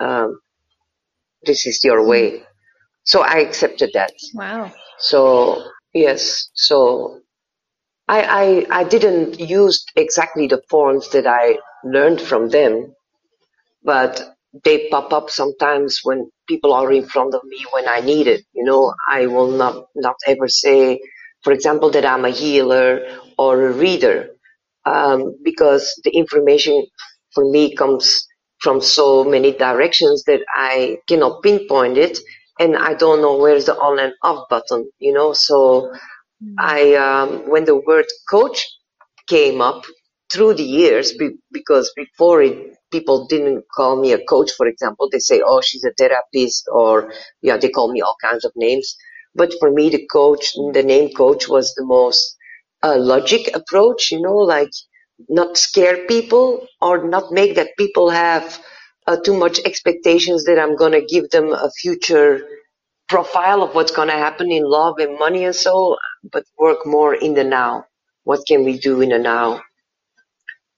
Um, 0.00 0.40
this 1.46 1.66
is 1.66 1.82
your 1.84 2.06
way. 2.06 2.42
So 3.04 3.22
I 3.22 3.38
accepted 3.38 3.90
that. 3.94 4.12
Wow. 4.34 4.72
So, 4.98 5.62
yes. 5.92 6.50
So 6.54 7.20
I, 8.08 8.66
I, 8.70 8.80
I 8.80 8.84
didn't 8.84 9.40
use 9.40 9.84
exactly 9.96 10.46
the 10.46 10.62
forms 10.70 11.10
that 11.10 11.26
I 11.26 11.58
learned 11.84 12.20
from 12.20 12.50
them, 12.50 12.94
but 13.84 14.36
they 14.64 14.88
pop 14.88 15.12
up 15.12 15.30
sometimes 15.30 16.00
when 16.04 16.30
people 16.48 16.72
are 16.74 16.92
in 16.92 17.06
front 17.06 17.34
of 17.34 17.42
me 17.44 17.64
when 17.72 17.88
I 17.88 18.00
need 18.00 18.26
it. 18.26 18.44
You 18.52 18.64
know, 18.64 18.94
I 19.08 19.26
will 19.26 19.50
not, 19.50 19.86
not 19.94 20.16
ever 20.26 20.48
say, 20.48 21.00
for 21.42 21.52
example, 21.52 21.90
that 21.90 22.06
I'm 22.06 22.24
a 22.24 22.30
healer 22.30 23.06
or 23.38 23.66
a 23.66 23.72
reader, 23.72 24.30
um, 24.86 25.36
because 25.44 26.00
the 26.04 26.10
information 26.10 26.86
for 27.34 27.50
me 27.50 27.74
comes 27.74 28.26
from 28.64 28.82
so 28.82 29.24
many 29.24 29.52
directions 29.52 30.24
that 30.28 30.42
I 30.56 30.98
cannot 31.08 31.42
pinpoint 31.44 31.98
it, 31.98 32.18
and 32.60 32.76
I 32.78 32.94
don't 32.94 33.22
know 33.22 33.38
where's 33.38 33.66
the 33.66 33.76
on 33.76 34.00
and 34.00 34.14
off 34.24 34.48
button, 34.50 34.90
you 35.00 35.14
know. 35.14 35.34
So. 35.34 35.92
I, 36.58 36.94
um, 36.94 37.50
when 37.50 37.64
the 37.64 37.76
word 37.76 38.06
coach 38.30 38.66
came 39.28 39.60
up 39.60 39.84
through 40.32 40.54
the 40.54 40.64
years, 40.64 41.12
be, 41.12 41.30
because 41.52 41.92
before 41.96 42.42
it, 42.42 42.74
people 42.92 43.26
didn't 43.26 43.64
call 43.74 44.00
me 44.00 44.12
a 44.12 44.24
coach, 44.24 44.52
for 44.56 44.66
example, 44.66 45.08
they 45.10 45.18
say, 45.18 45.42
"Oh, 45.44 45.60
she's 45.62 45.84
a 45.84 45.92
therapist," 45.98 46.68
or 46.72 47.12
yeah, 47.42 47.56
they 47.56 47.68
call 47.70 47.92
me 47.92 48.00
all 48.02 48.16
kinds 48.22 48.44
of 48.44 48.52
names. 48.56 48.96
But 49.34 49.54
for 49.60 49.70
me, 49.70 49.90
the 49.90 50.06
coach, 50.06 50.52
the 50.72 50.82
name 50.84 51.10
coach 51.12 51.48
was 51.48 51.74
the 51.74 51.84
most 51.84 52.36
uh, 52.82 52.96
logic 52.98 53.50
approach, 53.54 54.12
you 54.12 54.20
know, 54.22 54.36
like 54.36 54.70
not 55.28 55.58
scare 55.58 56.06
people 56.06 56.66
or 56.80 57.08
not 57.08 57.32
make 57.32 57.56
that 57.56 57.76
people 57.78 58.10
have 58.10 58.60
uh, 59.06 59.16
too 59.24 59.36
much 59.36 59.60
expectations 59.64 60.44
that 60.44 60.58
I'm 60.58 60.76
going 60.76 60.92
to 60.92 61.06
give 61.06 61.30
them 61.30 61.52
a 61.52 61.70
future 61.80 62.42
profile 63.08 63.62
of 63.62 63.74
what's 63.74 63.92
going 63.92 64.08
to 64.08 64.14
happen 64.14 64.52
in 64.52 64.64
love 64.64 64.96
and 64.98 65.18
money 65.18 65.44
and 65.44 65.56
so, 65.56 65.96
but 66.32 66.44
work 66.58 66.86
more 66.86 67.14
in 67.14 67.34
the 67.34 67.44
now. 67.44 67.86
What 68.24 68.40
can 68.48 68.64
we 68.64 68.78
do 68.78 69.00
in 69.02 69.10
the 69.10 69.18
now? 69.18 69.62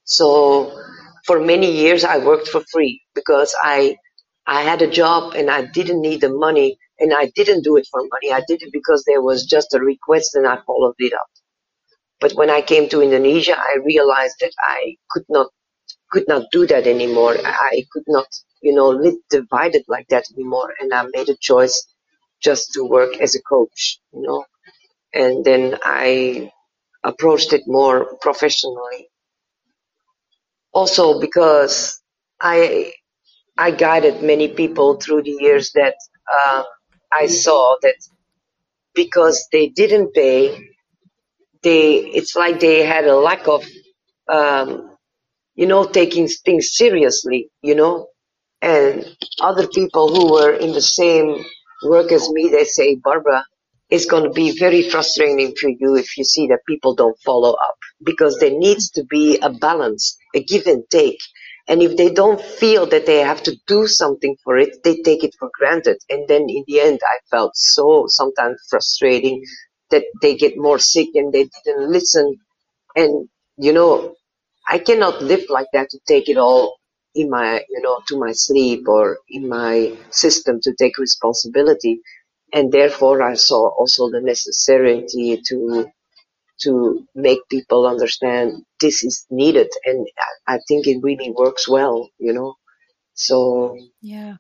So 0.05 0.73
for 1.27 1.41
many 1.41 1.73
years 1.73 2.05
I 2.05 2.19
worked 2.19 2.49
for 2.49 2.63
free 2.73 3.03
because 3.15 3.55
I 3.63 3.97
I 4.47 4.63
had 4.63 4.83
a 4.83 4.91
job 4.91 5.35
and 5.35 5.51
I 5.51 5.67
didn't 5.67 6.03
need 6.03 6.23
the 6.23 6.31
money 6.31 6.79
and 7.01 7.15
I 7.15 7.33
didn't 7.37 7.63
do 7.65 7.77
it 7.77 7.87
for 7.91 8.01
money. 8.03 8.33
I 8.33 8.43
did 8.49 8.63
it 8.63 8.73
because 8.73 9.05
there 9.07 9.23
was 9.23 9.47
just 9.47 9.75
a 9.75 9.81
request 9.81 10.35
and 10.37 10.47
I 10.47 10.59
followed 10.67 10.97
it 10.99 11.15
up. 11.15 11.29
But 12.21 12.35
when 12.35 12.51
I 12.51 12.63
came 12.63 12.89
to 12.91 13.03
Indonesia, 13.03 13.57
I 13.59 13.79
realized 13.85 14.37
that 14.41 14.53
I 14.63 14.97
could 15.11 15.27
not 15.29 15.49
could 16.13 16.29
not 16.29 16.45
do 16.53 16.67
that 16.69 16.87
anymore. 16.87 17.37
I 17.45 17.85
could 17.93 18.05
not, 18.09 18.29
you 18.63 18.75
know, 18.75 18.91
live 18.91 19.17
divided 19.31 19.85
like 19.89 20.09
that 20.11 20.25
anymore. 20.37 20.75
And 20.81 20.95
I 20.95 21.07
made 21.15 21.29
a 21.31 21.37
choice 21.37 21.87
just 22.43 22.73
to 22.75 22.85
work 22.85 23.17
as 23.19 23.35
a 23.35 23.43
coach, 23.43 24.01
you 24.13 24.23
know. 24.23 24.45
And 25.15 25.45
then 25.45 25.79
I 25.85 26.53
approached 27.05 27.53
it 27.53 27.63
more 27.67 28.17
professionally. 28.21 29.09
Also 30.75 31.21
because 31.21 32.01
I 32.41 32.93
I 33.59 33.71
guided 33.73 34.23
many 34.23 34.49
people 34.49 34.97
through 34.97 35.23
the 35.25 35.37
years 35.41 35.73
that 35.75 35.95
uh, 36.33 36.65
I 37.13 37.27
saw 37.27 37.77
that 37.83 37.97
because 38.95 39.49
they 39.53 39.69
didn't 39.69 40.15
pay, 40.15 40.71
they 41.67 41.97
it's 42.21 42.37
like 42.37 42.61
they 42.61 42.85
had 42.87 43.07
a 43.07 43.17
lack 43.17 43.49
of 43.49 43.65
um, 44.33 44.97
you 45.57 45.67
know 45.67 45.85
taking 45.87 46.29
things 46.29 46.71
seriously, 46.75 47.51
you 47.63 47.77
know. 47.77 48.09
And 48.63 49.07
other 49.41 49.69
people 49.69 50.09
who 50.15 50.33
were 50.33 50.53
in 50.53 50.73
the 50.73 50.83
same 50.83 51.45
work 51.85 52.13
as 52.13 52.29
me, 52.31 52.49
they 52.51 52.65
say, 52.65 52.97
Barbara, 52.97 53.45
it's 53.91 54.07
going 54.07 54.25
to 54.25 54.31
be 54.31 54.59
very 54.59 54.89
frustrating 54.91 55.55
for 55.61 55.71
you 55.71 55.97
if 55.97 56.19
you 56.19 56.25
see 56.25 56.49
that 56.49 56.61
people 56.69 56.95
don't 56.95 57.19
follow 57.25 57.53
up 57.55 57.77
because 58.05 58.39
there 58.39 58.51
needs 58.59 58.91
to 58.93 59.05
be 59.05 59.39
a 59.41 59.51
balance, 59.51 60.17
a 60.35 60.43
give 60.45 60.67
and 60.67 60.85
take. 60.91 61.19
And 61.69 61.83
if 61.83 61.97
they 61.97 62.11
don't 62.11 62.41
feel 62.43 62.87
that 62.89 63.07
they 63.07 63.19
have 63.21 63.43
to 63.45 63.57
do 63.69 63.87
something 63.87 64.37
for 64.45 64.59
it, 64.59 64.83
they 64.85 64.97
take 65.03 65.25
it 65.25 65.35
for 65.39 65.51
granted. 65.59 65.99
And 66.11 66.27
then 66.29 66.43
in 66.49 66.65
the 66.67 66.81
end, 66.81 67.01
I 67.05 67.19
felt 67.31 67.53
so 67.57 68.07
sometimes 68.09 68.61
frustrating 68.71 69.45
that 69.91 70.05
they 70.23 70.37
get 70.37 70.55
more 70.57 70.79
sick 70.79 71.09
and 71.15 71.33
they 71.33 71.49
didn't 71.65 71.91
listen. 71.93 72.37
And, 72.97 73.29
you 73.59 73.73
know, 73.73 74.17
I 74.69 74.79
cannot 74.79 75.23
live 75.23 75.45
like 75.49 75.69
that 75.73 75.91
to 75.91 75.99
take 76.07 76.29
it 76.29 76.37
all 76.39 76.79
in 77.15 77.31
my, 77.31 77.65
you 77.71 77.81
know, 77.83 78.01
to 78.09 78.19
my 78.19 78.33
sleep 78.33 78.89
or 78.89 79.19
in 79.29 79.49
my 79.49 79.97
system 80.11 80.61
to 80.63 80.75
take 80.79 80.99
responsibility. 80.99 82.01
And 82.53 82.73
therefore 82.73 83.23
I 83.23 83.35
saw 83.35 83.69
also 83.71 84.11
the 84.11 84.21
necessity 84.21 85.41
to 85.49 85.89
to 86.63 87.07
make 87.15 87.41
people 87.51 87.87
understand 87.87 88.65
this 88.81 89.05
is 89.05 89.27
needed 89.31 89.69
and 89.85 90.07
I 90.47 90.59
think 90.69 90.87
it 90.87 91.03
really 91.03 91.31
works 91.31 91.69
well, 91.69 92.11
you 92.19 92.33
know. 92.33 92.55
So 93.15 93.77
Yeah. 94.01 94.37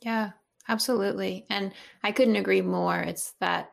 Yeah, 0.00 0.30
absolutely. 0.68 1.46
And 1.50 1.72
I 2.02 2.12
couldn't 2.12 2.36
agree 2.36 2.62
more. 2.62 2.98
It's 3.00 3.34
that 3.40 3.72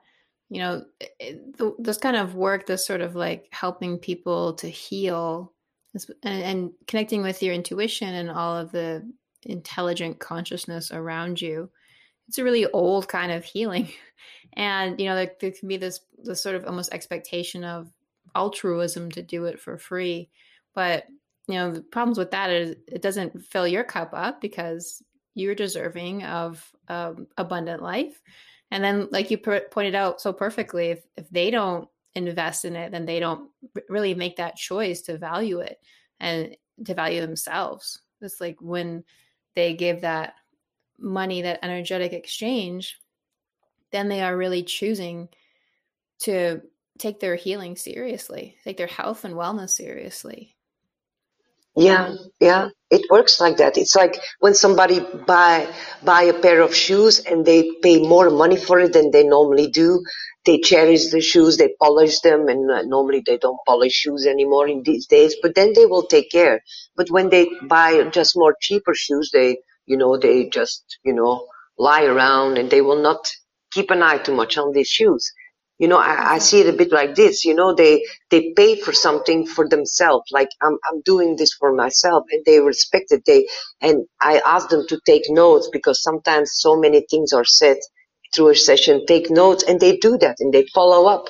you 0.50 0.60
know, 0.60 0.84
the, 1.20 1.76
this 1.78 1.98
kind 1.98 2.16
of 2.16 2.36
work, 2.36 2.66
this 2.66 2.86
sort 2.86 3.02
of 3.02 3.16
like 3.16 3.48
helping 3.52 3.98
people 3.98 4.54
to 4.56 4.68
heal 4.68 5.54
and, 6.24 6.44
and 6.44 6.72
connecting 6.88 7.22
with 7.22 7.42
your 7.44 7.54
intuition 7.54 8.14
and 8.14 8.30
all 8.30 8.58
of 8.58 8.72
the 8.72 9.08
intelligent 9.44 10.20
consciousness 10.20 10.92
around 10.92 11.42
you. 11.42 11.70
It's 12.28 12.38
a 12.38 12.44
really 12.44 12.66
old 12.68 13.08
kind 13.08 13.32
of 13.32 13.44
healing. 13.44 13.90
And, 14.54 15.00
you 15.00 15.06
know, 15.06 15.16
there, 15.16 15.32
there 15.40 15.52
can 15.52 15.68
be 15.68 15.78
this, 15.78 16.00
this 16.24 16.42
sort 16.42 16.56
of 16.56 16.66
almost 16.66 16.92
expectation 16.92 17.64
of 17.64 17.88
altruism 18.36 19.12
to 19.12 19.22
do 19.22 19.46
it 19.46 19.60
for 19.60 19.78
free. 19.78 20.32
But, 20.74 21.06
you 21.48 21.54
know, 21.54 21.72
the 21.72 21.82
problems 21.82 22.18
with 22.18 22.32
that 22.32 22.50
is 22.50 22.76
it 22.88 23.04
doesn't 23.04 23.46
fill 23.46 23.68
your 23.68 23.84
cup 23.84 24.10
up 24.12 24.42
because 24.42 25.04
you're 25.36 25.56
deserving 25.56 26.24
of 26.24 26.68
um, 26.88 27.28
abundant 27.38 27.84
life. 27.84 28.20
And 28.72 28.84
then, 28.84 29.08
like 29.12 29.32
you 29.32 29.38
pointed 29.38 29.96
out 29.96 30.22
so 30.22 30.32
perfectly, 30.32 30.88
if, 30.88 31.04
if 31.18 31.30
they 31.30 31.50
don't 31.50 31.88
invest 32.16 32.66
in 32.66 32.76
it, 32.76 32.92
then 32.92 33.06
they 33.06 33.20
don't 33.20 33.50
really 33.88 34.14
make 34.14 34.38
that 34.38 34.56
choice 34.56 35.02
to 35.04 35.18
value 35.18 35.60
it 35.60 35.80
and 36.20 36.56
to 36.86 36.94
value 36.94 37.22
themselves. 37.22 38.02
It's 38.22 38.40
like 38.40 38.58
when 38.62 39.04
they 39.56 39.74
give 39.74 40.02
that 40.02 40.36
money, 41.00 41.42
that 41.42 41.60
energetic 41.64 42.14
exchange, 42.14 43.00
then 43.92 44.08
they 44.08 44.22
are 44.22 44.38
really 44.38 44.64
choosing 44.64 45.30
to 46.20 46.62
take 46.98 47.20
their 47.20 47.36
healing 47.36 47.76
seriously, 47.76 48.58
take 48.64 48.78
their 48.78 48.88
health 48.88 49.24
and 49.24 49.34
wellness 49.34 49.70
seriously. 49.70 50.56
Yeah, 51.76 52.16
yeah, 52.40 52.70
it 52.92 53.10
works 53.12 53.42
like 53.42 53.58
that. 53.58 53.78
It's 53.80 53.96
like 53.96 54.22
when 54.42 54.54
somebody 54.56 55.02
buy 55.28 55.74
buy 56.04 56.24
a 56.24 56.40
pair 56.40 56.62
of 56.62 56.76
shoes 56.76 57.20
and 57.20 57.46
they 57.48 57.72
pay 57.84 58.00
more 58.00 58.30
money 58.30 58.58
for 58.58 58.80
it 58.80 58.94
than 58.94 59.12
they 59.12 59.24
normally 59.24 59.70
do. 59.70 60.04
They 60.46 60.60
cherish 60.60 61.10
the 61.12 61.22
shoes, 61.22 61.58
they 61.58 61.74
polish 61.82 62.20
them, 62.22 62.50
and 62.50 62.70
uh, 62.72 62.84
normally 62.84 63.24
they 63.26 63.40
don't 63.40 63.60
polish 63.68 63.94
shoes 63.94 64.28
anymore 64.28 64.68
in 64.70 64.84
these 64.84 65.08
days. 65.08 65.36
But 65.42 65.56
then 65.56 65.74
they 65.74 65.88
will 65.88 66.04
take 66.04 66.32
care. 66.32 66.62
But 66.98 67.10
when 67.12 67.30
they 67.32 67.50
buy 67.70 68.04
just 68.12 68.38
more 68.38 68.56
cheaper 68.62 68.94
shoes, 68.96 69.32
they 69.34 69.58
you 69.88 69.98
know 69.98 70.20
they 70.20 70.50
just 70.50 71.00
you 71.06 71.14
know 71.16 71.48
lie 71.80 72.06
around 72.06 72.60
and 72.60 72.70
they 72.70 72.82
will 72.82 73.02
not 73.02 73.26
keep 73.72 73.92
an 73.92 74.04
eye 74.04 74.20
too 74.20 74.36
much 74.36 74.60
on 74.60 74.74
these 74.74 74.90
shoes. 74.90 75.32
You 75.80 75.90
know, 75.90 76.00
I, 76.00 76.36
I 76.36 76.40
see 76.40 76.62
it 76.62 76.70
a 76.74 76.78
bit 76.78 76.92
like 76.94 77.16
this. 77.16 77.46
You 77.46 77.56
know, 77.56 77.76
they 77.76 78.06
they 78.32 78.54
pay 78.56 78.80
for 78.82 78.94
something 78.94 79.48
for 79.48 79.70
themselves. 79.70 80.26
Like 80.32 80.50
I'm 80.64 80.80
I'm 80.92 81.02
doing 81.04 81.38
this 81.38 81.54
for 81.54 81.74
myself, 81.74 82.26
and 82.32 82.46
they 82.46 82.62
respect 82.62 83.12
it. 83.12 83.24
They 83.28 83.48
and 83.82 84.06
I 84.22 84.42
ask 84.48 84.70
them 84.70 84.88
to 84.90 85.00
take 85.06 85.24
notes 85.30 85.70
because 85.74 86.04
sometimes 86.04 86.52
so 86.56 86.78
many 86.80 87.06
things 87.12 87.34
are 87.34 87.46
said 87.46 87.78
through 88.36 88.50
a 88.52 88.56
session. 88.56 89.06
Take 89.08 89.32
notes, 89.32 89.64
and 89.64 89.80
they 89.82 89.98
do 89.98 90.18
that, 90.20 90.38
and 90.40 90.54
they 90.54 90.66
follow 90.76 91.08
up. 91.08 91.30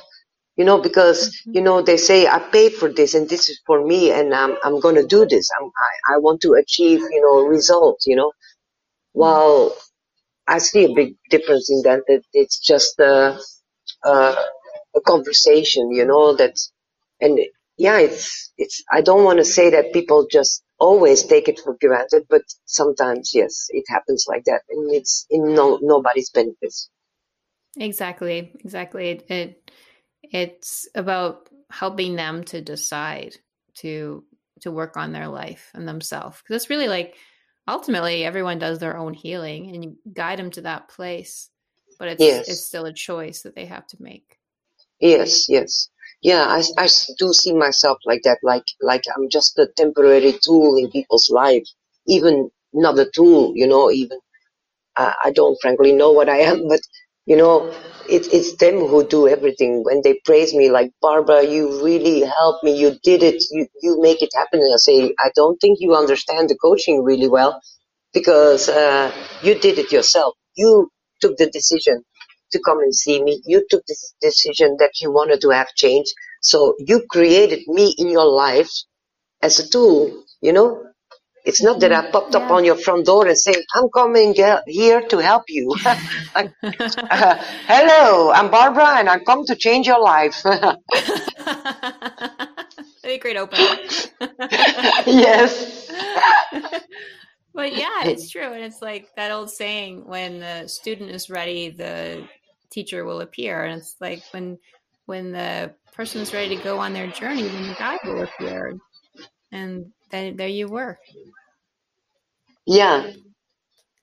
You 0.57 0.65
know, 0.65 0.79
because 0.81 1.29
Mhm. 1.47 1.55
you 1.55 1.61
know 1.61 1.81
they 1.81 1.97
say 1.97 2.27
I 2.27 2.39
paid 2.39 2.73
for 2.75 2.89
this, 2.93 3.15
and 3.15 3.29
this 3.29 3.49
is 3.49 3.59
for 3.67 3.85
me, 3.85 4.11
and 4.11 4.33
I'm 4.35 4.57
I'm 4.63 4.79
gonna 4.81 5.05
do 5.07 5.25
this. 5.25 5.49
I'm, 5.59 5.67
I 5.67 6.15
I 6.15 6.17
want 6.19 6.41
to 6.41 6.53
achieve 6.53 7.01
you 7.01 7.21
know 7.21 7.45
results. 7.47 8.07
You 8.07 8.17
know, 8.17 8.31
while 9.13 9.75
I 10.47 10.59
see 10.59 10.85
a 10.85 10.93
big 10.95 11.15
difference 11.29 11.69
in 11.71 11.81
that. 11.83 12.01
That 12.07 12.23
it's 12.33 12.59
just 12.59 12.99
uh, 12.99 13.37
uh, 14.03 14.35
a 14.95 15.01
conversation, 15.01 15.91
you 15.91 16.05
know, 16.05 16.35
that, 16.35 16.57
and 17.19 17.39
yeah, 17.77 17.99
it's, 17.99 18.51
it's, 18.57 18.83
I 18.91 19.01
don't 19.01 19.23
want 19.23 19.39
to 19.39 19.45
say 19.45 19.71
that 19.71 19.93
people 19.93 20.27
just 20.31 20.63
always 20.79 21.23
take 21.23 21.47
it 21.47 21.59
for 21.59 21.77
granted, 21.79 22.23
but 22.29 22.41
sometimes, 22.65 23.31
yes, 23.33 23.67
it 23.69 23.85
happens 23.87 24.25
like 24.27 24.45
that 24.45 24.61
and 24.69 24.93
it's 24.93 25.25
in 25.29 25.53
no, 25.53 25.79
nobody's 25.81 26.29
benefits. 26.29 26.89
Exactly, 27.77 28.51
exactly. 28.59 29.09
It, 29.09 29.25
it 29.29 29.71
it's 30.23 30.87
about 30.95 31.49
helping 31.69 32.15
them 32.15 32.43
to 32.45 32.61
decide 32.61 33.35
to 33.75 34.23
to 34.61 34.71
work 34.71 34.97
on 34.97 35.13
their 35.13 35.27
life 35.27 35.71
and 35.73 35.87
themselves 35.87 36.41
because 36.41 36.61
it's 36.61 36.69
really 36.69 36.87
like 36.87 37.15
ultimately 37.67 38.25
everyone 38.25 38.59
does 38.59 38.79
their 38.79 38.97
own 38.97 39.13
healing 39.13 39.69
and 39.69 39.83
you 39.83 39.95
guide 40.11 40.39
them 40.39 40.51
to 40.51 40.61
that 40.61 40.89
place 40.89 41.49
but 41.99 42.09
it's 42.09 42.23
Yes. 42.23 42.47
it's 42.49 42.65
still 42.65 42.85
a 42.85 42.93
choice 42.93 43.43
that 43.43 43.55
they 43.55 43.67
have 43.67 43.87
to 43.87 43.97
make 44.01 44.39
Yes, 45.01 45.49
yes. 45.49 45.89
Yeah, 46.23 46.45
I, 46.47 46.63
I 46.77 46.89
do 47.19 47.33
see 47.33 47.53
myself 47.53 47.99
like 48.05 48.21
that, 48.25 48.39
like, 48.43 48.65
like 48.81 49.03
I'm 49.15 49.29
just 49.29 49.59
a 49.59 49.67
temporary 49.77 50.33
tool 50.43 50.77
in 50.77 50.91
people's 50.91 51.29
life, 51.31 51.63
even 52.07 52.49
not 52.73 52.99
a 52.99 53.09
tool, 53.15 53.53
you 53.55 53.67
know, 53.67 53.91
even 53.91 54.19
I, 54.97 55.13
I 55.25 55.31
don't 55.31 55.57
frankly 55.61 55.93
know 55.93 56.11
what 56.11 56.29
I 56.29 56.39
am, 56.39 56.67
but 56.69 56.81
you 57.25 57.37
know, 57.37 57.69
it, 58.09 58.33
it's 58.33 58.57
them 58.57 58.79
who 58.79 59.07
do 59.07 59.27
everything. 59.29 59.83
When 59.85 60.01
they 60.03 60.19
praise 60.25 60.53
me, 60.53 60.69
like 60.71 60.91
Barbara, 61.01 61.43
you 61.45 61.83
really 61.83 62.21
helped 62.21 62.63
me. 62.65 62.77
You 62.77 62.97
did 63.03 63.23
it. 63.23 63.43
You 63.51 63.67
you 63.81 64.01
make 64.01 64.21
it 64.23 64.31
happen. 64.35 64.59
And 64.59 64.73
I 64.73 64.77
say, 64.77 65.15
I 65.19 65.31
don't 65.35 65.57
think 65.59 65.77
you 65.79 65.95
understand 65.95 66.49
the 66.49 66.57
coaching 66.57 67.03
really 67.03 67.29
well 67.29 67.61
because 68.13 68.69
uh, 68.69 69.11
you 69.43 69.55
did 69.55 69.79
it 69.79 69.91
yourself. 69.91 70.35
You 70.55 70.89
took 71.21 71.37
the 71.37 71.49
decision 71.49 72.03
to 72.51 72.59
come 72.65 72.79
and 72.79 72.95
see 72.95 73.21
me. 73.23 73.41
You 73.45 73.65
took 73.69 73.85
this 73.87 74.13
decision 74.21 74.77
that 74.79 74.91
you 75.01 75.11
wanted 75.11 75.41
to 75.41 75.49
have 75.49 75.67
change. 75.75 76.07
So 76.41 76.75
you 76.79 77.05
created 77.09 77.61
me 77.67 77.95
in 77.97 78.09
your 78.09 78.25
life 78.27 78.71
as 79.41 79.59
a 79.59 79.69
tool. 79.69 80.23
You 80.41 80.53
know, 80.53 80.83
it's 81.45 81.61
not 81.63 81.79
that 81.81 81.93
I 81.93 82.11
popped 82.11 82.35
up 82.35 82.51
on 82.51 82.65
your 82.65 82.75
front 82.77 83.05
door 83.07 83.27
and 83.27 83.37
say, 83.37 83.53
I'm 83.75 83.89
coming 83.89 84.35
here 84.67 85.01
to 85.09 85.17
help 85.19 85.43
you. 85.49 85.75
Like, 86.35 86.51
uh, 87.11 87.43
hello, 87.67 88.31
I'm 88.31 88.51
Barbara 88.51 88.97
and 88.99 89.09
I 89.09 89.19
come 89.19 89.45
to 89.47 89.55
change 89.55 89.87
your 89.87 90.01
life. 90.01 90.41
A 93.03 93.17
great 93.19 93.37
opener. 93.37 93.77
yes. 95.07 95.91
But 97.53 97.75
yeah, 97.75 98.05
it's 98.05 98.29
true. 98.29 98.53
And 98.53 98.63
it's 98.63 98.81
like 98.81 99.09
that 99.15 99.31
old 99.31 99.49
saying 99.49 100.05
when 100.05 100.39
the 100.39 100.67
student 100.67 101.11
is 101.11 101.29
ready, 101.29 101.69
the 101.69 102.27
teacher 102.69 103.05
will 103.05 103.21
appear. 103.21 103.63
And 103.63 103.79
it's 103.79 103.95
like 103.99 104.23
when 104.31 104.57
when 105.05 105.31
the 105.31 105.73
person 105.93 106.21
is 106.21 106.33
ready 106.33 106.55
to 106.55 106.63
go 106.63 106.79
on 106.79 106.93
their 106.93 107.07
journey, 107.07 107.43
then 107.43 107.67
the 107.67 107.75
guide 107.75 107.99
will 108.03 108.21
appear. 108.21 108.77
And 109.51 109.91
then 110.11 110.35
there 110.35 110.47
you 110.47 110.67
were. 110.67 110.99
Yeah. 112.65 113.11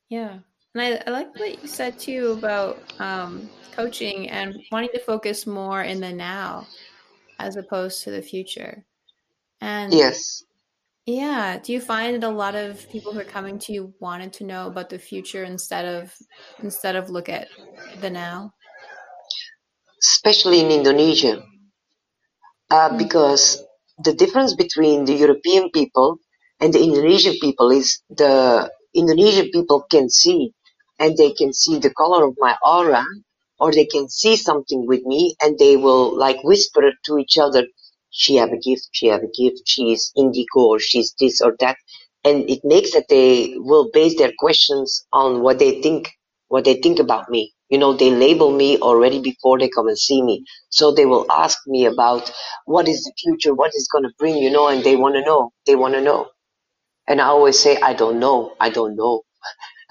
Yeah. 0.08 0.38
And 0.74 0.82
I, 0.82 1.02
I 1.06 1.10
like 1.10 1.38
what 1.38 1.62
you 1.62 1.68
said 1.68 1.98
too 1.98 2.32
about 2.38 2.78
um, 2.98 3.48
coaching 3.72 4.28
and 4.28 4.56
wanting 4.72 4.90
to 4.94 5.00
focus 5.00 5.46
more 5.46 5.82
in 5.82 6.00
the 6.00 6.12
now 6.12 6.66
as 7.38 7.56
opposed 7.56 8.02
to 8.04 8.10
the 8.10 8.22
future. 8.22 8.84
And 9.60 9.92
Yes. 9.92 10.42
Yeah, 11.06 11.58
do 11.58 11.72
you 11.72 11.80
find 11.80 12.20
that 12.22 12.26
a 12.26 12.30
lot 12.30 12.54
of 12.54 12.88
people 12.90 13.12
who 13.12 13.20
are 13.20 13.24
coming 13.24 13.58
to 13.60 13.72
you 13.72 13.94
wanted 14.00 14.32
to 14.34 14.44
know 14.44 14.66
about 14.66 14.90
the 14.90 14.98
future 14.98 15.44
instead 15.44 15.84
of 15.84 16.14
instead 16.58 16.96
of 16.96 17.10
look 17.10 17.28
at 17.28 17.48
the 17.94 18.10
now? 18.10 18.54
Especially 20.02 20.60
in 20.60 20.70
Indonesia. 20.70 21.44
Uh, 22.70 22.90
Mm. 22.90 22.98
because 22.98 23.62
the 24.02 24.12
difference 24.12 24.54
between 24.54 25.04
the 25.04 25.14
European 25.14 25.70
people 25.70 26.18
and 26.60 26.74
the 26.74 26.82
Indonesian 26.82 27.34
people 27.40 27.70
is 27.70 28.02
the 28.10 28.70
Indonesian 28.94 29.50
people 29.52 29.84
can 29.88 30.10
see 30.10 30.52
and 30.98 31.16
they 31.16 31.32
can 31.32 31.52
see 31.52 31.78
the 31.78 31.90
color 31.94 32.26
of 32.26 32.34
my 32.38 32.56
aura 32.66 33.04
or 33.60 33.70
they 33.72 33.86
can 33.86 34.08
see 34.08 34.34
something 34.36 34.84
with 34.86 35.02
me 35.04 35.36
and 35.40 35.56
they 35.58 35.76
will 35.76 36.16
like 36.18 36.42
whisper 36.42 36.90
to 37.06 37.18
each 37.18 37.38
other, 37.38 37.64
she 38.16 38.36
have 38.36 38.50
a 38.52 38.58
gift, 38.58 38.88
she 38.92 39.08
have 39.08 39.22
a 39.22 39.28
gift, 39.40 39.62
she's 39.66 40.12
indigo 40.16 40.60
or 40.72 40.80
she's 40.80 41.14
this 41.20 41.40
or 41.42 41.56
that. 41.60 41.76
And 42.24 42.50
it 42.50 42.60
makes 42.64 42.92
that 42.94 43.06
they 43.08 43.54
will 43.56 43.90
base 43.92 44.18
their 44.18 44.32
questions 44.38 45.06
on 45.12 45.42
what 45.42 45.58
they 45.60 45.82
think, 45.82 46.10
what 46.48 46.64
they 46.64 46.74
think 46.76 46.98
about 47.00 47.30
me. 47.30 47.52
You 47.70 47.78
know, 47.78 47.94
they 47.94 48.10
label 48.10 48.52
me 48.52 48.78
already 48.78 49.20
before 49.20 49.58
they 49.58 49.68
come 49.68 49.88
and 49.88 49.98
see 49.98 50.22
me. 50.22 50.44
So 50.70 50.92
they 50.92 51.06
will 51.06 51.26
ask 51.30 51.58
me 51.66 51.86
about 51.86 52.32
what 52.66 52.88
is 52.88 53.02
the 53.04 53.12
future, 53.22 53.54
what 53.54 53.72
is 53.74 53.88
going 53.92 54.04
to 54.04 54.10
bring, 54.18 54.36
you 54.38 54.50
know, 54.50 54.68
and 54.68 54.84
they 54.84 54.96
want 54.96 55.16
to 55.16 55.22
know. 55.22 55.52
They 55.66 55.76
want 55.76 55.94
to 55.94 56.00
know. 56.02 56.28
And 57.08 57.20
I 57.20 57.26
always 57.26 57.58
say, 57.58 57.78
I 57.80 57.94
don't 57.94 58.20
know. 58.20 58.54
I 58.60 58.70
don't 58.70 58.96
know. 58.96 59.22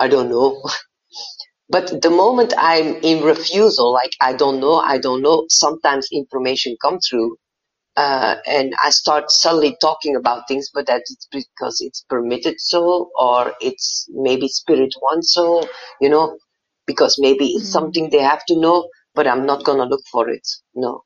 I 0.00 0.08
don't 0.08 0.30
know. 0.30 0.62
But 1.70 2.02
the 2.02 2.10
moment 2.10 2.54
I'm 2.58 2.96
in 3.02 3.24
refusal, 3.24 3.92
like 3.92 4.12
I 4.20 4.34
don't 4.34 4.60
know, 4.60 4.74
I 4.76 4.98
don't 4.98 5.22
know, 5.22 5.46
sometimes 5.48 6.08
information 6.12 6.76
comes 6.82 7.08
through, 7.08 7.36
uh, 7.98 8.36
and 8.46 8.74
I 8.82 8.90
start 8.90 9.30
suddenly 9.30 9.76
talking 9.80 10.14
about 10.16 10.46
things, 10.48 10.70
but 10.72 10.86
that's 10.86 11.26
because 11.32 11.80
it's 11.80 12.04
permitted 12.08 12.56
so, 12.60 13.10
or 13.18 13.52
it's 13.60 14.06
maybe 14.10 14.48
spirit 14.48 14.94
wants 15.02 15.32
so, 15.34 15.68
you 16.00 16.08
know, 16.08 16.38
because 16.86 17.16
maybe 17.18 17.46
it's 17.56 17.68
Mhm. 17.68 17.72
something 17.78 18.10
they 18.10 18.22
have 18.32 18.44
to 18.48 18.60
know, 18.60 18.88
but 19.14 19.26
I'm 19.26 19.44
not 19.46 19.64
gonna 19.64 19.84
look 19.92 20.04
for 20.12 20.28
it. 20.30 20.46
No. 20.74 21.02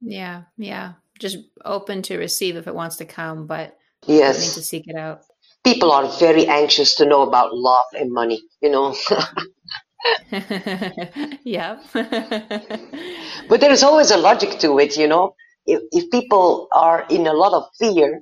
Yeah, 0.00 0.42
yeah. 0.56 0.92
Just 1.18 1.38
open 1.64 2.02
to 2.02 2.18
receive 2.18 2.56
if 2.56 2.68
it 2.68 2.74
wants 2.74 2.96
to 2.96 3.04
come, 3.06 3.46
but 3.46 3.76
don't 4.06 4.18
need 4.18 4.18
Yes. 4.20 4.54
to 4.54 4.62
seek 4.62 4.84
it 4.86 4.96
out. 4.96 5.22
People 5.64 5.90
are 5.90 6.06
very 6.18 6.46
anxious 6.46 6.94
to 6.96 7.06
know 7.06 7.22
about 7.22 7.54
love 7.54 7.86
and 7.94 8.12
money, 8.12 8.40
you 8.62 8.70
know. 8.70 8.94
yeah. 11.44 11.78
But 13.48 13.60
there 13.60 13.72
is 13.72 13.82
always 13.82 14.10
a 14.10 14.16
logic 14.16 14.58
to 14.60 14.78
it, 14.78 14.96
you 14.96 15.08
know. 15.08 15.34
If, 15.66 15.82
if 15.92 16.10
people 16.10 16.68
are 16.74 17.06
in 17.10 17.26
a 17.26 17.32
lot 17.34 17.52
of 17.54 17.64
fear 17.78 18.20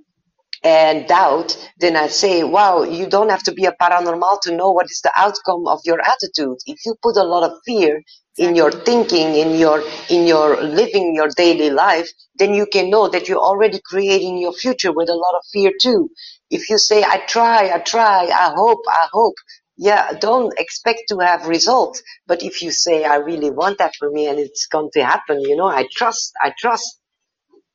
and 0.62 1.06
doubt, 1.06 1.56
then 1.78 1.96
I 1.96 2.08
say, 2.08 2.44
wow, 2.44 2.82
you 2.82 3.06
don't 3.08 3.30
have 3.30 3.42
to 3.44 3.52
be 3.52 3.64
a 3.66 3.72
paranormal 3.80 4.42
to 4.42 4.56
know 4.56 4.70
what 4.70 4.86
is 4.86 5.00
the 5.02 5.12
outcome 5.16 5.66
of 5.68 5.80
your 5.84 6.00
attitude. 6.00 6.58
If 6.66 6.80
you 6.84 6.96
put 7.02 7.16
a 7.16 7.24
lot 7.24 7.50
of 7.50 7.58
fear 7.66 8.02
in 8.38 8.54
your 8.56 8.70
thinking, 8.70 9.34
in 9.36 9.58
your 9.58 9.82
in 10.10 10.26
your 10.26 10.62
living 10.62 11.14
your 11.14 11.28
daily 11.36 11.70
life, 11.70 12.08
then 12.38 12.54
you 12.54 12.66
can 12.66 12.90
know 12.90 13.08
that 13.08 13.28
you're 13.28 13.38
already 13.38 13.80
creating 13.84 14.38
your 14.38 14.52
future 14.52 14.92
with 14.92 15.08
a 15.08 15.14
lot 15.14 15.34
of 15.36 15.42
fear 15.52 15.72
too. 15.80 16.10
If 16.50 16.68
you 16.70 16.78
say, 16.78 17.02
I 17.04 17.18
try, 17.26 17.70
I 17.74 17.78
try, 17.78 18.26
I 18.26 18.52
hope, 18.54 18.80
I 18.88 19.08
hope, 19.12 19.34
yeah, 19.78 20.12
don't 20.12 20.52
expect 20.58 21.04
to 21.08 21.18
have 21.20 21.46
results. 21.46 22.02
But 22.26 22.42
if 22.42 22.62
you 22.62 22.70
say, 22.70 23.04
I 23.04 23.16
really 23.16 23.50
want 23.50 23.78
that 23.78 23.94
for 23.98 24.10
me 24.10 24.28
and 24.28 24.38
it's 24.38 24.66
going 24.66 24.90
to 24.94 25.04
happen, 25.04 25.40
you 25.40 25.56
know, 25.56 25.68
I 25.68 25.86
trust, 25.92 26.32
I 26.42 26.52
trust, 26.58 27.00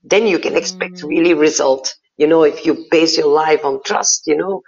then 0.03 0.27
you 0.27 0.39
can 0.39 0.55
expect 0.57 1.01
Mm, 1.01 1.07
really 1.07 1.33
result. 1.33 1.95
You 2.17 2.27
know, 2.27 2.43
if 2.43 2.65
you 2.65 2.85
base 2.91 3.17
your 3.17 3.29
life 3.29 3.65
on 3.65 3.81
trust, 3.85 4.23
you 4.27 4.37
know, 4.37 4.61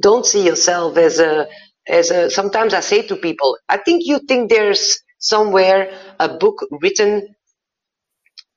don't 0.00 0.26
see 0.26 0.46
yourself 0.46 0.96
as 0.98 1.20
a, 1.20 1.48
as 1.88 2.10
a, 2.10 2.30
sometimes 2.30 2.74
I 2.74 2.80
say 2.80 3.02
to 3.08 3.16
people, 3.16 3.58
I 3.68 3.78
think 3.78 4.02
you 4.06 4.20
think 4.28 4.50
there's 4.50 4.98
somewhere 5.18 5.92
a 6.20 6.28
book 6.28 6.66
written 6.82 7.28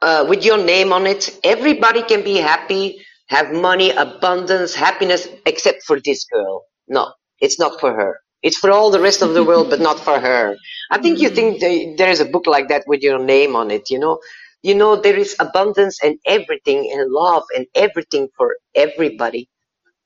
uh, 0.01 0.25
with 0.29 0.45
your 0.45 0.57
name 0.57 0.93
on 0.93 1.07
it. 1.07 1.39
Everybody 1.43 2.03
can 2.03 2.23
be 2.23 2.37
happy, 2.37 3.01
have 3.29 3.53
money, 3.53 3.91
abundance, 3.91 4.75
happiness, 4.75 5.27
except 5.45 5.83
for 5.83 5.99
this 6.03 6.25
girl. 6.25 6.65
No, 6.87 7.13
it's 7.41 7.59
not 7.59 7.79
for 7.81 7.93
her. 7.93 8.19
It's 8.43 8.57
for 8.57 8.71
all 8.71 8.91
the 8.91 9.01
rest 9.01 9.21
of 9.21 9.35
the 9.35 9.43
world, 9.43 9.69
but 9.69 9.81
not 9.81 9.99
for 9.99 10.19
her. 10.19 10.55
I 10.91 10.99
think 10.99 11.19
you 11.19 11.29
think 11.29 11.61
they, 11.61 11.95
there 11.97 12.09
is 12.09 12.21
a 12.21 12.25
book 12.25 12.47
like 12.47 12.69
that 12.69 12.85
with 12.87 13.01
your 13.03 13.19
name 13.19 13.55
on 13.55 13.71
it, 13.71 13.89
you 13.91 13.99
know? 13.99 14.19
You 14.63 14.75
know, 14.75 14.95
there 14.97 15.17
is 15.17 15.35
abundance 15.39 15.99
and 16.03 16.19
everything 16.25 16.91
and 16.93 17.11
love 17.11 17.43
and 17.55 17.67
everything 17.75 18.29
for 18.37 18.57
everybody. 18.75 19.49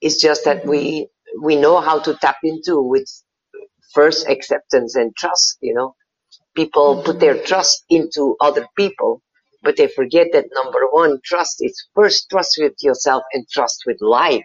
It's 0.01 0.21
just 0.21 0.45
that 0.45 0.65
we, 0.65 1.09
we 1.41 1.55
know 1.57 1.81
how 1.81 1.99
to 2.01 2.15
tap 2.15 2.37
into 2.43 2.81
with 2.81 3.07
first 3.93 4.27
acceptance 4.29 4.95
and 4.95 5.15
trust, 5.15 5.57
you 5.61 5.73
know? 5.75 5.95
People 6.55 7.03
put 7.03 7.19
their 7.21 7.41
trust 7.43 7.85
into 7.89 8.35
other 8.41 8.67
people, 8.77 9.21
but 9.63 9.77
they 9.77 9.87
forget 9.87 10.27
that 10.33 10.47
number 10.53 10.81
one, 10.91 11.19
trust 11.23 11.57
is 11.61 11.87
first 11.95 12.27
trust 12.29 12.57
with 12.61 12.73
yourself 12.81 13.23
and 13.33 13.47
trust 13.49 13.83
with 13.87 13.97
life. 14.01 14.43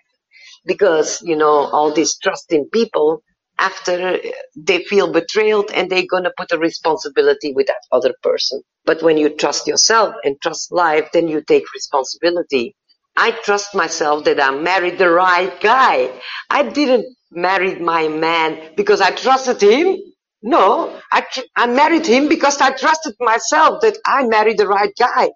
Because, 0.66 1.22
you 1.22 1.36
know, 1.36 1.66
all 1.72 1.92
this 1.92 2.18
trust 2.18 2.52
in 2.52 2.68
people, 2.70 3.22
after 3.60 4.18
they 4.56 4.84
feel 4.84 5.12
betrayed 5.12 5.72
and 5.74 5.90
they're 5.90 6.06
going 6.10 6.24
to 6.24 6.34
put 6.38 6.52
a 6.52 6.58
responsibility 6.58 7.54
with 7.54 7.68
that 7.68 7.82
other 7.92 8.14
person. 8.24 8.62
But 8.86 9.02
when 9.02 9.18
you 9.18 9.30
trust 9.30 9.68
yourself 9.68 10.16
and 10.24 10.40
trust 10.42 10.72
life, 10.72 11.10
then 11.14 11.28
you 11.28 11.42
take 11.42 11.64
responsibility. 11.74 12.76
I 13.16 13.32
trust 13.32 13.76
myself 13.76 14.24
that 14.26 14.42
I 14.42 14.52
married 14.52 14.98
the 14.98 15.10
right 15.10 15.60
guy. 15.60 16.10
I 16.50 16.64
didn't 16.64 17.06
marry 17.32 17.76
my 17.80 18.08
man 18.08 18.74
because 18.76 19.02
I 19.02 19.12
trusted 19.12 19.62
him. 19.62 19.98
No, 20.42 21.00
I, 21.12 21.24
I 21.56 21.66
married 21.68 22.06
him 22.06 22.28
because 22.28 22.60
I 22.62 22.72
trusted 22.72 23.14
myself 23.20 23.82
that 23.82 23.98
I 24.06 24.24
married 24.26 24.58
the 24.58 24.68
right 24.68 24.92
guy. 24.98 25.30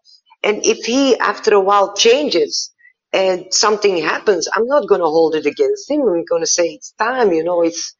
And 0.44 0.66
if 0.66 0.86
he, 0.86 1.18
after 1.18 1.54
a 1.54 1.60
while, 1.60 1.94
changes 1.96 2.72
and 3.12 3.54
something 3.54 3.98
happens, 3.98 4.48
I'm 4.54 4.66
not 4.68 4.88
going 4.88 5.02
to 5.02 5.08
hold 5.08 5.36
it 5.36 5.46
against 5.46 5.90
him. 5.90 6.02
I'm 6.02 6.24
going 6.26 6.42
to 6.42 6.48
say 6.48 6.68
it's 6.68 6.92
time, 6.98 7.32
you 7.32 7.44
know, 7.44 7.62
it's, 7.62 7.96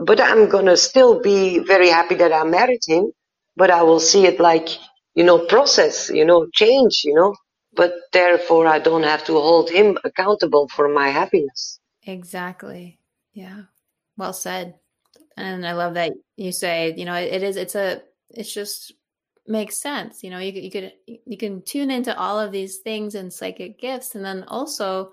but 0.00 0.20
I'm 0.20 0.50
to 0.50 0.76
still 0.76 1.20
be 1.20 1.58
very 1.58 1.88
happy 1.88 2.14
that 2.16 2.32
I 2.32 2.44
married 2.44 2.82
him, 2.86 3.12
but 3.56 3.70
I 3.70 3.82
will 3.82 4.00
see 4.00 4.26
it 4.26 4.40
like, 4.40 4.68
you 5.14 5.24
know, 5.24 5.38
process, 5.46 6.10
you 6.10 6.24
know, 6.24 6.48
change, 6.52 7.02
you 7.04 7.14
know, 7.14 7.34
but 7.74 7.92
therefore 8.12 8.66
I 8.66 8.78
don't 8.78 9.04
have 9.04 9.24
to 9.26 9.32
hold 9.32 9.70
him 9.70 9.98
accountable 10.04 10.68
for 10.68 10.88
my 10.88 11.08
happiness. 11.08 11.78
Exactly. 12.06 12.98
Yeah. 13.32 13.62
Well 14.16 14.32
said. 14.32 14.74
And 15.36 15.66
I 15.66 15.72
love 15.72 15.94
that 15.94 16.12
you 16.36 16.52
say, 16.52 16.94
you 16.96 17.04
know, 17.04 17.14
it, 17.14 17.32
it 17.32 17.42
is, 17.42 17.56
it's 17.56 17.74
a, 17.74 18.02
it's 18.30 18.52
just 18.52 18.92
makes 19.46 19.76
sense. 19.76 20.22
You 20.24 20.30
know, 20.30 20.38
you, 20.38 20.52
you 20.52 20.70
could, 20.70 20.92
you 21.06 21.36
can 21.36 21.62
tune 21.62 21.90
into 21.90 22.16
all 22.18 22.40
of 22.40 22.52
these 22.52 22.78
things 22.78 23.14
and 23.14 23.32
psychic 23.32 23.78
gifts. 23.78 24.14
And 24.14 24.24
then 24.24 24.44
also 24.48 25.12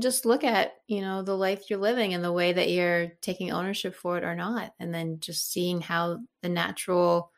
just 0.00 0.26
look 0.26 0.44
at, 0.44 0.72
you 0.86 1.00
know, 1.00 1.22
the 1.22 1.36
life 1.36 1.70
you're 1.70 1.78
living 1.78 2.14
and 2.14 2.24
the 2.24 2.32
way 2.32 2.52
that 2.52 2.70
you're 2.70 3.12
taking 3.22 3.52
ownership 3.52 3.94
for 3.94 4.18
it 4.18 4.24
or 4.24 4.34
not. 4.34 4.72
And 4.80 4.92
then 4.92 5.20
just 5.20 5.50
seeing 5.50 5.80
how 5.80 6.18
the 6.42 6.48
natural 6.48 7.30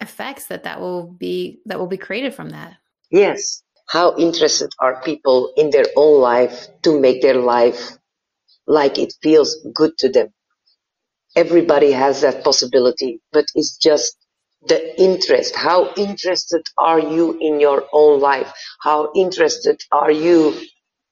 effects 0.00 0.46
that 0.46 0.64
that 0.64 0.80
will 0.80 1.10
be, 1.10 1.60
that 1.66 1.78
will 1.78 1.86
be 1.86 1.96
created 1.96 2.34
from 2.34 2.50
that. 2.50 2.74
Yes. 3.10 3.62
How 3.88 4.16
interested 4.18 4.70
are 4.78 5.02
people 5.02 5.52
in 5.56 5.70
their 5.70 5.86
own 5.96 6.20
life 6.20 6.68
to 6.82 7.00
make 7.00 7.22
their 7.22 7.40
life 7.40 7.96
like 8.66 8.98
it 8.98 9.14
feels 9.22 9.56
good 9.74 9.96
to 9.98 10.10
them. 10.10 10.28
Everybody 11.34 11.92
has 11.92 12.20
that 12.20 12.44
possibility, 12.44 13.22
but 13.32 13.46
it's 13.54 13.78
just 13.78 14.14
the 14.66 15.00
interest. 15.00 15.56
How 15.56 15.94
interested 15.94 16.62
are 16.76 17.00
you 17.00 17.38
in 17.40 17.60
your 17.60 17.84
own 17.92 18.20
life? 18.20 18.52
How 18.82 19.10
interested 19.14 19.80
are 19.90 20.10
you 20.10 20.54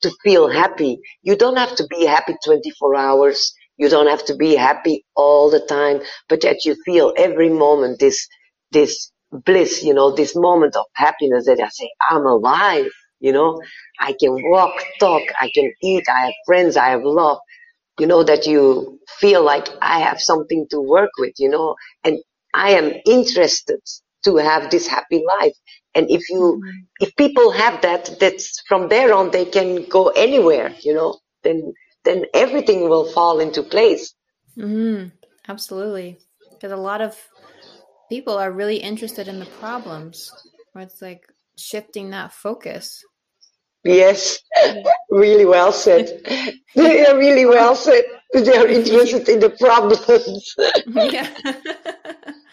to 0.02 0.10
feel 0.24 0.48
happy? 0.50 0.98
You 1.22 1.36
don't 1.36 1.56
have 1.56 1.76
to 1.76 1.86
be 1.88 2.06
happy 2.06 2.34
24 2.44 2.96
hours. 2.96 3.54
You 3.78 3.88
don't 3.88 4.08
have 4.08 4.24
to 4.26 4.36
be 4.36 4.56
happy 4.56 5.04
all 5.16 5.50
the 5.50 5.60
time, 5.60 6.00
but 6.28 6.42
that 6.42 6.64
you 6.64 6.76
feel 6.84 7.12
every 7.16 7.50
moment 7.50 8.00
this, 8.00 8.26
this 8.72 9.12
bliss, 9.32 9.82
you 9.84 9.94
know, 9.94 10.12
this 10.12 10.36
moment 10.36 10.76
of 10.76 10.86
happiness 10.94 11.46
that 11.46 11.60
I 11.60 11.68
say, 11.68 11.90
I'm 12.10 12.26
alive, 12.26 12.86
you 13.20 13.32
know, 13.32 13.60
I 14.00 14.14
can 14.18 14.32
walk, 14.50 14.72
talk, 15.00 15.22
I 15.40 15.50
can 15.54 15.72
eat, 15.82 16.04
I 16.08 16.26
have 16.26 16.34
friends, 16.46 16.76
I 16.76 16.90
have 16.90 17.02
love 17.04 17.38
you 17.98 18.06
know, 18.06 18.24
that 18.24 18.46
you 18.46 19.00
feel 19.20 19.44
like 19.44 19.68
I 19.82 20.00
have 20.00 20.20
something 20.20 20.66
to 20.70 20.80
work 20.80 21.10
with, 21.18 21.34
you 21.38 21.48
know, 21.48 21.76
and 22.04 22.18
I 22.54 22.72
am 22.72 22.92
interested 23.06 23.80
to 24.26 24.36
have 24.36 24.70
this 24.70 24.86
happy 24.86 25.22
life. 25.40 25.56
And 25.94 26.10
if 26.10 26.28
you, 26.28 26.60
mm-hmm. 26.60 27.04
if 27.04 27.16
people 27.16 27.50
have 27.52 27.80
that, 27.82 28.10
that's 28.20 28.60
from 28.68 28.88
there 28.88 29.14
on, 29.14 29.30
they 29.30 29.46
can 29.46 29.84
go 29.88 30.08
anywhere, 30.08 30.74
you 30.82 30.92
know, 30.92 31.18
then, 31.42 31.72
then 32.04 32.26
everything 32.34 32.88
will 32.88 33.10
fall 33.12 33.40
into 33.40 33.62
place. 33.62 34.14
Mm, 34.58 35.12
absolutely. 35.48 36.18
Because 36.52 36.72
a 36.72 36.76
lot 36.76 37.00
of 37.00 37.16
people 38.10 38.36
are 38.36 38.52
really 38.52 38.76
interested 38.76 39.28
in 39.28 39.38
the 39.40 39.50
problems 39.60 40.30
where 40.72 40.84
it's 40.84 41.00
like 41.00 41.26
shifting 41.56 42.10
that 42.10 42.32
focus 42.32 43.02
Yes, 43.86 44.40
really 45.10 45.44
well 45.44 45.70
said. 45.70 46.20
they 46.74 47.06
are 47.06 47.16
really 47.16 47.46
well 47.46 47.76
said. 47.76 48.02
They 48.34 48.56
are 48.56 48.66
interested 48.80 49.28
in 49.28 49.38
the 49.38 49.50
problems. 49.50 50.54
yeah. 50.86 51.28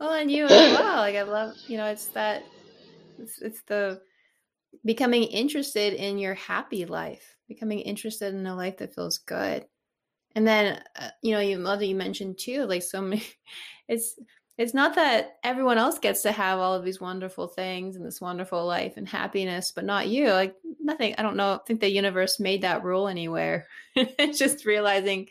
well, 0.00 0.12
and 0.12 0.30
you 0.30 0.44
as 0.46 0.50
well. 0.50 0.96
Like 0.96 1.16
I 1.16 1.22
love, 1.22 1.54
you 1.68 1.76
know, 1.76 1.86
it's 1.86 2.06
that, 2.08 2.42
it's, 3.18 3.40
it's 3.40 3.62
the 3.62 4.00
becoming 4.84 5.24
interested 5.24 5.94
in 5.94 6.18
your 6.18 6.34
happy 6.34 6.86
life, 6.86 7.36
becoming 7.48 7.80
interested 7.80 8.34
in 8.34 8.46
a 8.46 8.56
life 8.56 8.78
that 8.78 8.94
feels 8.94 9.18
good. 9.18 9.66
And 10.34 10.46
then, 10.46 10.82
uh, 10.96 11.10
you 11.22 11.32
know, 11.32 11.40
you 11.40 11.56
love 11.56 11.64
mother, 11.64 11.84
you 11.84 11.94
mentioned 11.94 12.38
too, 12.38 12.64
like 12.64 12.82
so 12.82 13.02
many, 13.02 13.22
it's 13.88 14.16
it's 14.58 14.74
not 14.74 14.94
that 14.96 15.38
everyone 15.42 15.78
else 15.78 15.98
gets 15.98 16.20
to 16.22 16.32
have 16.32 16.58
all 16.58 16.74
of 16.74 16.84
these 16.84 17.00
wonderful 17.00 17.48
things 17.48 17.96
and 17.96 18.04
this 18.04 18.20
wonderful 18.20 18.66
life 18.66 18.98
and 18.98 19.08
happiness, 19.08 19.72
but 19.74 19.86
not 19.86 20.08
you. 20.08 20.30
Like 20.30 20.54
nothing, 20.78 21.14
I 21.16 21.22
don't 21.22 21.36
know, 21.36 21.54
I 21.54 21.58
think 21.66 21.80
the 21.80 21.90
universe 21.90 22.38
made 22.38 22.60
that 22.60 22.84
rule 22.84 23.08
anywhere. 23.08 23.66
just 24.34 24.66
realizing 24.66 25.28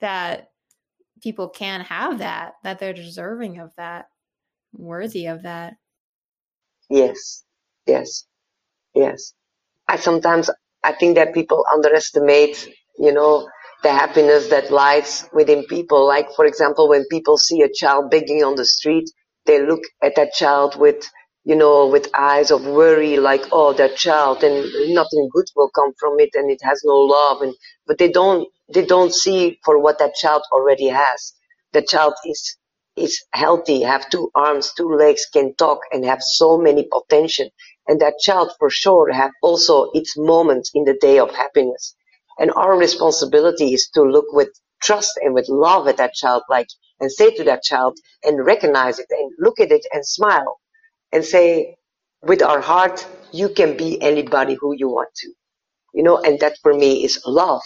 that 0.00 0.52
people 1.22 1.48
can 1.48 1.80
have 1.82 2.18
that, 2.18 2.54
that 2.64 2.78
they're 2.78 2.92
deserving 2.92 3.58
of 3.58 3.70
that, 3.76 4.06
worthy 4.72 5.26
of 5.26 5.42
that. 5.42 5.74
Yes, 6.90 7.44
yes, 7.86 8.24
yes. 8.94 9.32
I 9.88 9.96
sometimes, 9.96 10.50
I 10.84 10.92
think 10.92 11.16
that 11.16 11.34
people 11.34 11.64
underestimate, 11.72 12.68
you 12.98 13.12
know, 13.12 13.48
the 13.82 13.90
happiness 13.90 14.48
that 14.48 14.70
lies 14.72 15.28
within 15.32 15.64
people. 15.66 16.06
Like, 16.06 16.28
for 16.34 16.44
example, 16.44 16.88
when 16.88 17.04
people 17.10 17.38
see 17.38 17.62
a 17.62 17.72
child 17.72 18.10
begging 18.10 18.44
on 18.44 18.56
the 18.56 18.64
street, 18.64 19.10
they 19.46 19.64
look 19.64 19.82
at 20.02 20.16
that 20.16 20.32
child 20.32 20.78
with, 20.78 21.08
you 21.44 21.54
know, 21.56 21.86
with 21.86 22.08
eyes 22.14 22.50
of 22.50 22.66
worry, 22.66 23.16
like, 23.16 23.44
oh, 23.52 23.72
that 23.74 23.96
child, 23.96 24.42
and 24.42 24.94
nothing 24.94 25.28
good 25.32 25.46
will 25.54 25.70
come 25.70 25.92
from 25.98 26.18
it, 26.18 26.30
and 26.34 26.50
it 26.50 26.60
has 26.62 26.82
no 26.84 26.96
love, 26.96 27.42
and 27.42 27.54
but 27.86 27.98
they 27.98 28.10
don't, 28.10 28.48
they 28.72 28.84
don't 28.86 29.14
see 29.14 29.58
for 29.64 29.78
what 29.80 29.98
that 30.00 30.14
child 30.14 30.42
already 30.52 30.88
has. 30.88 31.34
The 31.72 31.82
child 31.82 32.14
is 32.26 32.56
is 32.96 33.24
healthy, 33.32 33.82
have 33.82 34.08
two 34.10 34.30
arms, 34.34 34.72
two 34.76 34.88
legs, 34.88 35.26
can 35.32 35.54
talk, 35.56 35.80
and 35.92 36.04
have 36.04 36.22
so 36.22 36.58
many 36.58 36.88
potential. 36.90 37.48
And 37.88 38.00
that 38.00 38.18
child, 38.20 38.52
for 38.58 38.70
sure, 38.70 39.12
have 39.12 39.32
also 39.42 39.90
its 39.94 40.16
moments 40.16 40.70
in 40.74 40.84
the 40.84 40.98
day 41.00 41.18
of 41.18 41.30
happiness. 41.34 41.94
And 42.38 42.50
our 42.52 42.76
responsibility 42.78 43.74
is 43.74 43.88
to 43.94 44.02
look 44.02 44.26
with 44.32 44.48
trust 44.82 45.12
and 45.22 45.34
with 45.34 45.48
love 45.48 45.88
at 45.88 45.98
that 45.98 46.14
child, 46.14 46.42
like, 46.50 46.68
and 47.00 47.12
say 47.12 47.34
to 47.36 47.44
that 47.44 47.62
child 47.64 47.98
and 48.24 48.44
recognize 48.46 48.98
it 48.98 49.06
and 49.10 49.32
look 49.38 49.60
at 49.60 49.72
it 49.72 49.86
and 49.92 50.06
smile 50.06 50.58
and 51.12 51.24
say, 51.24 51.76
with 52.22 52.42
our 52.42 52.60
heart, 52.60 53.06
you 53.32 53.48
can 53.50 53.76
be 53.76 54.00
anybody 54.02 54.56
who 54.60 54.74
you 54.76 54.88
want 54.88 55.10
to. 55.16 55.32
You 55.94 56.04
know, 56.04 56.18
and 56.18 56.40
that 56.40 56.56
for 56.62 56.74
me 56.74 57.04
is 57.04 57.20
love. 57.26 57.62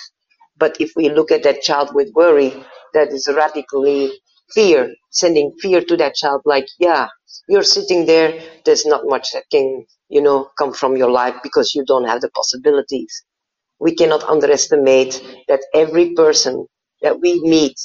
But 0.61 0.77
if 0.81 0.93
we 0.97 1.11
look 1.11 1.33
at 1.33 1.45
that 1.45 1.63
child 1.63 1.91
with 1.95 2.13
worry, 2.15 2.55
that 2.95 3.11
is 3.11 3.29
radically 3.35 4.13
fear, 4.55 4.95
sending 5.11 5.55
fear 5.61 5.83
to 5.85 5.99
that 5.99 6.15
child, 6.17 6.43
like, 6.47 6.69
yeah, 6.81 7.09
you're 7.49 7.65
sitting 7.65 8.07
there, 8.07 8.41
there's 8.67 8.87
not 8.87 9.03
much 9.07 9.33
that 9.33 9.47
can, 9.53 9.87
you 10.11 10.23
know, 10.23 10.51
come 10.59 10.75
from 10.75 10.97
your 10.99 11.11
life 11.11 11.37
because 11.43 11.75
you 11.75 11.85
don't 11.87 12.07
have 12.09 12.23
the 12.23 12.31
possibilities 12.31 13.15
we 13.81 13.95
cannot 13.95 14.25
underestimate 14.25 15.23
that 15.49 15.61
every 15.75 16.15
person 16.15 16.67
that 17.03 17.21
we 17.21 17.41
meet 17.43 17.79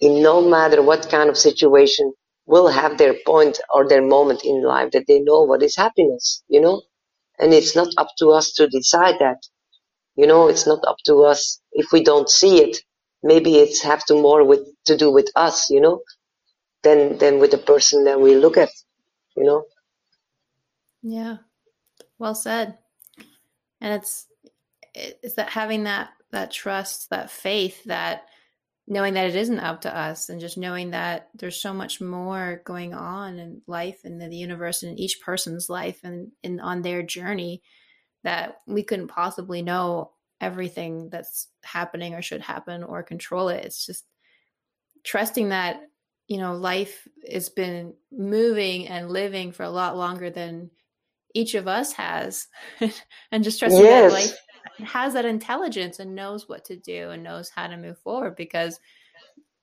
in 0.00 0.22
no 0.22 0.42
matter 0.48 0.82
what 0.82 1.08
kind 1.10 1.30
of 1.30 1.38
situation 1.38 2.12
will 2.46 2.68
have 2.68 2.98
their 2.98 3.14
point 3.26 3.60
or 3.74 3.88
their 3.88 4.02
moment 4.02 4.44
in 4.44 4.62
life 4.62 4.90
that 4.92 5.06
they 5.06 5.20
know 5.20 5.42
what 5.42 5.62
is 5.62 5.76
happiness, 5.76 6.42
you 6.48 6.60
know? 6.60 6.82
And 7.38 7.54
it's 7.54 7.76
not 7.76 7.88
up 7.98 8.08
to 8.18 8.30
us 8.30 8.52
to 8.54 8.68
decide 8.68 9.16
that. 9.20 9.38
You 10.20 10.26
know, 10.26 10.48
it's 10.48 10.66
not 10.66 10.80
up 10.86 10.98
to 11.06 11.24
us 11.24 11.62
if 11.72 11.92
we 11.92 12.04
don't 12.04 12.28
see 12.28 12.58
it. 12.62 12.76
Maybe 13.22 13.56
it's 13.56 13.80
have 13.80 14.04
to 14.04 14.14
more 14.14 14.44
with 14.44 14.60
to 14.84 14.94
do 14.94 15.10
with 15.10 15.30
us, 15.34 15.70
you 15.70 15.80
know, 15.80 16.02
than 16.82 17.16
than 17.16 17.38
with 17.38 17.52
the 17.52 17.56
person 17.72 18.04
that 18.04 18.20
we 18.20 18.34
look 18.34 18.58
at, 18.58 18.68
you 19.34 19.44
know. 19.44 19.64
Yeah. 21.02 21.38
Well 22.18 22.34
said. 22.34 22.76
And 23.80 23.94
it's 23.94 24.26
it's 24.94 25.36
that 25.36 25.48
having 25.48 25.84
that 25.84 26.10
that 26.32 26.50
trust, 26.50 27.08
that 27.08 27.30
faith, 27.30 27.82
that 27.84 28.24
knowing 28.86 29.14
that 29.14 29.30
it 29.30 29.36
isn't 29.36 29.60
up 29.60 29.80
to 29.82 29.98
us 29.98 30.28
and 30.28 30.38
just 30.38 30.58
knowing 30.58 30.90
that 30.90 31.30
there's 31.34 31.62
so 31.62 31.72
much 31.72 31.98
more 31.98 32.60
going 32.66 32.92
on 32.92 33.38
in 33.38 33.62
life 33.66 34.00
and 34.04 34.20
the 34.20 34.36
universe 34.36 34.82
and 34.82 34.92
in 34.92 34.98
each 34.98 35.22
person's 35.24 35.70
life 35.70 36.00
and, 36.04 36.32
and 36.44 36.60
on 36.60 36.82
their 36.82 37.02
journey 37.02 37.62
that 38.24 38.58
we 38.66 38.82
couldn't 38.82 39.08
possibly 39.08 39.62
know 39.62 40.12
everything 40.40 41.10
that's 41.10 41.48
happening 41.62 42.14
or 42.14 42.22
should 42.22 42.40
happen 42.40 42.82
or 42.82 43.02
control 43.02 43.48
it. 43.48 43.64
It's 43.64 43.84
just 43.84 44.04
trusting 45.04 45.50
that, 45.50 45.82
you 46.28 46.38
know, 46.38 46.54
life 46.54 47.06
has 47.30 47.48
been 47.48 47.94
moving 48.10 48.88
and 48.88 49.10
living 49.10 49.52
for 49.52 49.62
a 49.62 49.70
lot 49.70 49.96
longer 49.96 50.30
than 50.30 50.70
each 51.34 51.54
of 51.54 51.68
us 51.68 51.92
has. 51.92 52.48
and 53.32 53.44
just 53.44 53.58
trusting 53.58 53.82
yes. 53.82 54.12
that 54.12 54.20
life 54.20 54.88
has 54.88 55.14
that 55.14 55.24
intelligence 55.24 55.98
and 55.98 56.14
knows 56.14 56.48
what 56.48 56.64
to 56.66 56.76
do 56.76 57.10
and 57.10 57.22
knows 57.22 57.50
how 57.50 57.66
to 57.66 57.76
move 57.76 57.98
forward 57.98 58.36
because 58.36 58.80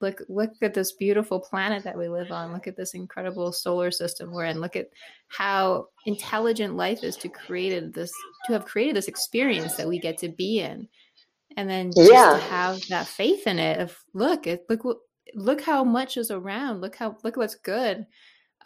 look 0.02 0.22
look 0.30 0.52
at 0.62 0.74
this 0.74 0.94
beautiful 0.94 1.40
planet 1.40 1.84
that 1.84 1.98
we 1.98 2.08
live 2.08 2.32
on. 2.32 2.54
Look 2.54 2.68
at 2.68 2.78
this 2.78 2.94
incredible 2.94 3.52
solar 3.52 3.92
system 3.92 4.32
we're 4.32 4.46
in. 4.46 4.62
Look 4.62 4.76
at 4.76 4.90
how 5.28 5.88
intelligent 6.06 6.76
life 6.76 7.04
is 7.04 7.16
to 7.18 7.30
create 7.30 7.94
this 7.94 8.12
to 8.46 8.54
have 8.54 8.66
created 8.66 8.96
this 8.96 9.08
experience 9.08 9.76
that 9.76 9.88
we 9.88 10.00
get 10.00 10.18
to 10.20 10.30
be 10.30 10.60
in. 10.60 10.88
And 11.56 11.70
then 11.70 11.92
just 11.96 12.12
yeah. 12.12 12.34
to 12.34 12.40
have 12.40 12.88
that 12.90 13.08
faith 13.08 13.48
in 13.48 13.58
it 13.60 13.80
of 13.80 13.98
look 14.14 14.46
it 14.48 14.66
look 14.70 14.82
look 15.34 15.62
how 15.62 15.84
much 15.84 16.18
is 16.18 16.32
around. 16.32 16.82
Look 16.82 16.96
how 16.96 17.18
look 17.24 17.38
what's 17.38 17.56
good 17.56 18.06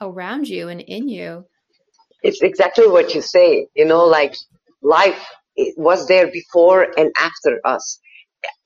around 0.01 0.47
you 0.47 0.69
and 0.69 0.81
in 0.81 1.07
you. 1.07 1.45
It's 2.23 2.41
exactly 2.41 2.87
what 2.87 3.15
you 3.15 3.21
say 3.21 3.67
you 3.75 3.85
know 3.85 4.05
like 4.05 4.35
life 4.81 5.23
was 5.77 6.07
there 6.07 6.31
before 6.31 6.87
and 6.97 7.11
after 7.19 7.59
us 7.65 7.99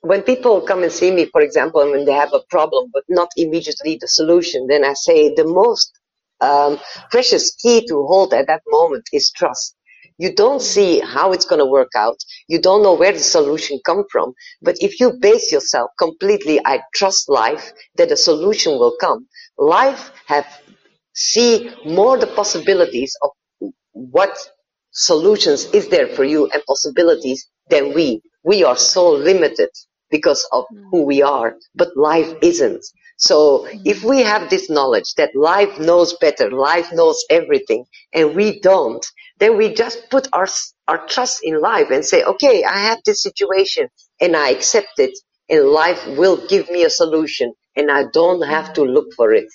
when 0.01 0.23
people 0.23 0.61
come 0.61 0.83
and 0.83 0.91
see 0.91 1.11
me, 1.11 1.25
for 1.27 1.41
example, 1.41 1.89
when 1.91 2.05
they 2.05 2.13
have 2.13 2.33
a 2.33 2.41
problem, 2.49 2.89
but 2.93 3.03
not 3.09 3.29
immediately 3.37 3.97
the 3.99 4.07
solution, 4.07 4.67
then 4.67 4.85
I 4.85 4.93
say 4.93 5.33
the 5.35 5.45
most 5.45 5.91
um, 6.41 6.79
precious 7.11 7.55
key 7.55 7.85
to 7.87 8.05
hold 8.07 8.33
at 8.33 8.47
that 8.47 8.61
moment 8.67 9.09
is 9.13 9.31
trust. 9.31 9.75
You 10.19 10.33
don't 10.35 10.61
see 10.61 10.99
how 11.01 11.33
it's 11.33 11.45
going 11.45 11.59
to 11.59 11.65
work 11.65 11.91
out. 11.95 12.17
You 12.49 12.61
don't 12.61 12.83
know 12.83 12.93
where 12.95 13.13
the 13.13 13.19
solution 13.19 13.79
come 13.85 14.05
from. 14.11 14.33
But 14.61 14.77
if 14.79 14.99
you 14.99 15.13
base 15.21 15.51
yourself 15.51 15.91
completely, 15.99 16.59
I 16.65 16.81
trust 16.95 17.29
life 17.29 17.71
that 17.97 18.11
a 18.11 18.17
solution 18.17 18.73
will 18.79 18.95
come. 19.01 19.27
Life 19.57 20.11
have 20.27 20.47
see 21.15 21.71
more 21.85 22.17
the 22.17 22.27
possibilities 22.27 23.15
of 23.23 23.31
what 23.93 24.37
solutions 24.91 25.65
is 25.73 25.89
there 25.89 26.07
for 26.07 26.23
you 26.23 26.49
and 26.53 26.63
possibilities 26.67 27.47
than 27.69 27.93
we. 27.93 28.21
We 28.45 28.63
are 28.63 28.77
so 28.77 29.11
limited 29.11 29.69
because 30.11 30.47
of 30.51 30.65
mm. 30.73 30.83
who 30.91 31.03
we 31.03 31.21
are, 31.23 31.57
but 31.75 31.97
life 31.97 32.31
isn't. 32.41 32.85
So 33.17 33.67
mm. 33.67 33.81
if 33.85 34.03
we 34.03 34.21
have 34.21 34.49
this 34.49 34.69
knowledge 34.69 35.15
that 35.15 35.35
life 35.35 35.79
knows 35.79 36.13
better, 36.21 36.51
life 36.51 36.91
knows 36.93 37.25
everything, 37.29 37.85
and 38.13 38.35
we 38.35 38.59
don't, 38.59 39.05
then 39.39 39.57
we 39.57 39.73
just 39.73 40.09
put 40.11 40.27
our, 40.33 40.47
our 40.87 41.05
trust 41.07 41.39
in 41.43 41.59
life 41.61 41.89
and 41.91 42.05
say, 42.05 42.23
okay, 42.23 42.63
I 42.63 42.79
have 42.79 42.99
this 43.05 43.21
situation 43.23 43.89
and 44.21 44.35
I 44.35 44.49
accept 44.49 44.99
it 44.99 45.17
and 45.49 45.67
life 45.69 46.05
will 46.17 46.45
give 46.47 46.69
me 46.69 46.83
a 46.83 46.89
solution 46.89 47.53
and 47.75 47.91
I 47.91 48.03
don't 48.13 48.41
have 48.43 48.73
to 48.73 48.83
look 48.83 49.13
for 49.15 49.33
it. 49.33 49.47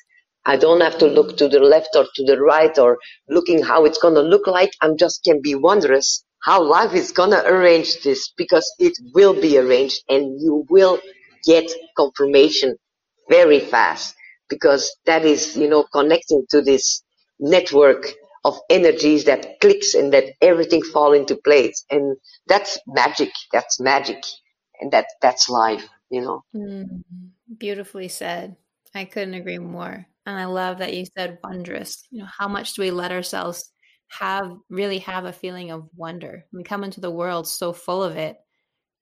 I 0.47 0.57
don't 0.57 0.81
have 0.81 0.99
to 0.99 1.07
look 1.07 1.37
to 1.39 1.49
the 1.49 1.61
left 1.61 1.91
or 1.97 2.07
to 2.15 2.25
the 2.25 2.41
right 2.41 2.77
or 2.79 2.99
looking 3.29 3.63
how 3.63 3.85
it's 3.85 3.99
going 3.99 4.15
to 4.15 4.23
look 4.23 4.47
like. 4.47 4.73
I'm 4.81 4.97
just 4.97 5.23
can 5.25 5.41
be 5.43 5.55
wondrous 5.55 6.25
how 6.43 6.63
life 6.63 6.95
is 6.95 7.13
to 7.13 7.47
arrange 7.47 8.03
this 8.03 8.33
because 8.37 8.71
it 8.79 8.95
will 9.15 9.35
be 9.35 9.59
arranged 9.59 10.03
and 10.09 10.41
you 10.41 10.67
will 10.71 10.99
get 11.45 11.71
confirmation 11.97 12.77
very 13.29 13.61
fast 13.61 14.15
because 14.49 14.95
that 15.07 15.25
is, 15.25 15.57
you 15.57 15.69
know, 15.69 15.85
connecting 15.93 16.45
to 16.51 16.61
this 16.61 17.03
network 17.39 18.07
of 18.45 18.59
energies 18.71 19.25
that 19.25 19.61
clicks 19.61 19.95
and 19.95 20.13
that 20.13 20.25
everything 20.41 20.83
fall 20.83 21.13
into 21.13 21.37
place. 21.37 21.85
And 21.91 22.17
that's 22.47 22.79
magic. 22.87 23.31
That's 23.53 23.79
magic. 23.79 24.23
And 24.81 24.91
that, 24.93 25.07
that's 25.21 25.49
life, 25.49 25.87
you 26.11 26.23
know. 26.23 26.43
Mm, 26.55 27.05
beautifully 27.59 28.09
said. 28.09 28.57
I 28.95 29.05
couldn't 29.05 29.35
agree 29.35 29.59
more. 29.59 30.07
And 30.27 30.39
I 30.39 30.47
love 30.47 30.79
that 30.79 30.95
you 30.95 31.07
said 31.17 31.39
wondrous. 31.45 32.07
You 32.11 32.21
know, 32.21 32.29
how 32.39 32.49
much 32.49 32.75
do 32.75 32.83
we 32.83 32.91
let 32.91 33.13
ourselves 33.13 33.71
have 34.11 34.57
really 34.69 34.99
have 34.99 35.25
a 35.25 35.33
feeling 35.33 35.71
of 35.71 35.89
wonder? 35.97 36.45
We 36.53 36.63
come 36.63 36.85
into 36.85 37.01
the 37.01 37.11
world 37.11 37.49
so 37.49 37.73
full 37.73 38.03
of 38.03 38.17
it, 38.17 38.39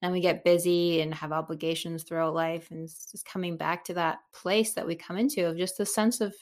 and 0.02 0.12
we 0.12 0.20
get 0.20 0.44
busy 0.44 1.00
and 1.00 1.12
have 1.14 1.32
obligations 1.32 2.04
throughout 2.04 2.34
life, 2.34 2.70
and 2.70 2.86
just 2.86 3.24
coming 3.24 3.56
back 3.56 3.84
to 3.84 3.94
that 3.94 4.18
place 4.32 4.74
that 4.74 4.86
we 4.86 4.94
come 4.94 5.16
into 5.16 5.46
of 5.46 5.56
just 5.56 5.80
a 5.80 5.86
sense 5.86 6.20
of 6.20 6.34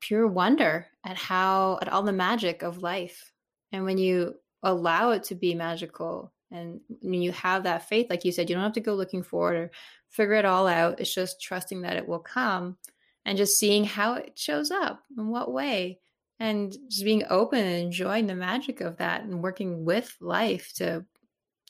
pure 0.00 0.26
wonder 0.26 0.86
at 1.04 1.16
how 1.16 1.78
at 1.82 1.88
all 1.88 2.02
the 2.02 2.12
magic 2.12 2.62
of 2.62 2.82
life. 2.82 3.32
And 3.72 3.84
when 3.84 3.98
you 3.98 4.34
allow 4.62 5.10
it 5.10 5.24
to 5.24 5.34
be 5.34 5.54
magical 5.54 6.32
and 6.50 6.80
when 7.02 7.22
you 7.22 7.32
have 7.32 7.62
that 7.64 7.88
faith, 7.88 8.08
like 8.10 8.24
you 8.24 8.32
said, 8.32 8.48
you 8.48 8.56
don't 8.56 8.64
have 8.64 8.72
to 8.72 8.80
go 8.80 8.94
looking 8.94 9.22
for 9.22 9.54
it 9.54 9.58
or 9.58 9.70
figure 10.08 10.34
it 10.34 10.44
all 10.44 10.66
out. 10.66 11.00
It's 11.00 11.14
just 11.14 11.40
trusting 11.40 11.82
that 11.82 11.96
it 11.96 12.06
will 12.06 12.18
come 12.18 12.76
and 13.24 13.38
just 13.38 13.58
seeing 13.58 13.84
how 13.84 14.14
it 14.14 14.32
shows 14.36 14.70
up 14.70 15.02
in 15.16 15.28
what 15.28 15.52
way 15.52 16.00
and 16.40 16.76
just 16.88 17.04
being 17.04 17.24
open 17.30 17.60
and 17.60 17.84
enjoying 17.84 18.26
the 18.26 18.34
magic 18.34 18.80
of 18.80 18.96
that 18.96 19.22
and 19.22 19.42
working 19.42 19.84
with 19.84 20.16
life 20.20 20.72
to 20.76 21.04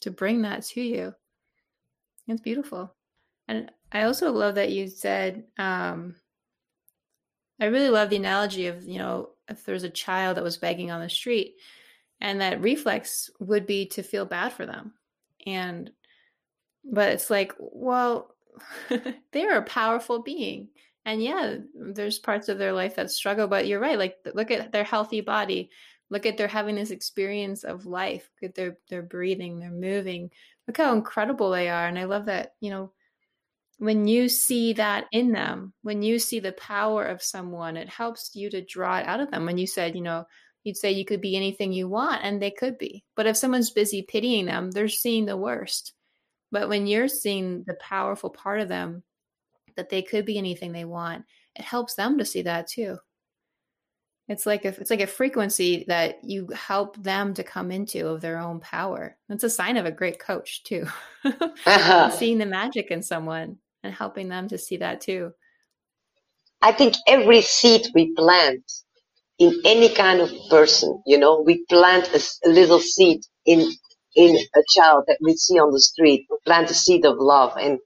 to 0.00 0.10
bring 0.10 0.42
that 0.42 0.62
to 0.62 0.80
you. 0.80 1.12
It's 2.26 2.40
beautiful. 2.40 2.94
And 3.48 3.70
i 3.92 4.02
also 4.04 4.30
love 4.30 4.54
that 4.54 4.70
you 4.70 4.86
said 4.86 5.42
um 5.58 6.14
i 7.60 7.64
really 7.64 7.88
love 7.88 8.08
the 8.08 8.14
analogy 8.14 8.68
of 8.68 8.84
you 8.84 8.98
know 8.98 9.30
if 9.48 9.64
there's 9.64 9.82
a 9.82 9.90
child 9.90 10.36
that 10.36 10.44
was 10.44 10.58
begging 10.58 10.92
on 10.92 11.00
the 11.00 11.08
street 11.08 11.56
and 12.20 12.40
that 12.40 12.60
reflex 12.60 13.30
would 13.40 13.66
be 13.66 13.86
to 13.86 14.02
feel 14.02 14.24
bad 14.24 14.52
for 14.52 14.66
them. 14.66 14.92
And 15.46 15.90
but 16.84 17.10
it's 17.10 17.30
like 17.30 17.52
well 17.58 18.34
they're 19.32 19.58
a 19.58 19.62
powerful 19.62 20.22
being 20.22 20.68
and 21.05 21.22
yeah 21.22 21.57
there's 21.74 22.18
parts 22.18 22.48
of 22.48 22.59
their 22.59 22.72
life 22.72 22.96
that 22.96 23.11
struggle 23.11 23.46
but 23.46 23.66
you're 23.66 23.80
right 23.80 23.98
like 23.98 24.16
look 24.34 24.51
at 24.51 24.72
their 24.72 24.84
healthy 24.84 25.20
body 25.20 25.70
look 26.11 26.26
at 26.26 26.36
they're 26.36 26.48
having 26.48 26.74
this 26.74 26.90
experience 26.90 27.64
of 27.64 27.86
life 27.86 28.28
look 28.40 28.51
at 28.51 28.55
their 28.55 28.76
their 28.88 29.03
breathing 29.03 29.59
they're 29.59 29.70
moving. 29.70 30.30
Look 30.66 30.76
how 30.76 30.94
incredible 30.94 31.51
they 31.51 31.68
are 31.68 31.86
and 31.86 31.98
i 31.98 32.05
love 32.05 32.26
that 32.26 32.55
you 32.61 32.70
know 32.70 32.92
when 33.78 34.07
you 34.07 34.28
see 34.28 34.74
that 34.74 35.07
in 35.11 35.32
them 35.32 35.72
when 35.82 36.03
you 36.03 36.18
see 36.18 36.38
the 36.38 36.53
power 36.53 37.05
of 37.05 37.22
someone 37.22 37.76
it 37.76 37.88
helps 37.88 38.32
you 38.34 38.51
to 38.51 38.64
draw 38.64 38.98
it 38.98 39.07
out 39.07 39.20
of 39.20 39.30
them. 39.30 39.46
When 39.46 39.59
you 39.59 39.66
said 39.66 39.94
you 39.94 40.03
know 40.03 40.26
you'd 40.64 40.76
say 40.76 40.92
you 40.92 41.07
could 41.07 41.22
be 41.22 41.34
anything 41.34 41.72
you 41.72 41.88
want 41.88 42.20
and 42.22 42.40
they 42.40 42.51
could 42.51 42.76
be. 42.76 43.03
But 43.16 43.26
if 43.26 43.36
someone's 43.36 43.70
busy 43.70 44.03
pitying 44.03 44.46
them 44.46 44.70
they're 44.70 44.88
seeing 44.88 45.24
the 45.24 45.36
worst. 45.36 45.92
But 46.53 46.68
when 46.68 46.86
you're 46.86 47.09
seeing 47.09 47.64
the 47.66 47.74
powerful 47.74 48.30
part 48.30 48.61
of 48.61 48.68
them 48.68 49.03
that 49.76 49.90
they 49.90 50.02
could 50.02 50.24
be 50.24 50.38
anything 50.38 50.72
they 50.72 50.84
want, 50.84 51.24
it 51.56 51.64
helps 51.64 51.94
them 51.94 52.18
to 52.18 52.24
see 52.24 52.42
that 52.42 52.68
too. 52.68 52.98
It's 54.28 54.46
like 54.46 54.64
a, 54.64 54.68
it's 54.68 54.90
like 54.90 55.00
a 55.00 55.08
frequency 55.08 55.84
that 55.88 56.22
you 56.22 56.48
help 56.54 57.02
them 57.02 57.34
to 57.34 57.42
come 57.42 57.72
into 57.72 58.06
of 58.06 58.20
their 58.20 58.38
own 58.38 58.60
power. 58.60 59.16
That's 59.28 59.42
a 59.42 59.50
sign 59.50 59.76
of 59.76 59.86
a 59.86 59.90
great 59.90 60.20
coach 60.20 60.62
too. 60.62 60.86
uh-huh. 61.24 62.10
Seeing 62.10 62.38
the 62.38 62.46
magic 62.46 62.92
in 62.92 63.02
someone 63.02 63.56
and 63.82 63.92
helping 63.92 64.28
them 64.28 64.46
to 64.48 64.56
see 64.56 64.76
that 64.76 65.00
too. 65.00 65.32
I 66.62 66.70
think 66.70 66.94
every 67.08 67.40
seed 67.40 67.86
we 67.92 68.14
plant 68.14 68.62
in 69.40 69.60
any 69.64 69.88
kind 69.88 70.20
of 70.20 70.30
person, 70.48 71.02
you 71.06 71.18
know, 71.18 71.42
we 71.44 71.64
plant 71.64 72.08
a, 72.14 72.48
a 72.48 72.50
little 72.50 72.78
seed 72.78 73.22
in 73.46 73.68
in 74.14 74.36
a 74.36 74.62
child 74.68 75.04
that 75.06 75.18
we 75.20 75.34
see 75.34 75.58
on 75.58 75.72
the 75.72 75.80
street. 75.80 76.26
We 76.30 76.36
plant 76.44 76.70
a 76.70 76.74
seed 76.74 77.04
of 77.04 77.16
love 77.18 77.54
and 77.56 77.78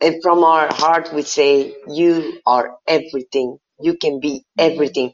and 0.00 0.22
from 0.22 0.44
our 0.44 0.68
heart 0.72 1.12
we 1.14 1.22
say, 1.22 1.74
you 1.88 2.40
are 2.46 2.76
everything. 2.88 3.58
You 3.80 3.96
can 3.96 4.20
be 4.20 4.44
everything. 4.58 5.12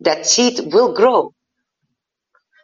That 0.00 0.26
seed 0.26 0.72
will 0.72 0.94
grow. 0.94 1.32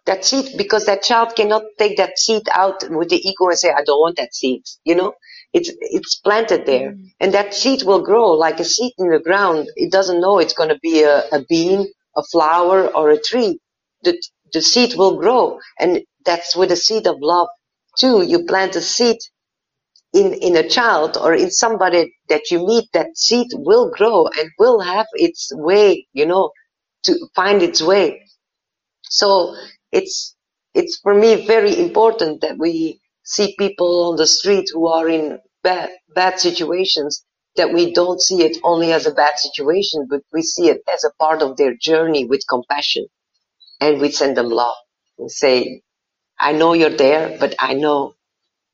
That 0.07 0.25
seed, 0.25 0.59
because 0.59 0.87
that 0.87 1.05
child 1.05 1.37
cannot 1.37 1.63
take 1.79 1.99
that 1.99 2.19
seed 2.19 2.43
out 2.53 2.83
with 2.91 3.11
the 3.11 3.17
ego 3.19 3.49
and 3.49 3.59
say, 3.59 3.71
I 3.71 3.85
don't 3.85 4.01
want 4.01 4.17
that 4.17 4.35
seed. 4.35 4.65
You 4.85 4.97
know, 4.97 5.15
it's, 5.53 5.71
it's 5.81 6.17
planted 6.17 6.67
there. 6.67 6.93
Mm. 6.93 7.13
And 7.21 7.35
that 7.35 7.55
seed 7.55 7.85
will 7.85 8.03
grow 8.03 8.33
like 8.33 8.61
a 8.61 8.65
seed 8.65 8.95
in 8.99 9.11
the 9.11 9.21
ground. 9.21 9.69
It 9.77 9.93
doesn't 9.93 10.21
know 10.21 10.41
it's 10.41 10.55
going 10.55 10.71
to 10.71 10.81
be 10.83 11.05
a, 11.05 11.21
a 11.33 11.45
bean, 11.49 11.87
a 12.17 12.25
flower, 12.25 12.89
or 12.89 13.11
a 13.11 13.21
tree. 13.23 13.61
The, 14.03 14.21
the 14.53 14.63
seed 14.63 14.97
will 14.97 15.19
grow. 15.19 15.61
And 15.79 16.03
that's 16.27 16.57
with 16.57 16.73
a 16.73 16.77
seed 16.77 17.07
of 17.07 17.19
love 17.21 17.49
too. 17.99 18.23
You 18.23 18.45
plant 18.47 18.77
a 18.77 18.81
seed 18.83 19.19
in, 20.15 20.35
in 20.35 20.57
a 20.57 20.69
child 20.69 21.17
or 21.17 21.35
in 21.35 21.51
somebody 21.51 22.15
that 22.29 22.51
you 22.51 22.67
meet, 22.67 22.87
that 22.95 23.17
seed 23.17 23.49
will 23.55 23.91
grow 23.91 24.27
and 24.27 24.51
will 24.59 24.81
have 24.81 25.07
its 25.15 25.51
way, 25.55 26.07
you 26.13 26.27
know, 26.27 26.51
to 27.05 27.15
find 27.37 27.63
its 27.63 27.83
way. 27.83 28.23
So 29.05 29.57
it's, 29.93 30.37
it's 30.75 31.01
for 31.03 31.15
me 31.15 31.47
very 31.47 31.79
important 31.79 32.43
that 32.43 32.59
we 32.59 33.01
see 33.25 33.55
people 33.59 34.11
on 34.11 34.17
the 34.17 34.27
street 34.27 34.67
who 34.73 34.89
are 34.89 35.09
in 35.09 35.39
bad, 35.63 35.91
bad 36.15 36.41
situations, 36.41 37.25
that 37.57 37.73
we 37.73 37.95
don't 37.95 38.21
see 38.21 38.43
it 38.45 38.59
only 38.65 38.93
as 38.93 39.07
a 39.07 39.13
bad 39.13 39.39
situation, 39.39 40.07
but 40.11 40.23
we 40.33 40.43
see 40.43 40.69
it 40.69 40.83
as 40.93 41.05
a 41.05 41.13
part 41.23 41.43
of 41.43 41.57
their 41.57 41.75
journey 41.81 42.27
with 42.27 42.43
compassion. 42.49 43.07
And 43.81 44.01
we 44.01 44.11
send 44.11 44.37
them 44.37 44.51
love 44.51 44.77
and 45.19 45.31
say, 45.31 45.83
I 46.41 46.53
know 46.53 46.75
you're 46.75 46.91
there, 46.97 47.37
but 47.41 47.55
I 47.61 47.75
know 47.75 48.15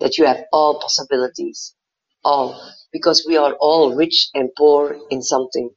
that 0.01 0.19
you 0.19 0.27
have 0.27 0.45
all 0.53 0.81
possibilities. 0.81 1.75
All. 2.25 2.61
Because 2.93 3.25
we 3.27 3.37
are 3.37 3.55
all 3.55 3.95
rich 3.95 4.29
and 4.35 4.51
poor 4.57 4.97
in 5.11 5.23
something. 5.23 5.71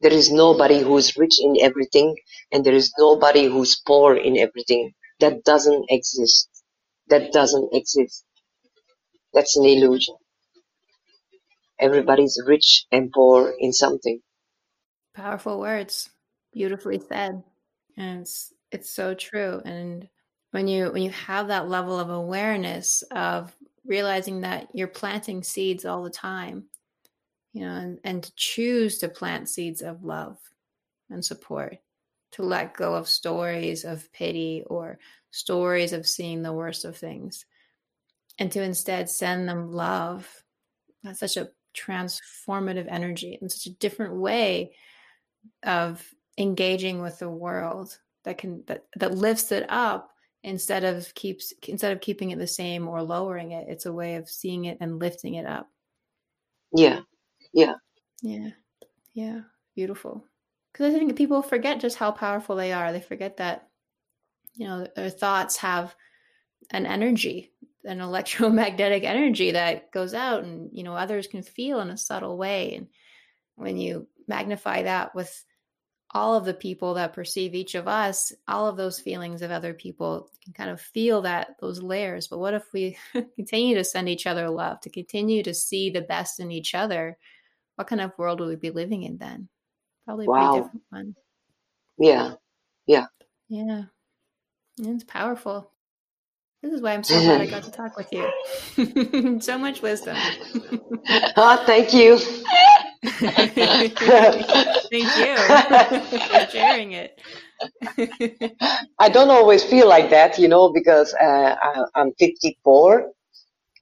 There 0.00 0.12
is 0.12 0.32
nobody 0.32 0.80
who 0.80 0.96
is 0.96 1.16
rich 1.16 1.40
in 1.40 1.56
everything, 1.60 2.16
and 2.50 2.64
there 2.64 2.74
is 2.74 2.92
nobody 2.98 3.46
who's 3.46 3.80
poor 3.86 4.16
in 4.16 4.36
everything. 4.36 4.92
That 5.20 5.44
doesn't 5.44 5.86
exist. 5.88 6.48
That 7.08 7.32
doesn't 7.32 7.70
exist. 7.72 8.24
That's 9.32 9.56
an 9.56 9.64
illusion. 9.64 10.16
Everybody's 11.78 12.40
rich 12.46 12.86
and 12.90 13.12
poor 13.12 13.54
in 13.58 13.72
something. 13.72 14.20
Powerful 15.14 15.60
words. 15.60 16.10
Beautifully 16.52 17.00
said. 17.00 17.42
And 17.96 18.22
it's 18.22 18.52
it's 18.70 18.90
so 18.90 19.14
true. 19.14 19.60
And 19.64 20.08
when 20.52 20.68
you 20.68 20.92
when 20.92 21.02
you 21.02 21.10
have 21.10 21.48
that 21.48 21.68
level 21.68 21.98
of 21.98 22.10
awareness 22.10 23.02
of 23.10 23.54
realizing 23.84 24.42
that 24.42 24.68
you're 24.72 24.86
planting 24.86 25.42
seeds 25.42 25.84
all 25.84 26.04
the 26.04 26.10
time, 26.10 26.64
you 27.52 27.62
know, 27.62 27.74
and, 27.74 27.98
and 28.04 28.22
to 28.22 28.32
choose 28.36 28.98
to 28.98 29.08
plant 29.08 29.48
seeds 29.48 29.82
of 29.82 30.04
love 30.04 30.38
and 31.10 31.24
support, 31.24 31.78
to 32.32 32.42
let 32.42 32.76
go 32.76 32.94
of 32.94 33.08
stories 33.08 33.84
of 33.84 34.12
pity 34.12 34.62
or 34.66 34.98
stories 35.30 35.92
of 35.92 36.06
seeing 36.06 36.42
the 36.42 36.52
worst 36.52 36.84
of 36.84 36.96
things, 36.96 37.46
and 38.38 38.52
to 38.52 38.62
instead 38.62 39.08
send 39.08 39.48
them 39.48 39.72
love. 39.72 40.28
That's 41.02 41.20
such 41.20 41.38
a 41.38 41.50
transformative 41.74 42.86
energy 42.88 43.38
and 43.40 43.50
such 43.50 43.66
a 43.66 43.76
different 43.76 44.14
way 44.16 44.74
of 45.62 46.06
engaging 46.36 47.00
with 47.00 47.18
the 47.18 47.30
world 47.30 47.98
that 48.24 48.36
can 48.36 48.62
that 48.66 48.84
that 48.96 49.16
lifts 49.16 49.50
it 49.50 49.64
up 49.70 50.11
instead 50.44 50.84
of 50.84 51.14
keeps 51.14 51.52
instead 51.68 51.92
of 51.92 52.00
keeping 52.00 52.30
it 52.30 52.38
the 52.38 52.46
same 52.46 52.88
or 52.88 53.02
lowering 53.02 53.52
it 53.52 53.66
it's 53.68 53.86
a 53.86 53.92
way 53.92 54.16
of 54.16 54.28
seeing 54.28 54.64
it 54.64 54.78
and 54.80 54.98
lifting 54.98 55.34
it 55.34 55.46
up. 55.46 55.70
Yeah 56.74 57.00
yeah. 57.52 57.74
Yeah 58.22 58.50
yeah 59.14 59.40
beautiful. 59.74 60.24
Because 60.72 60.94
i 60.94 60.98
think 60.98 61.16
people 61.16 61.42
forget 61.42 61.80
just 61.80 61.96
how 61.96 62.10
powerful 62.10 62.56
they 62.56 62.72
are. 62.72 62.92
They 62.92 63.00
forget 63.00 63.36
that 63.38 63.68
you 64.54 64.66
know 64.66 64.86
their 64.96 65.10
thoughts 65.10 65.56
have 65.58 65.94
an 66.70 66.86
energy 66.86 67.52
an 67.84 68.00
electromagnetic 68.08 69.04
energy 69.04 69.52
that 69.52 69.92
goes 69.92 70.14
out 70.14 70.44
and 70.44 70.70
you 70.72 70.82
know 70.82 70.94
others 70.94 71.26
can 71.26 71.42
feel 71.42 71.80
in 71.80 71.90
a 71.90 71.96
subtle 71.96 72.36
way. 72.36 72.74
And 72.74 72.88
when 73.56 73.76
you 73.76 74.08
magnify 74.28 74.84
that 74.84 75.14
with 75.14 75.44
all 76.14 76.34
of 76.34 76.44
the 76.44 76.54
people 76.54 76.94
that 76.94 77.14
perceive 77.14 77.54
each 77.54 77.74
of 77.74 77.88
us, 77.88 78.32
all 78.46 78.66
of 78.66 78.76
those 78.76 79.00
feelings 79.00 79.40
of 79.40 79.50
other 79.50 79.72
people 79.72 80.28
can 80.44 80.52
kind 80.52 80.70
of 80.70 80.80
feel 80.80 81.22
that 81.22 81.56
those 81.60 81.82
layers. 81.82 82.28
But 82.28 82.38
what 82.38 82.54
if 82.54 82.64
we 82.72 82.96
continue 83.36 83.74
to 83.76 83.84
send 83.84 84.08
each 84.08 84.26
other 84.26 84.50
love, 84.50 84.80
to 84.82 84.90
continue 84.90 85.42
to 85.42 85.54
see 85.54 85.90
the 85.90 86.02
best 86.02 86.38
in 86.38 86.50
each 86.50 86.74
other? 86.74 87.16
What 87.76 87.86
kind 87.86 88.00
of 88.00 88.12
world 88.18 88.40
would 88.40 88.48
we 88.48 88.56
be 88.56 88.70
living 88.70 89.04
in 89.04 89.16
then? 89.16 89.48
Probably 90.04 90.26
a 90.26 90.28
wow. 90.28 90.50
pretty 90.50 90.64
different 90.64 90.84
one. 90.90 91.16
Yeah. 91.98 92.34
Yeah. 92.86 93.06
Yeah. 93.48 93.82
It's 94.78 95.04
powerful. 95.04 95.70
This 96.62 96.72
is 96.72 96.80
why 96.80 96.92
I'm 96.92 97.02
so 97.02 97.18
glad 97.20 97.40
I 97.40 97.46
got 97.46 97.64
to 97.64 97.70
talk 97.72 97.96
with 97.96 98.12
you. 98.12 99.40
so 99.40 99.58
much 99.58 99.80
wisdom. 99.80 100.16
oh, 101.36 101.62
thank 101.66 101.94
you. 101.94 102.18
Thank 103.04 103.56
you 103.58 103.76
for 106.28 106.50
sharing 106.50 106.92
it. 106.92 107.18
I 108.98 109.08
don't 109.08 109.30
always 109.30 109.64
feel 109.64 109.88
like 109.88 110.10
that, 110.10 110.38
you 110.38 110.48
know, 110.48 110.72
because 110.72 111.14
uh, 111.14 111.56
I, 111.60 112.00
am 112.00 112.12
54. 112.18 113.10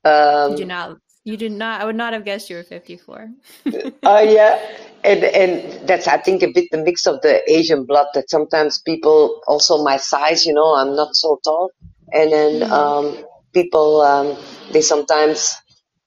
Um, 0.04 0.52
you 0.52 0.56
do 0.56 0.64
not. 0.64 0.96
You 1.24 1.36
did 1.36 1.52
not. 1.52 1.82
I 1.82 1.84
would 1.84 1.96
not 1.96 2.14
have 2.14 2.24
guessed 2.24 2.48
you 2.48 2.56
were 2.56 2.62
54. 2.62 3.28
Oh 3.66 4.16
uh, 4.16 4.20
yeah, 4.20 4.58
and 5.04 5.22
and 5.24 5.86
that's 5.86 6.08
I 6.08 6.16
think 6.16 6.42
a 6.42 6.50
bit 6.50 6.68
the 6.70 6.78
mix 6.78 7.06
of 7.06 7.20
the 7.20 7.42
Asian 7.50 7.84
blood 7.84 8.06
that 8.14 8.30
sometimes 8.30 8.80
people 8.80 9.42
also 9.46 9.84
my 9.84 9.98
size, 9.98 10.46
you 10.46 10.54
know, 10.54 10.74
I'm 10.74 10.96
not 10.96 11.14
so 11.14 11.38
tall, 11.44 11.70
and 12.12 12.32
then 12.32 12.60
mm-hmm. 12.60 12.72
um, 12.72 13.24
people 13.52 14.00
um, 14.00 14.36
they 14.72 14.80
sometimes 14.80 15.56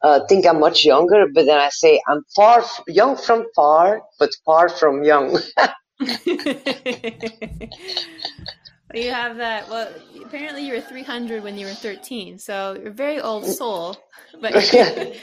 uh, 0.03 0.19
think 0.27 0.45
I'm 0.45 0.59
much 0.59 0.85
younger, 0.85 1.25
but 1.33 1.45
then 1.45 1.57
I 1.57 1.69
say 1.69 2.01
I'm 2.07 2.23
far 2.35 2.59
f- 2.59 2.83
young 2.87 3.15
from 3.15 3.45
far, 3.55 4.03
but 4.19 4.29
far 4.45 4.69
from 4.69 5.03
young. 5.03 5.39
you 5.99 6.07
have 9.09 9.37
that. 9.37 9.69
Well, 9.69 9.89
apparently 10.25 10.65
you 10.65 10.73
were 10.73 10.81
300 10.81 11.41
when 11.41 11.57
you 11.57 11.67
were 11.67 11.73
13, 11.73 12.37
so 12.37 12.75
you're 12.77 12.89
a 12.89 12.93
very 12.93 13.21
old 13.21 13.45
soul, 13.45 13.95
but 14.41 14.73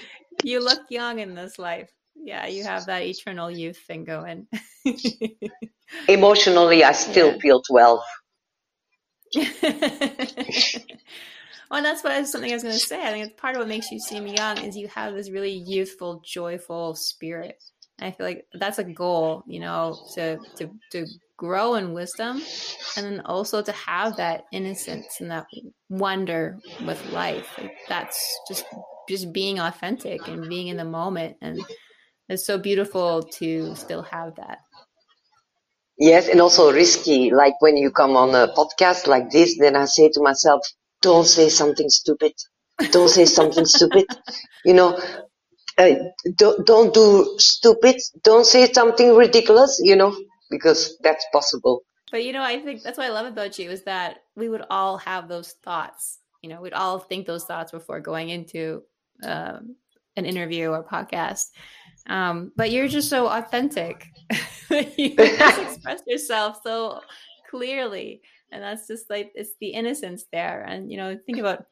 you 0.44 0.64
look 0.64 0.80
young 0.88 1.18
in 1.18 1.34
this 1.34 1.58
life. 1.58 1.90
Yeah, 2.16 2.46
you 2.46 2.64
have 2.64 2.86
that 2.86 3.02
eternal 3.02 3.50
youth 3.50 3.76
thing 3.86 4.04
going. 4.04 4.46
Emotionally, 6.08 6.84
I 6.84 6.92
still 6.92 7.32
yeah. 7.32 7.38
feel 7.38 7.60
12. 7.62 8.00
Oh, 11.70 11.76
well, 11.76 11.82
that's 11.84 12.02
what 12.02 12.26
something 12.26 12.50
I 12.50 12.54
was 12.54 12.64
going 12.64 12.74
to 12.74 12.80
say. 12.80 13.00
I 13.00 13.12
think 13.12 13.26
it's 13.26 13.40
part 13.40 13.54
of 13.54 13.60
what 13.60 13.68
makes 13.68 13.92
you 13.92 14.00
seem 14.00 14.26
young 14.26 14.58
is 14.58 14.76
you 14.76 14.88
have 14.88 15.14
this 15.14 15.30
really 15.30 15.52
youthful, 15.52 16.20
joyful 16.24 16.96
spirit. 16.96 17.62
And 17.98 18.08
I 18.08 18.10
feel 18.10 18.26
like 18.26 18.44
that's 18.54 18.80
a 18.80 18.84
goal, 18.84 19.44
you 19.46 19.60
know, 19.60 19.96
to 20.14 20.38
to 20.56 20.70
to 20.90 21.06
grow 21.36 21.76
in 21.76 21.92
wisdom, 21.92 22.42
and 22.96 23.06
then 23.06 23.20
also 23.24 23.62
to 23.62 23.72
have 23.72 24.16
that 24.16 24.44
innocence 24.52 25.20
and 25.20 25.30
that 25.30 25.46
wonder 25.88 26.58
with 26.84 27.00
life. 27.12 27.46
Like 27.56 27.76
that's 27.88 28.18
just 28.48 28.64
just 29.08 29.32
being 29.32 29.60
authentic 29.60 30.26
and 30.26 30.48
being 30.48 30.68
in 30.68 30.76
the 30.76 30.84
moment, 30.84 31.36
and 31.40 31.60
it's 32.28 32.44
so 32.44 32.58
beautiful 32.58 33.22
to 33.38 33.76
still 33.76 34.02
have 34.02 34.34
that. 34.36 34.58
Yes, 35.98 36.26
and 36.28 36.40
also 36.40 36.72
risky. 36.72 37.30
Like 37.30 37.60
when 37.60 37.76
you 37.76 37.92
come 37.92 38.16
on 38.16 38.34
a 38.34 38.48
podcast 38.56 39.06
like 39.06 39.30
this, 39.30 39.56
then 39.58 39.76
I 39.76 39.84
say 39.84 40.08
to 40.08 40.22
myself, 40.22 40.62
don't 41.02 41.26
say 41.26 41.48
something 41.48 41.88
stupid. 41.88 42.32
Don't 42.92 43.08
say 43.08 43.24
something 43.24 43.64
stupid. 43.66 44.06
You 44.64 44.74
know, 44.74 44.98
uh, 45.78 45.94
don't, 46.36 46.66
don't 46.66 46.94
do 46.94 47.36
stupid. 47.38 47.96
Don't 48.22 48.46
say 48.46 48.72
something 48.72 49.14
ridiculous, 49.14 49.80
you 49.82 49.96
know, 49.96 50.16
because 50.50 50.96
that's 51.02 51.24
possible. 51.32 51.82
But, 52.10 52.24
you 52.24 52.32
know, 52.32 52.42
I 52.42 52.58
think 52.60 52.82
that's 52.82 52.98
what 52.98 53.06
I 53.06 53.10
love 53.10 53.26
about 53.26 53.58
you 53.58 53.70
is 53.70 53.82
that 53.84 54.18
we 54.34 54.48
would 54.48 54.64
all 54.70 54.98
have 54.98 55.28
those 55.28 55.52
thoughts. 55.62 56.18
You 56.42 56.50
know, 56.50 56.60
we'd 56.60 56.72
all 56.72 56.98
think 56.98 57.26
those 57.26 57.44
thoughts 57.44 57.70
before 57.70 58.00
going 58.00 58.30
into 58.30 58.82
um, 59.22 59.76
an 60.16 60.24
interview 60.24 60.70
or 60.70 60.82
podcast. 60.82 61.50
Um, 62.08 62.52
but 62.56 62.70
you're 62.70 62.88
just 62.88 63.08
so 63.08 63.28
authentic. 63.28 64.06
you 64.70 65.14
just 65.16 65.60
express 65.60 66.02
yourself 66.06 66.60
so 66.64 67.00
clearly 67.50 68.22
and 68.52 68.62
that's 68.62 68.86
just 68.86 69.10
like 69.10 69.32
it's 69.34 69.54
the 69.60 69.68
innocence 69.68 70.26
there. 70.32 70.62
And 70.62 70.90
you 70.90 70.96
know 70.96 71.18
think 71.26 71.38
about 71.38 71.66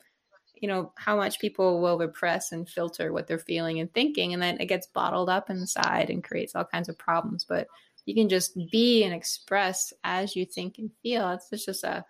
you 0.54 0.68
know 0.68 0.92
how 0.96 1.16
much 1.16 1.38
people 1.38 1.80
will 1.80 1.98
repress 1.98 2.52
and 2.52 2.68
filter 2.68 3.12
what 3.12 3.26
they're 3.26 3.38
feeling 3.38 3.80
and 3.80 3.92
thinking 3.94 4.32
and 4.32 4.42
then 4.42 4.56
it 4.60 4.66
gets 4.66 4.88
bottled 4.88 5.28
up 5.28 5.50
inside 5.50 6.10
and 6.10 6.24
creates 6.24 6.54
all 6.54 6.64
kinds 6.64 6.88
of 6.88 6.98
problems. 6.98 7.44
But 7.44 7.68
you 8.06 8.14
can 8.14 8.28
just 8.28 8.56
be 8.70 9.04
and 9.04 9.14
express 9.14 9.92
as 10.04 10.34
you 10.34 10.46
think 10.46 10.78
and 10.78 10.90
feel. 11.02 11.30
It's 11.30 11.64
just 11.64 11.84
a 11.84 12.04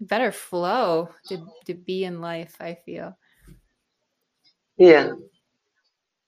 better 0.00 0.32
flow 0.32 1.08
to 1.28 1.46
to 1.66 1.74
be 1.74 2.04
in 2.04 2.20
life 2.20 2.56
i 2.60 2.74
feel. 2.84 3.16
Yeah 4.76 5.12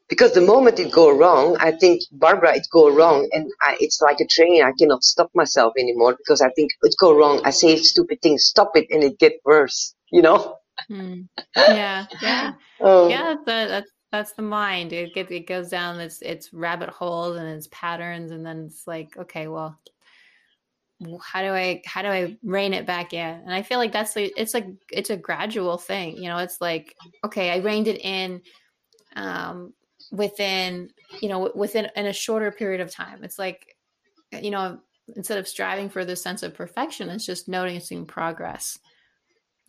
because 0.08 0.32
the 0.32 0.40
moment 0.40 0.78
it 0.78 0.92
go 0.92 1.10
wrong, 1.10 1.56
I 1.60 1.72
think 1.72 2.02
Barbara, 2.12 2.56
it 2.56 2.66
go 2.70 2.90
wrong, 2.94 3.28
and 3.32 3.50
I, 3.62 3.76
it's 3.80 4.00
like 4.02 4.20
a 4.20 4.26
train. 4.26 4.62
I 4.62 4.72
cannot 4.78 5.02
stop 5.02 5.30
myself 5.34 5.72
anymore 5.78 6.14
because 6.16 6.40
I 6.40 6.50
think 6.50 6.72
it 6.82 6.94
go 6.98 7.16
wrong. 7.16 7.40
I 7.44 7.50
say 7.50 7.76
stupid 7.76 8.20
things, 8.22 8.44
stop 8.44 8.72
it, 8.76 8.86
and 8.90 9.02
it 9.02 9.18
get 9.18 9.34
worse. 9.44 9.94
You 10.10 10.22
know? 10.22 10.58
Mm. 10.90 11.28
Yeah, 11.56 12.06
yeah, 12.20 12.52
oh. 12.80 13.08
yeah. 13.10 13.34
That's, 13.46 13.70
that's 13.70 13.90
that's 14.12 14.32
the 14.32 14.42
mind. 14.42 14.92
It 14.92 15.14
gets 15.14 15.30
it 15.30 15.46
goes 15.46 15.70
down 15.70 15.98
its 16.00 16.20
its 16.20 16.52
rabbit 16.52 16.90
holes 16.90 17.36
and 17.36 17.48
its 17.48 17.68
patterns, 17.72 18.30
and 18.30 18.44
then 18.44 18.66
it's 18.66 18.86
like, 18.86 19.16
okay, 19.16 19.48
well, 19.48 19.78
how 21.22 21.42
do 21.42 21.48
I 21.48 21.82
how 21.86 22.02
do 22.02 22.08
I 22.08 22.36
rein 22.42 22.74
it 22.74 22.86
back 22.86 23.14
in? 23.14 23.26
And 23.26 23.52
I 23.52 23.62
feel 23.62 23.78
like 23.78 23.92
that's 23.92 24.14
like 24.14 24.32
it's 24.36 24.54
like 24.54 24.66
it's 24.92 25.10
a 25.10 25.16
gradual 25.16 25.78
thing. 25.78 26.16
You 26.16 26.28
know, 26.28 26.38
it's 26.38 26.60
like 26.60 26.94
okay, 27.24 27.50
I 27.50 27.56
reined 27.56 27.88
it 27.88 28.04
in 28.04 28.42
um, 29.16 29.72
within 30.12 30.90
you 31.20 31.28
know 31.28 31.50
within 31.54 31.88
in 31.96 32.06
a 32.06 32.12
shorter 32.12 32.50
period 32.50 32.80
of 32.80 32.90
time. 32.90 33.24
It's 33.24 33.38
like 33.38 33.76
you 34.32 34.50
know 34.50 34.80
instead 35.16 35.38
of 35.38 35.48
striving 35.48 35.88
for 35.88 36.04
this 36.04 36.22
sense 36.22 36.42
of 36.42 36.54
perfection, 36.54 37.08
it's 37.08 37.26
just 37.26 37.48
noticing 37.48 38.06
progress. 38.06 38.78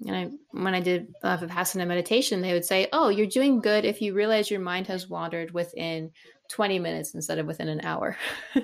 And 0.06 0.16
I, 0.16 0.30
when 0.52 0.76
I 0.76 0.82
did 0.82 1.14
uh, 1.24 1.38
Vipassana 1.38 1.88
meditation, 1.88 2.42
they 2.42 2.52
would 2.52 2.66
say, 2.66 2.88
"Oh, 2.92 3.10
you're 3.10 3.28
doing 3.28 3.62
good 3.62 3.86
if 3.86 4.02
you 4.02 4.14
realize 4.14 4.52
your 4.52 4.60
mind 4.60 4.88
has 4.88 5.10
wandered 5.10 5.52
within 5.52 6.12
20 6.50 6.80
minutes 6.80 7.16
instead 7.16 7.40
of 7.40 7.48
within 7.48 7.70
an 7.70 7.82
hour." 7.82 8.18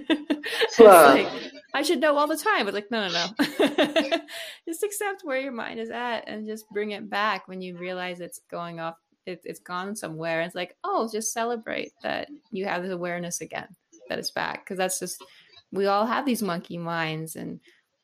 like, 0.80 1.28
I 1.74 1.84
should 1.84 2.02
know 2.02 2.18
all 2.18 2.28
the 2.28 2.36
time, 2.36 2.66
but 2.66 2.74
like, 2.74 2.92
no, 2.92 3.08
no, 3.08 3.28
no. 3.40 4.18
just 4.68 4.84
accept 4.84 5.22
where 5.24 5.40
your 5.40 5.54
mind 5.54 5.80
is 5.80 5.90
at 5.90 6.28
and 6.28 6.46
just 6.46 6.70
bring 6.70 6.92
it 6.92 7.10
back 7.10 7.48
when 7.48 7.62
you 7.62 7.78
realize 7.78 8.20
it's 8.20 8.42
going 8.50 8.82
off. 8.82 8.96
It, 9.26 9.42
it's 9.44 9.60
gone 9.60 9.96
somewhere. 9.96 10.42
It's 10.42 10.56
like, 10.56 10.76
oh, 10.84 11.10
just 11.12 11.34
celebrate 11.34 11.94
that 12.04 12.30
you 12.52 12.66
have 12.66 12.84
this 12.84 12.92
awareness 12.92 13.42
again, 13.42 13.68
that 14.10 14.20
it's 14.20 14.32
back, 14.32 14.64
because 14.64 14.78
that's 14.78 15.00
just 15.00 15.24
we 15.72 15.86
all 15.86 16.06
have 16.06 16.26
these 16.26 16.42
monkey 16.42 16.78
minds 16.78 17.36
and 17.36 17.60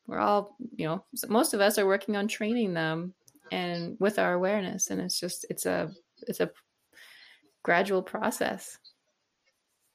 we're 0.05 0.19
all 0.19 0.55
you 0.75 0.87
know 0.87 1.03
most 1.27 1.53
of 1.53 1.59
us 1.59 1.77
are 1.77 1.85
working 1.85 2.15
on 2.15 2.27
training 2.27 2.73
them 2.73 3.13
and 3.51 3.97
with 3.99 4.19
our 4.19 4.33
awareness. 4.33 4.89
And 4.89 5.01
it's 5.01 5.19
just 5.19 5.45
it's 5.49 5.65
a 5.65 5.91
it's 6.27 6.39
a 6.39 6.51
gradual 7.63 8.01
process. 8.01 8.77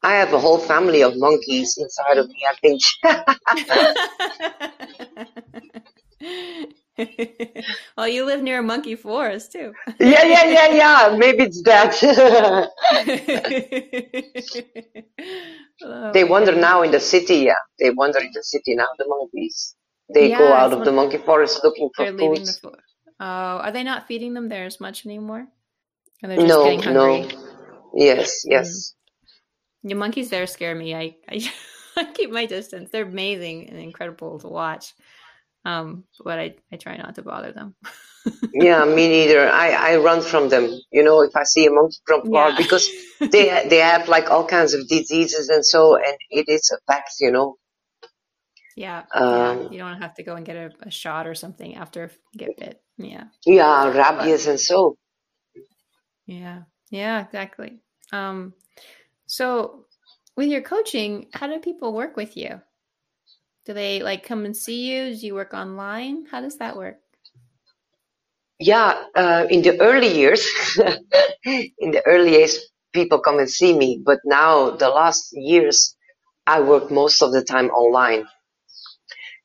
I 0.02 0.14
have 0.14 0.32
a 0.32 0.38
whole 0.38 0.58
family 0.58 1.02
of 1.02 1.16
monkeys 1.16 1.78
inside 1.78 2.18
of 2.18 2.28
me 2.28 2.44
i 2.48 2.54
think 2.56 2.82
well 7.96 8.08
you 8.08 8.24
live 8.24 8.42
near 8.42 8.58
a 8.58 8.62
monkey 8.62 8.94
forest 8.94 9.52
too 9.52 9.72
yeah 9.98 10.24
yeah 10.24 10.44
yeah 10.44 10.68
yeah 10.74 11.16
maybe 11.16 11.44
it's 11.44 11.62
that 11.62 11.94
oh, 15.84 16.12
they 16.12 16.24
wander 16.24 16.54
now 16.54 16.82
in 16.82 16.90
the 16.90 17.00
city 17.00 17.36
yeah 17.36 17.62
they 17.78 17.90
wander 17.90 18.18
in 18.18 18.30
the 18.34 18.42
city 18.42 18.74
now 18.74 18.88
the 18.98 19.06
monkeys 19.06 19.74
they 20.12 20.28
yeah, 20.28 20.38
go 20.38 20.52
out 20.52 20.72
of 20.72 20.84
the 20.84 20.92
monkey 20.92 21.18
forest 21.18 21.60
looking 21.64 21.88
for 21.96 22.06
food 22.18 22.42
Oh, 23.20 23.24
are 23.62 23.70
they 23.70 23.84
not 23.84 24.08
feeding 24.08 24.34
them 24.34 24.48
there 24.48 24.64
as 24.64 24.80
much 24.80 25.06
anymore? 25.06 25.46
no, 26.22 26.76
no. 26.80 27.28
Yes, 27.94 28.44
yes. 28.44 28.94
Mm. 29.84 29.88
The 29.90 29.94
monkeys 29.94 30.30
there 30.30 30.46
scare 30.46 30.74
me. 30.74 30.94
I, 30.94 31.16
I, 31.28 31.52
I 31.96 32.04
keep 32.12 32.30
my 32.30 32.46
distance. 32.46 32.90
They're 32.90 33.04
amazing 33.04 33.68
and 33.68 33.78
incredible 33.78 34.40
to 34.40 34.48
watch. 34.48 34.94
Um, 35.64 36.04
but 36.24 36.38
I, 36.38 36.54
I 36.72 36.76
try 36.76 36.96
not 36.96 37.14
to 37.16 37.22
bother 37.22 37.52
them. 37.52 37.74
yeah, 38.52 38.84
me 38.84 39.08
neither. 39.08 39.48
I, 39.48 39.70
I 39.70 39.96
run 39.96 40.22
from 40.22 40.48
them. 40.48 40.70
You 40.90 41.02
know, 41.02 41.22
if 41.22 41.36
I 41.36 41.44
see 41.44 41.66
a 41.66 41.70
monkey 41.70 41.98
from 42.06 42.30
far, 42.30 42.50
yeah. 42.50 42.56
because 42.56 42.88
they 43.20 43.66
they 43.68 43.78
have 43.78 44.08
like 44.08 44.30
all 44.30 44.46
kinds 44.46 44.74
of 44.74 44.88
diseases 44.88 45.48
and 45.48 45.64
so, 45.64 45.96
and 45.96 46.16
it 46.30 46.48
is 46.48 46.70
a 46.70 46.78
fact. 46.92 47.12
You 47.20 47.30
know, 47.30 47.56
yeah, 48.76 49.02
um, 49.14 49.62
yeah. 49.62 49.70
you 49.70 49.78
don't 49.78 50.00
have 50.00 50.14
to 50.14 50.22
go 50.22 50.34
and 50.34 50.46
get 50.46 50.56
a, 50.56 50.70
a, 50.82 50.90
shot 50.90 51.26
or 51.26 51.34
something 51.34 51.74
after 51.74 52.10
you 52.32 52.38
get 52.38 52.56
bit. 52.56 52.82
Yeah. 52.96 53.24
Yeah, 53.44 53.88
rabies 53.88 54.44
but, 54.44 54.50
and 54.50 54.60
so. 54.60 54.96
Yeah, 56.26 56.62
yeah, 56.90 57.24
exactly. 57.24 57.80
Um, 58.12 58.54
so 59.26 59.86
with 60.36 60.48
your 60.48 60.62
coaching, 60.62 61.26
how 61.32 61.46
do 61.46 61.58
people 61.58 61.92
work 61.92 62.16
with 62.16 62.36
you? 62.36 62.60
Do 63.64 63.72
they 63.72 64.02
like 64.02 64.24
come 64.24 64.44
and 64.44 64.56
see 64.56 64.90
you? 64.90 65.14
Do 65.14 65.26
you 65.26 65.34
work 65.34 65.54
online? 65.54 66.26
How 66.30 66.40
does 66.40 66.58
that 66.58 66.76
work? 66.76 66.96
Yeah, 68.58 69.04
uh, 69.14 69.46
in 69.50 69.62
the 69.62 69.80
early 69.80 70.14
years, 70.14 70.46
in 71.44 71.90
the 71.90 72.02
early 72.06 72.32
years, 72.32 72.58
people 72.92 73.18
come 73.18 73.38
and 73.38 73.50
see 73.50 73.76
me. 73.76 74.00
But 74.04 74.20
now, 74.24 74.70
the 74.70 74.88
last 74.88 75.30
years, 75.32 75.96
I 76.46 76.60
work 76.60 76.90
most 76.90 77.22
of 77.22 77.32
the 77.32 77.42
time 77.42 77.70
online 77.70 78.26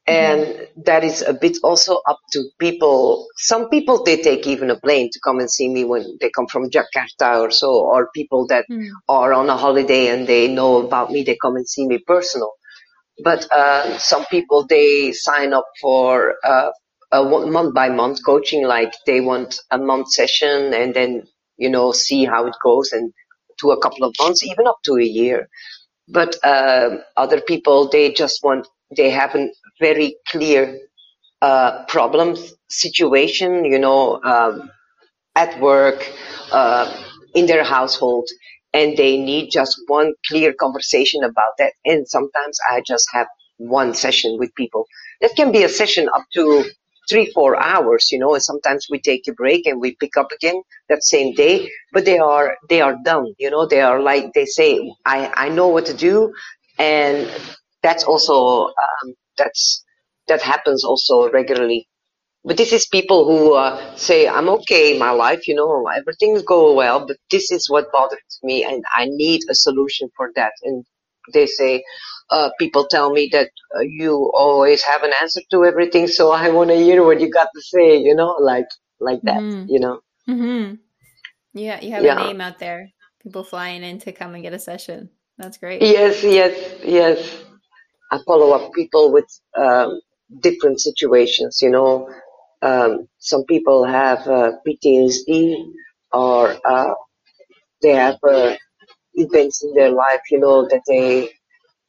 and 0.08 0.42
mm-hmm. 0.42 0.82
that 0.86 1.04
is 1.04 1.22
a 1.22 1.34
bit 1.34 1.58
also 1.64 2.00
up 2.08 2.20
to 2.32 2.46
people 2.60 3.28
some 3.36 3.70
people 3.70 4.04
they 4.04 4.22
take 4.22 4.48
even 4.48 4.70
a 4.70 4.80
plane 4.80 5.10
to 5.12 5.20
come 5.20 5.40
and 5.40 5.52
see 5.52 5.68
me 5.68 5.84
when 5.84 6.18
they 6.22 6.30
come 6.30 6.48
from 6.48 6.70
jakarta 6.70 7.42
or 7.42 7.52
so 7.52 7.70
or 7.70 8.10
people 8.16 8.48
that 8.48 8.66
mm. 8.72 8.88
are 9.10 9.34
on 9.34 9.50
a 9.50 9.58
holiday 9.58 10.08
and 10.08 10.26
they 10.26 10.48
know 10.48 10.78
about 10.86 11.12
me 11.12 11.24
they 11.24 11.38
come 11.42 11.58
and 11.58 11.68
see 11.68 11.86
me 11.86 11.98
personal 12.08 12.54
but 13.24 13.48
uh, 13.52 13.98
some 13.98 14.26
people 14.28 14.66
they 14.68 15.12
sign 15.14 15.54
up 15.54 15.66
for 15.82 16.36
uh, 16.44 16.70
a 17.12 17.24
month 17.24 17.74
by 17.74 17.90
month 17.90 18.20
coaching 18.26 18.66
like 18.68 18.94
they 19.06 19.22
want 19.22 19.60
a 19.72 19.78
month 19.78 20.12
session 20.12 20.74
and 20.74 20.94
then 20.96 21.24
you 21.58 21.70
know 21.70 21.92
see 21.92 22.26
how 22.26 22.46
it 22.48 22.56
goes 22.64 22.92
and 22.94 23.14
to 23.60 23.72
a 23.72 23.82
couple 23.82 24.06
of 24.08 24.14
months 24.20 24.44
even 24.44 24.68
up 24.68 24.78
to 24.86 24.94
a 24.98 25.04
year. 25.04 25.50
But 26.10 26.38
uh, 26.44 26.98
other 27.18 27.42
people 27.42 27.90
they 27.90 28.12
just 28.14 28.44
want 28.44 28.68
they 28.96 29.10
have 29.12 29.36
a 29.36 29.50
very 29.82 30.18
clear 30.30 30.80
uh, 31.42 31.86
problem 31.88 32.36
situation, 32.70 33.66
you 33.66 33.80
know, 33.80 34.22
um, 34.24 34.70
at 35.36 35.60
work, 35.62 36.12
uh, 36.52 36.94
in 37.36 37.48
their 37.48 37.64
household, 37.64 38.30
and 38.78 38.98
they 38.98 39.18
need 39.18 39.52
just 39.52 39.76
one 39.88 40.14
clear 40.30 40.54
conversation 40.54 41.24
about 41.24 41.54
that. 41.60 41.74
And 41.86 42.08
sometimes 42.08 42.60
I 42.72 42.84
just 42.88 43.08
have 43.14 43.28
one 43.58 43.96
session 43.96 44.38
with 44.40 44.56
people. 44.56 44.86
That 45.22 45.36
can 45.38 45.52
be 45.54 45.64
a 45.64 45.70
session 45.70 46.10
up 46.16 46.26
to 46.36 46.66
three, 47.10 47.32
four 47.34 47.58
hours, 47.62 48.10
you 48.12 48.20
know, 48.20 48.34
and 48.36 48.44
sometimes 48.44 48.88
we 48.92 49.00
take 49.02 49.28
a 49.30 49.34
break 49.34 49.68
and 49.68 49.82
we 49.82 49.96
pick 49.98 50.18
up 50.18 50.30
again 50.34 50.62
that 50.90 51.04
same 51.04 51.34
day, 51.36 51.70
but 51.94 52.06
they 52.06 52.20
are, 52.20 52.58
they 52.70 52.82
are 52.82 52.98
done, 53.06 53.28
you 53.40 53.52
know, 53.52 53.68
they 53.68 53.82
are 53.82 54.02
like, 54.02 54.34
they 54.36 54.46
say, 54.46 54.80
I, 55.06 55.32
I 55.36 55.50
know 55.50 55.70
what 55.70 55.88
to 55.88 55.96
do 55.96 56.34
and 56.80 57.30
that's 57.84 58.06
also 58.06 58.68
um, 58.68 59.16
that's 59.38 59.84
that 60.30 60.42
happens 60.44 60.86
also 60.86 61.32
regularly. 61.32 61.88
But 62.46 62.58
this 62.58 62.74
is 62.74 62.88
people 62.88 63.26
who 63.28 63.56
uh, 63.56 63.96
say, 63.98 64.28
"I'm 64.28 64.50
okay 64.50 64.94
in 64.94 65.00
my 65.00 65.12
life, 65.12 65.48
you 65.48 65.56
know, 65.56 65.88
everything's 65.88 66.44
going 66.44 66.76
well, 66.78 67.06
but 67.08 67.18
this 67.32 67.52
is 67.52 67.70
what 67.70 67.92
bothers 67.94 68.20
me, 68.44 68.64
and 68.64 68.84
I 68.96 69.06
need 69.06 69.42
a 69.50 69.56
solution 69.56 70.10
for 70.16 70.32
that." 70.36 70.54
And 70.64 70.86
they 71.34 71.46
say, 71.46 71.84
uh, 72.30 72.50
people 72.60 72.86
tell 72.86 73.12
me 73.12 73.30
that 73.32 73.50
uh, 73.76 73.82
you 73.82 74.32
always 74.34 74.84
have 74.84 75.04
an 75.04 75.12
answer 75.22 75.42
to 75.52 75.66
everything, 75.66 76.08
so 76.08 76.32
I 76.32 76.50
want 76.50 76.70
to 76.70 76.76
hear 76.76 77.04
what 77.04 77.22
you 77.22 77.30
got 77.30 77.50
to 77.56 77.62
say, 77.62 77.98
you 77.98 78.16
know, 78.16 78.36
like 78.40 78.68
like 79.00 79.22
that, 79.24 79.42
mm-hmm. 79.42 79.66
you 79.70 79.80
know. 79.80 80.00
Mm-hmm. 80.28 80.76
Yeah, 81.54 81.82
you 81.82 81.92
have 81.92 82.04
yeah. 82.04 82.22
a 82.22 82.28
name 82.28 82.42
out 82.42 82.60
there. 82.60 82.92
People 83.22 83.44
flying 83.44 83.84
in 83.84 84.00
to 84.00 84.12
come 84.12 84.34
and 84.34 84.44
get 84.44 84.54
a 84.54 84.60
session. 84.60 85.10
That's 85.38 85.58
great. 85.58 85.82
Yes, 85.82 86.24
yes, 86.24 86.82
yes. 86.84 87.44
I 88.12 88.20
follow 88.26 88.52
up 88.52 88.74
people 88.74 89.12
with 89.12 89.28
um, 89.58 90.00
different 90.42 90.80
situations. 90.80 91.60
You 91.62 91.72
know, 91.72 92.10
um, 92.62 93.08
some 93.20 93.44
people 93.46 93.86
have 93.86 94.28
uh, 94.28 94.54
PTSD 94.68 95.72
or 96.12 96.56
uh, 96.66 96.94
they 97.82 97.92
have 97.94 98.18
uh, 98.28 98.56
events 99.16 99.64
in 99.64 99.74
their 99.76 99.92
life, 99.92 100.22
you 100.32 100.40
know, 100.40 100.68
that 100.70 100.82
they 100.88 101.32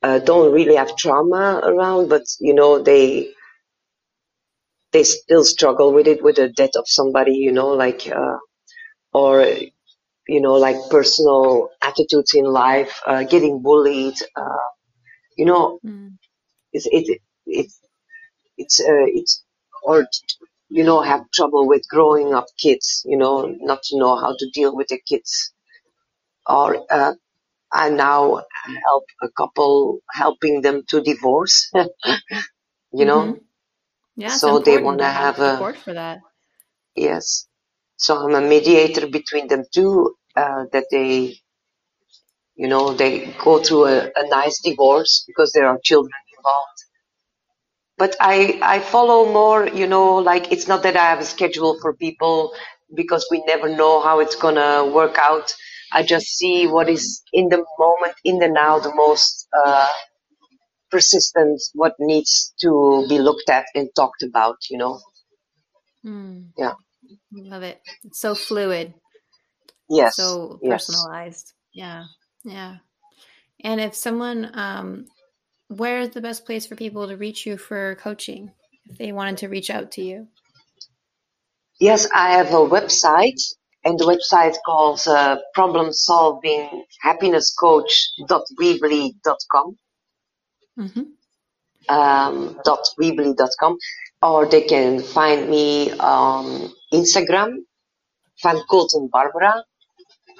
uh, 0.02 0.20
don't 0.20 0.52
really 0.52 0.76
have 0.76 0.96
trauma 0.96 1.60
around, 1.64 2.08
but 2.08 2.24
you 2.40 2.54
know, 2.54 2.82
they 2.82 3.30
they 4.92 5.04
still 5.04 5.44
struggle 5.44 5.92
with 5.94 6.08
it, 6.08 6.22
with 6.24 6.36
the 6.36 6.48
death 6.50 6.76
of 6.76 6.84
somebody, 6.86 7.34
you 7.34 7.52
know, 7.52 7.68
like 7.70 8.08
uh, 8.08 8.38
or 9.12 9.46
you 10.28 10.40
know, 10.40 10.54
like 10.54 10.76
personal 10.90 11.70
attitudes 11.82 12.32
in 12.34 12.44
life, 12.46 13.00
uh, 13.06 13.24
getting 13.24 13.62
bullied 13.62 14.16
you 15.36 15.46
know, 15.46 15.80
mm. 15.86 16.10
it's 16.72 16.86
it, 16.90 17.20
it's 17.46 17.80
it's 18.58 18.80
uh, 18.80 19.06
it's 19.08 19.44
or 19.84 20.06
you 20.70 20.84
know 20.84 21.02
have 21.02 21.30
trouble 21.32 21.68
with 21.68 21.88
growing 21.88 22.34
up 22.34 22.46
kids, 22.60 23.02
you 23.06 23.18
know, 23.18 23.46
not 23.60 23.82
to 23.84 23.98
know 23.98 24.16
how 24.16 24.34
to 24.38 24.50
deal 24.54 24.76
with 24.76 24.88
the 24.88 25.00
kids, 25.08 25.52
or 26.48 26.84
uh, 26.90 27.14
I 27.72 27.90
now 27.90 28.42
help 28.86 29.04
a 29.22 29.28
couple 29.36 30.00
helping 30.12 30.62
them 30.62 30.84
to 30.90 31.02
divorce, 31.02 31.70
you 32.92 33.06
know. 33.06 33.22
Mm-hmm. 33.22 33.38
Yeah, 34.16 34.38
so 34.38 34.58
they 34.60 34.78
want 34.78 34.98
to 35.00 35.06
have 35.06 35.40
a 35.40 35.52
support 35.54 35.76
for 35.76 35.94
that. 35.94 36.20
Yes, 36.96 37.46
so 37.96 38.16
I'm 38.18 38.34
a 38.34 38.42
mediator 38.48 39.06
between 39.08 39.48
them 39.48 39.64
two. 39.74 40.16
Uh, 40.36 40.66
that 40.72 40.86
they 40.92 41.36
you 42.56 42.68
know, 42.68 42.92
they 42.94 43.34
go 43.44 43.58
through 43.62 43.86
a, 43.86 43.98
a 44.16 44.28
nice 44.28 44.60
divorce 44.60 45.24
because 45.26 45.52
there 45.52 45.66
are 45.66 45.78
children 45.82 46.12
involved. 46.36 46.78
But 47.98 48.16
I, 48.20 48.58
I 48.62 48.80
follow 48.80 49.32
more, 49.32 49.68
you 49.68 49.86
know, 49.86 50.16
like 50.16 50.52
it's 50.52 50.68
not 50.68 50.82
that 50.84 50.96
I 50.96 51.06
have 51.06 51.20
a 51.20 51.24
schedule 51.24 51.78
for 51.80 51.94
people 51.94 52.54
because 52.94 53.26
we 53.30 53.42
never 53.46 53.68
know 53.68 54.00
how 54.02 54.20
it's 54.20 54.36
gonna 54.36 54.86
work 54.86 55.18
out. 55.18 55.54
I 55.92 56.02
just 56.02 56.26
see 56.26 56.66
what 56.66 56.88
is 56.88 57.22
in 57.32 57.48
the 57.48 57.64
moment, 57.78 58.14
in 58.24 58.38
the 58.38 58.48
now, 58.48 58.78
the 58.78 58.94
most, 58.94 59.48
uh, 59.56 59.86
persistent, 60.90 61.60
what 61.74 61.94
needs 61.98 62.54
to 62.60 63.06
be 63.08 63.18
looked 63.18 63.50
at 63.50 63.66
and 63.74 63.88
talked 63.94 64.22
about, 64.22 64.56
you 64.70 64.78
know? 64.78 65.00
Mm. 66.04 66.48
Yeah. 66.56 66.74
Love 67.32 67.62
it. 67.62 67.80
It's 68.04 68.20
so 68.20 68.34
fluid. 68.34 68.94
Yes. 69.88 70.16
So 70.16 70.58
yes. 70.62 70.86
personalized. 70.86 71.52
Yeah. 71.72 72.04
Yeah. 72.44 72.76
And 73.62 73.80
if 73.80 73.94
someone, 73.94 74.50
um, 74.54 75.06
where's 75.68 76.10
the 76.10 76.20
best 76.20 76.44
place 76.44 76.66
for 76.66 76.76
people 76.76 77.08
to 77.08 77.16
reach 77.16 77.46
you 77.46 77.56
for 77.56 77.96
coaching 77.96 78.52
if 78.86 78.98
they 78.98 79.12
wanted 79.12 79.38
to 79.38 79.48
reach 79.48 79.70
out 79.70 79.92
to 79.92 80.02
you? 80.02 80.28
Yes, 81.80 82.08
I 82.12 82.32
have 82.32 82.48
a 82.48 82.66
website, 82.66 83.40
and 83.84 83.98
the 83.98 84.04
website 84.04 84.56
calls 84.64 85.06
uh, 85.06 85.36
problem 85.54 85.92
solving 85.92 86.84
happiness 87.00 87.54
coach.weebly.com. 87.54 89.78
Mm-hmm. 90.78 91.02
Um, 91.88 92.60
dot 92.64 92.86
weebly.com, 93.00 93.78
or 94.22 94.46
they 94.46 94.62
can 94.62 95.00
find 95.00 95.48
me 95.48 95.92
on 95.92 96.70
Instagram, 96.92 97.64
Van 98.42 98.60
Colton 98.68 99.08
Barbara, 99.10 99.64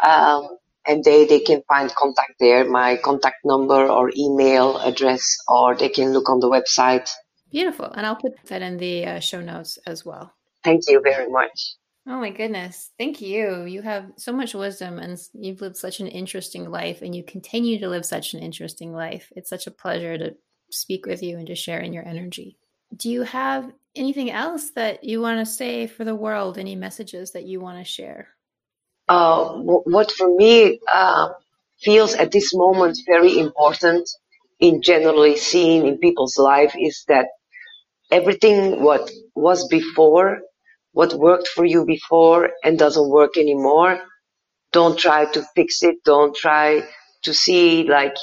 um, 0.05 0.49
and 0.87 1.03
they, 1.03 1.25
they 1.25 1.41
can 1.41 1.63
find 1.67 1.91
contact 1.95 2.35
there, 2.39 2.69
my 2.69 2.99
contact 2.99 3.39
number 3.45 3.89
or 3.89 4.13
email 4.15 4.77
address, 4.79 5.39
or 5.49 5.75
they 5.75 5.89
can 5.89 6.13
look 6.13 6.29
on 6.29 6.41
the 6.41 6.51
website. 6.51 7.09
Beautiful. 7.51 7.87
And 7.87 8.05
I'll 8.05 8.17
put 8.17 8.37
that 8.49 8.61
in 8.61 8.77
the 8.77 9.07
uh, 9.07 9.21
show 9.21 9.41
notes 9.41 9.79
as 9.87 10.05
well. 10.05 10.35
Thank 10.65 10.83
you 10.89 11.01
very 11.01 11.31
much. 11.31 11.77
Oh 12.11 12.19
my 12.19 12.31
goodness. 12.31 12.91
Thank 12.97 13.21
you. 13.21 13.65
You 13.65 13.83
have 13.83 14.07
so 14.17 14.33
much 14.33 14.55
wisdom 14.55 14.99
and 14.99 15.19
you've 15.35 15.61
lived 15.61 15.77
such 15.77 16.01
an 16.01 16.07
interesting 16.07 16.71
life 16.71 17.03
and 17.03 17.15
you 17.15 17.23
continue 17.23 17.79
to 17.81 17.89
live 17.89 18.07
such 18.07 18.33
an 18.33 18.41
interesting 18.41 18.95
life. 18.95 19.31
It's 19.37 19.51
such 19.51 19.67
a 19.67 19.71
pleasure 19.71 20.17
to 20.17 20.35
speak 20.71 21.05
with 21.05 21.23
you 21.23 21.37
and 21.37 21.47
to 21.49 21.55
share 21.55 21.81
in 21.81 21.93
your 21.93 22.07
energy. 22.09 22.57
Do 22.97 23.11
you 23.11 23.25
have 23.25 23.71
anything 23.95 24.31
else 24.31 24.71
that 24.71 25.05
you 25.05 25.21
want 25.21 25.41
to 25.41 25.53
say 25.53 25.87
for 25.87 26.05
the 26.07 26.15
world? 26.15 26.57
Any 26.57 26.77
messages 26.77 27.33
that 27.33 27.45
you 27.45 27.61
want 27.61 27.77
to 27.77 27.85
share? 27.85 28.29
Uh, 29.07 29.53
what 29.59 30.11
for 30.11 30.35
me 30.35 30.81
uh, 30.91 31.29
feels 31.79 32.15
at 32.15 32.33
this 32.33 32.55
moment 32.55 32.99
very 33.07 33.39
important 33.39 34.09
in 34.61 34.81
generally 34.81 35.37
seeing 35.37 35.87
in 35.87 35.99
people's 35.99 36.39
life 36.39 36.75
is 36.79 37.05
that 37.09 37.27
everything 38.11 38.83
what 38.83 39.11
was 39.35 39.69
before, 39.69 40.41
what 40.93 41.15
worked 41.15 41.49
for 41.49 41.65
you 41.65 41.85
before 41.87 42.51
and 42.65 42.79
doesn't 42.79 43.09
work 43.11 43.37
anymore, 43.39 44.01
don't 44.73 44.99
try 44.99 45.27
to 45.33 45.45
fix 45.55 45.83
it. 45.83 45.97
Don't 46.05 46.35
try 46.37 46.83
to 47.25 47.35
see 47.35 47.85
like 47.85 48.17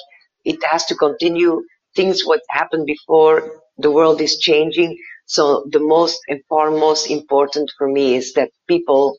it 0.46 0.60
has 0.72 0.86
to 0.88 0.96
continue. 0.96 1.64
Things 1.96 2.24
what 2.26 2.42
happened 2.50 2.86
before, 2.86 3.62
the 3.78 3.92
world 3.92 4.22
is 4.22 4.38
changing. 4.38 4.98
So 5.28 5.66
the 5.72 5.80
most 5.80 6.20
and 6.30 6.42
foremost 6.50 7.10
important 7.10 7.72
for 7.78 7.88
me 7.92 8.16
is 8.16 8.34
that 8.34 8.52
people 8.68 9.18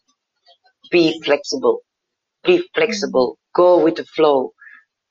be 0.91 1.21
flexible. 1.25 1.81
Be 2.45 2.65
flexible. 2.75 3.39
Go 3.55 3.83
with 3.85 3.97
the 3.97 4.05
flow. 4.07 4.53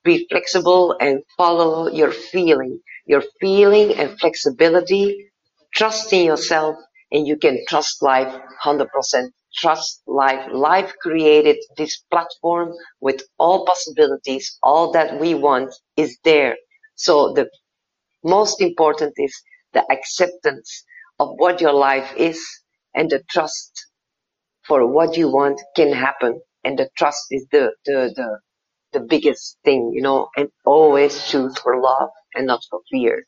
Be 0.03 0.27
flexible 0.31 0.95
and 1.01 1.21
follow 1.37 1.89
your 1.89 2.11
feeling. 2.11 2.79
Your 3.07 3.23
feeling 3.41 3.93
and 3.95 4.19
flexibility. 4.19 5.29
Trust 5.75 6.13
in 6.13 6.25
yourself 6.25 6.77
and 7.11 7.27
you 7.27 7.37
can 7.37 7.59
trust 7.69 8.03
life 8.03 8.33
100%. 8.65 8.87
Trust 9.55 10.01
life. 10.07 10.47
Life 10.53 10.93
created 11.01 11.57
this 11.77 12.03
platform 12.11 12.73
with 13.01 13.23
all 13.39 13.65
possibilities. 13.65 14.57
All 14.63 14.91
that 14.93 15.19
we 15.19 15.35
want 15.35 15.73
is 15.97 16.17
there. 16.23 16.57
So 16.95 17.33
the 17.33 17.49
most 18.23 18.61
important 18.61 19.13
is 19.17 19.33
the 19.73 19.83
acceptance 19.91 20.83
of 21.19 21.29
what 21.37 21.61
your 21.61 21.73
life 21.73 22.13
is 22.17 22.41
and 22.95 23.09
the 23.09 23.23
trust 23.29 23.87
for 24.67 24.87
what 24.87 25.17
you 25.17 25.29
want 25.29 25.61
can 25.75 25.93
happen. 25.93 26.41
And 26.63 26.79
the 26.79 26.89
trust 26.97 27.25
is 27.31 27.47
the, 27.51 27.73
the, 27.85 28.13
the, 28.15 28.39
the 28.93 29.05
biggest 29.05 29.57
thing, 29.65 29.91
you 29.95 30.01
know, 30.01 30.29
and 30.37 30.49
always 30.65 31.27
choose 31.27 31.57
for 31.59 31.81
love 31.81 32.09
and 32.35 32.47
not 32.47 32.61
for 32.69 32.81
fear. 32.91 33.25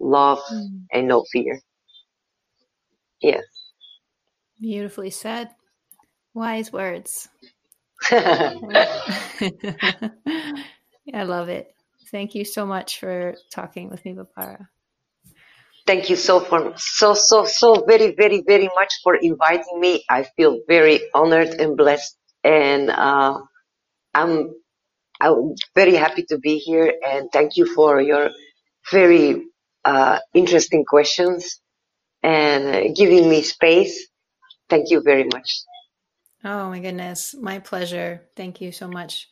Love 0.00 0.40
mm. 0.52 0.84
and 0.92 1.08
no 1.08 1.24
fear. 1.32 1.60
Yes. 3.20 3.42
Beautifully 4.60 5.10
said. 5.10 5.50
Wise 6.34 6.72
words. 6.72 7.28
I 8.10 8.42
love 11.14 11.48
it. 11.48 11.72
Thank 12.10 12.34
you 12.34 12.44
so 12.44 12.66
much 12.66 13.00
for 13.00 13.34
talking 13.52 13.90
with 13.90 14.04
me, 14.04 14.12
Barbara. 14.12 14.68
Thank 15.86 16.10
you 16.10 16.16
so 16.16 16.40
for 16.40 16.74
so 16.76 17.14
so 17.14 17.44
so 17.44 17.84
very 17.86 18.14
very 18.14 18.42
very 18.46 18.68
much 18.74 18.92
for 19.02 19.14
inviting 19.14 19.80
me. 19.80 20.04
I 20.10 20.24
feel 20.36 20.60
very 20.66 21.00
honored 21.14 21.48
and 21.60 21.76
blessed, 21.76 22.16
and 22.42 22.90
uh, 22.90 23.38
I'm 24.12 24.54
I'm 25.20 25.54
very 25.74 25.94
happy 25.94 26.24
to 26.30 26.38
be 26.38 26.58
here. 26.58 26.92
And 27.06 27.30
thank 27.32 27.56
you 27.56 27.66
for 27.66 28.00
your 28.00 28.30
very 28.90 29.46
uh, 29.84 30.18
interesting 30.34 30.84
questions 30.84 31.60
and 32.22 32.94
giving 32.94 33.28
me 33.28 33.42
space. 33.42 34.08
Thank 34.68 34.90
you 34.90 35.00
very 35.00 35.24
much. 35.24 35.62
Oh 36.44 36.68
my 36.68 36.80
goodness, 36.80 37.34
my 37.34 37.58
pleasure. 37.58 38.22
Thank 38.36 38.60
you 38.60 38.72
so 38.72 38.88
much. 38.88 39.28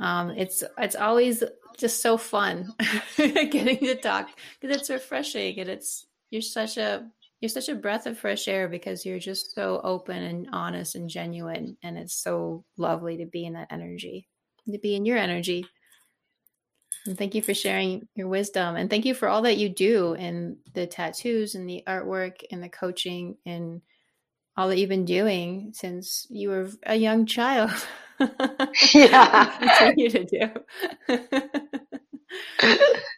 Um, 0.00 0.30
it's 0.30 0.62
it's 0.78 0.96
always 0.96 1.42
just 1.76 2.02
so 2.02 2.16
fun 2.16 2.72
getting 3.16 3.78
to 3.78 3.94
talk 3.96 4.28
because 4.60 4.76
it's 4.76 4.90
refreshing 4.90 5.58
and 5.58 5.68
it's 5.68 6.06
you're 6.30 6.42
such 6.42 6.76
a 6.76 7.08
you're 7.40 7.48
such 7.48 7.68
a 7.68 7.74
breath 7.74 8.06
of 8.06 8.18
fresh 8.18 8.48
air 8.48 8.68
because 8.68 9.04
you're 9.04 9.18
just 9.18 9.54
so 9.54 9.80
open 9.84 10.22
and 10.22 10.48
honest 10.52 10.94
and 10.94 11.08
genuine 11.08 11.76
and 11.82 11.98
it's 11.98 12.14
so 12.14 12.64
lovely 12.76 13.18
to 13.18 13.26
be 13.26 13.44
in 13.44 13.54
that 13.54 13.68
energy 13.70 14.28
to 14.70 14.78
be 14.78 14.96
in 14.96 15.04
your 15.04 15.18
energy 15.18 15.66
and 17.06 17.18
thank 17.18 17.34
you 17.34 17.42
for 17.42 17.54
sharing 17.54 18.06
your 18.14 18.28
wisdom 18.28 18.76
and 18.76 18.90
thank 18.90 19.04
you 19.04 19.14
for 19.14 19.28
all 19.28 19.42
that 19.42 19.56
you 19.56 19.68
do 19.68 20.14
and 20.14 20.56
the 20.74 20.86
tattoos 20.86 21.54
and 21.54 21.68
the 21.68 21.82
artwork 21.86 22.42
and 22.50 22.62
the 22.62 22.68
coaching 22.68 23.36
and 23.44 23.80
all 24.56 24.68
that 24.68 24.78
you've 24.78 24.88
been 24.88 25.04
doing 25.04 25.70
since 25.74 26.26
you 26.30 26.48
were 26.48 26.70
a 26.84 26.96
young 26.96 27.26
child 27.26 27.70
yeah 28.94 29.58
continue 29.58 30.10
to 30.10 30.24
do 30.24 30.50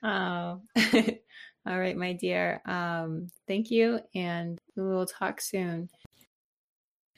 oh. 0.03 0.61
all 1.66 1.78
right, 1.78 1.97
my 1.97 2.12
dear. 2.12 2.61
Um, 2.66 3.28
thank 3.47 3.70
you, 3.70 4.01
and 4.14 4.59
we 4.76 4.82
will 4.82 5.07
talk 5.07 5.41
soon. 5.41 5.89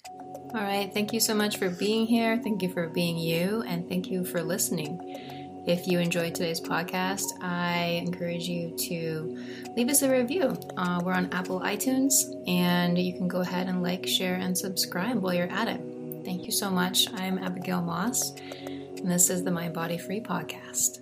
All 0.09 0.63
right. 0.63 0.93
Thank 0.93 1.13
you 1.13 1.21
so 1.21 1.35
much 1.35 1.59
for 1.59 1.71
being 1.71 2.07
here. 2.07 2.41
Thank 2.43 2.63
you 2.63 2.73
for 2.73 2.89
being 2.89 3.19
you, 3.19 3.63
and 3.67 3.89
thank 3.89 4.09
you 4.09 4.25
for 4.25 4.43
listening. 4.43 5.40
If 5.67 5.87
you 5.87 5.99
enjoyed 5.99 6.35
today's 6.35 6.61
podcast, 6.61 7.25
I 7.43 8.03
encourage 8.05 8.49
you 8.49 8.75
to 8.89 9.39
leave 9.77 9.89
us 9.91 10.03
a 10.03 10.11
review. 10.11 10.59
Uh, 10.77 11.01
we're 11.05 11.13
on 11.13 11.33
Apple 11.33 11.61
iTunes, 11.61 12.15
and 12.49 12.99
you 12.99 13.13
can 13.13 13.29
go 13.29 13.41
ahead 13.41 13.69
and 13.69 13.83
like, 13.83 14.07
share, 14.07 14.37
and 14.37 14.57
subscribe 14.57 15.17
while 15.17 15.35
you're 15.35 15.53
at 15.53 15.69
it. 15.69 15.81
Thank 16.25 16.47
you 16.47 16.53
so 16.53 16.71
much. 16.71 17.13
I'm 17.15 17.39
Abigail 17.39 17.83
Moss, 17.83 18.33
and 18.67 19.11
this 19.11 19.29
is 19.29 19.45
the 19.45 19.51
Mind 19.51 19.75
Body 19.75 19.99
Free 19.99 20.21
podcast. 20.21 21.01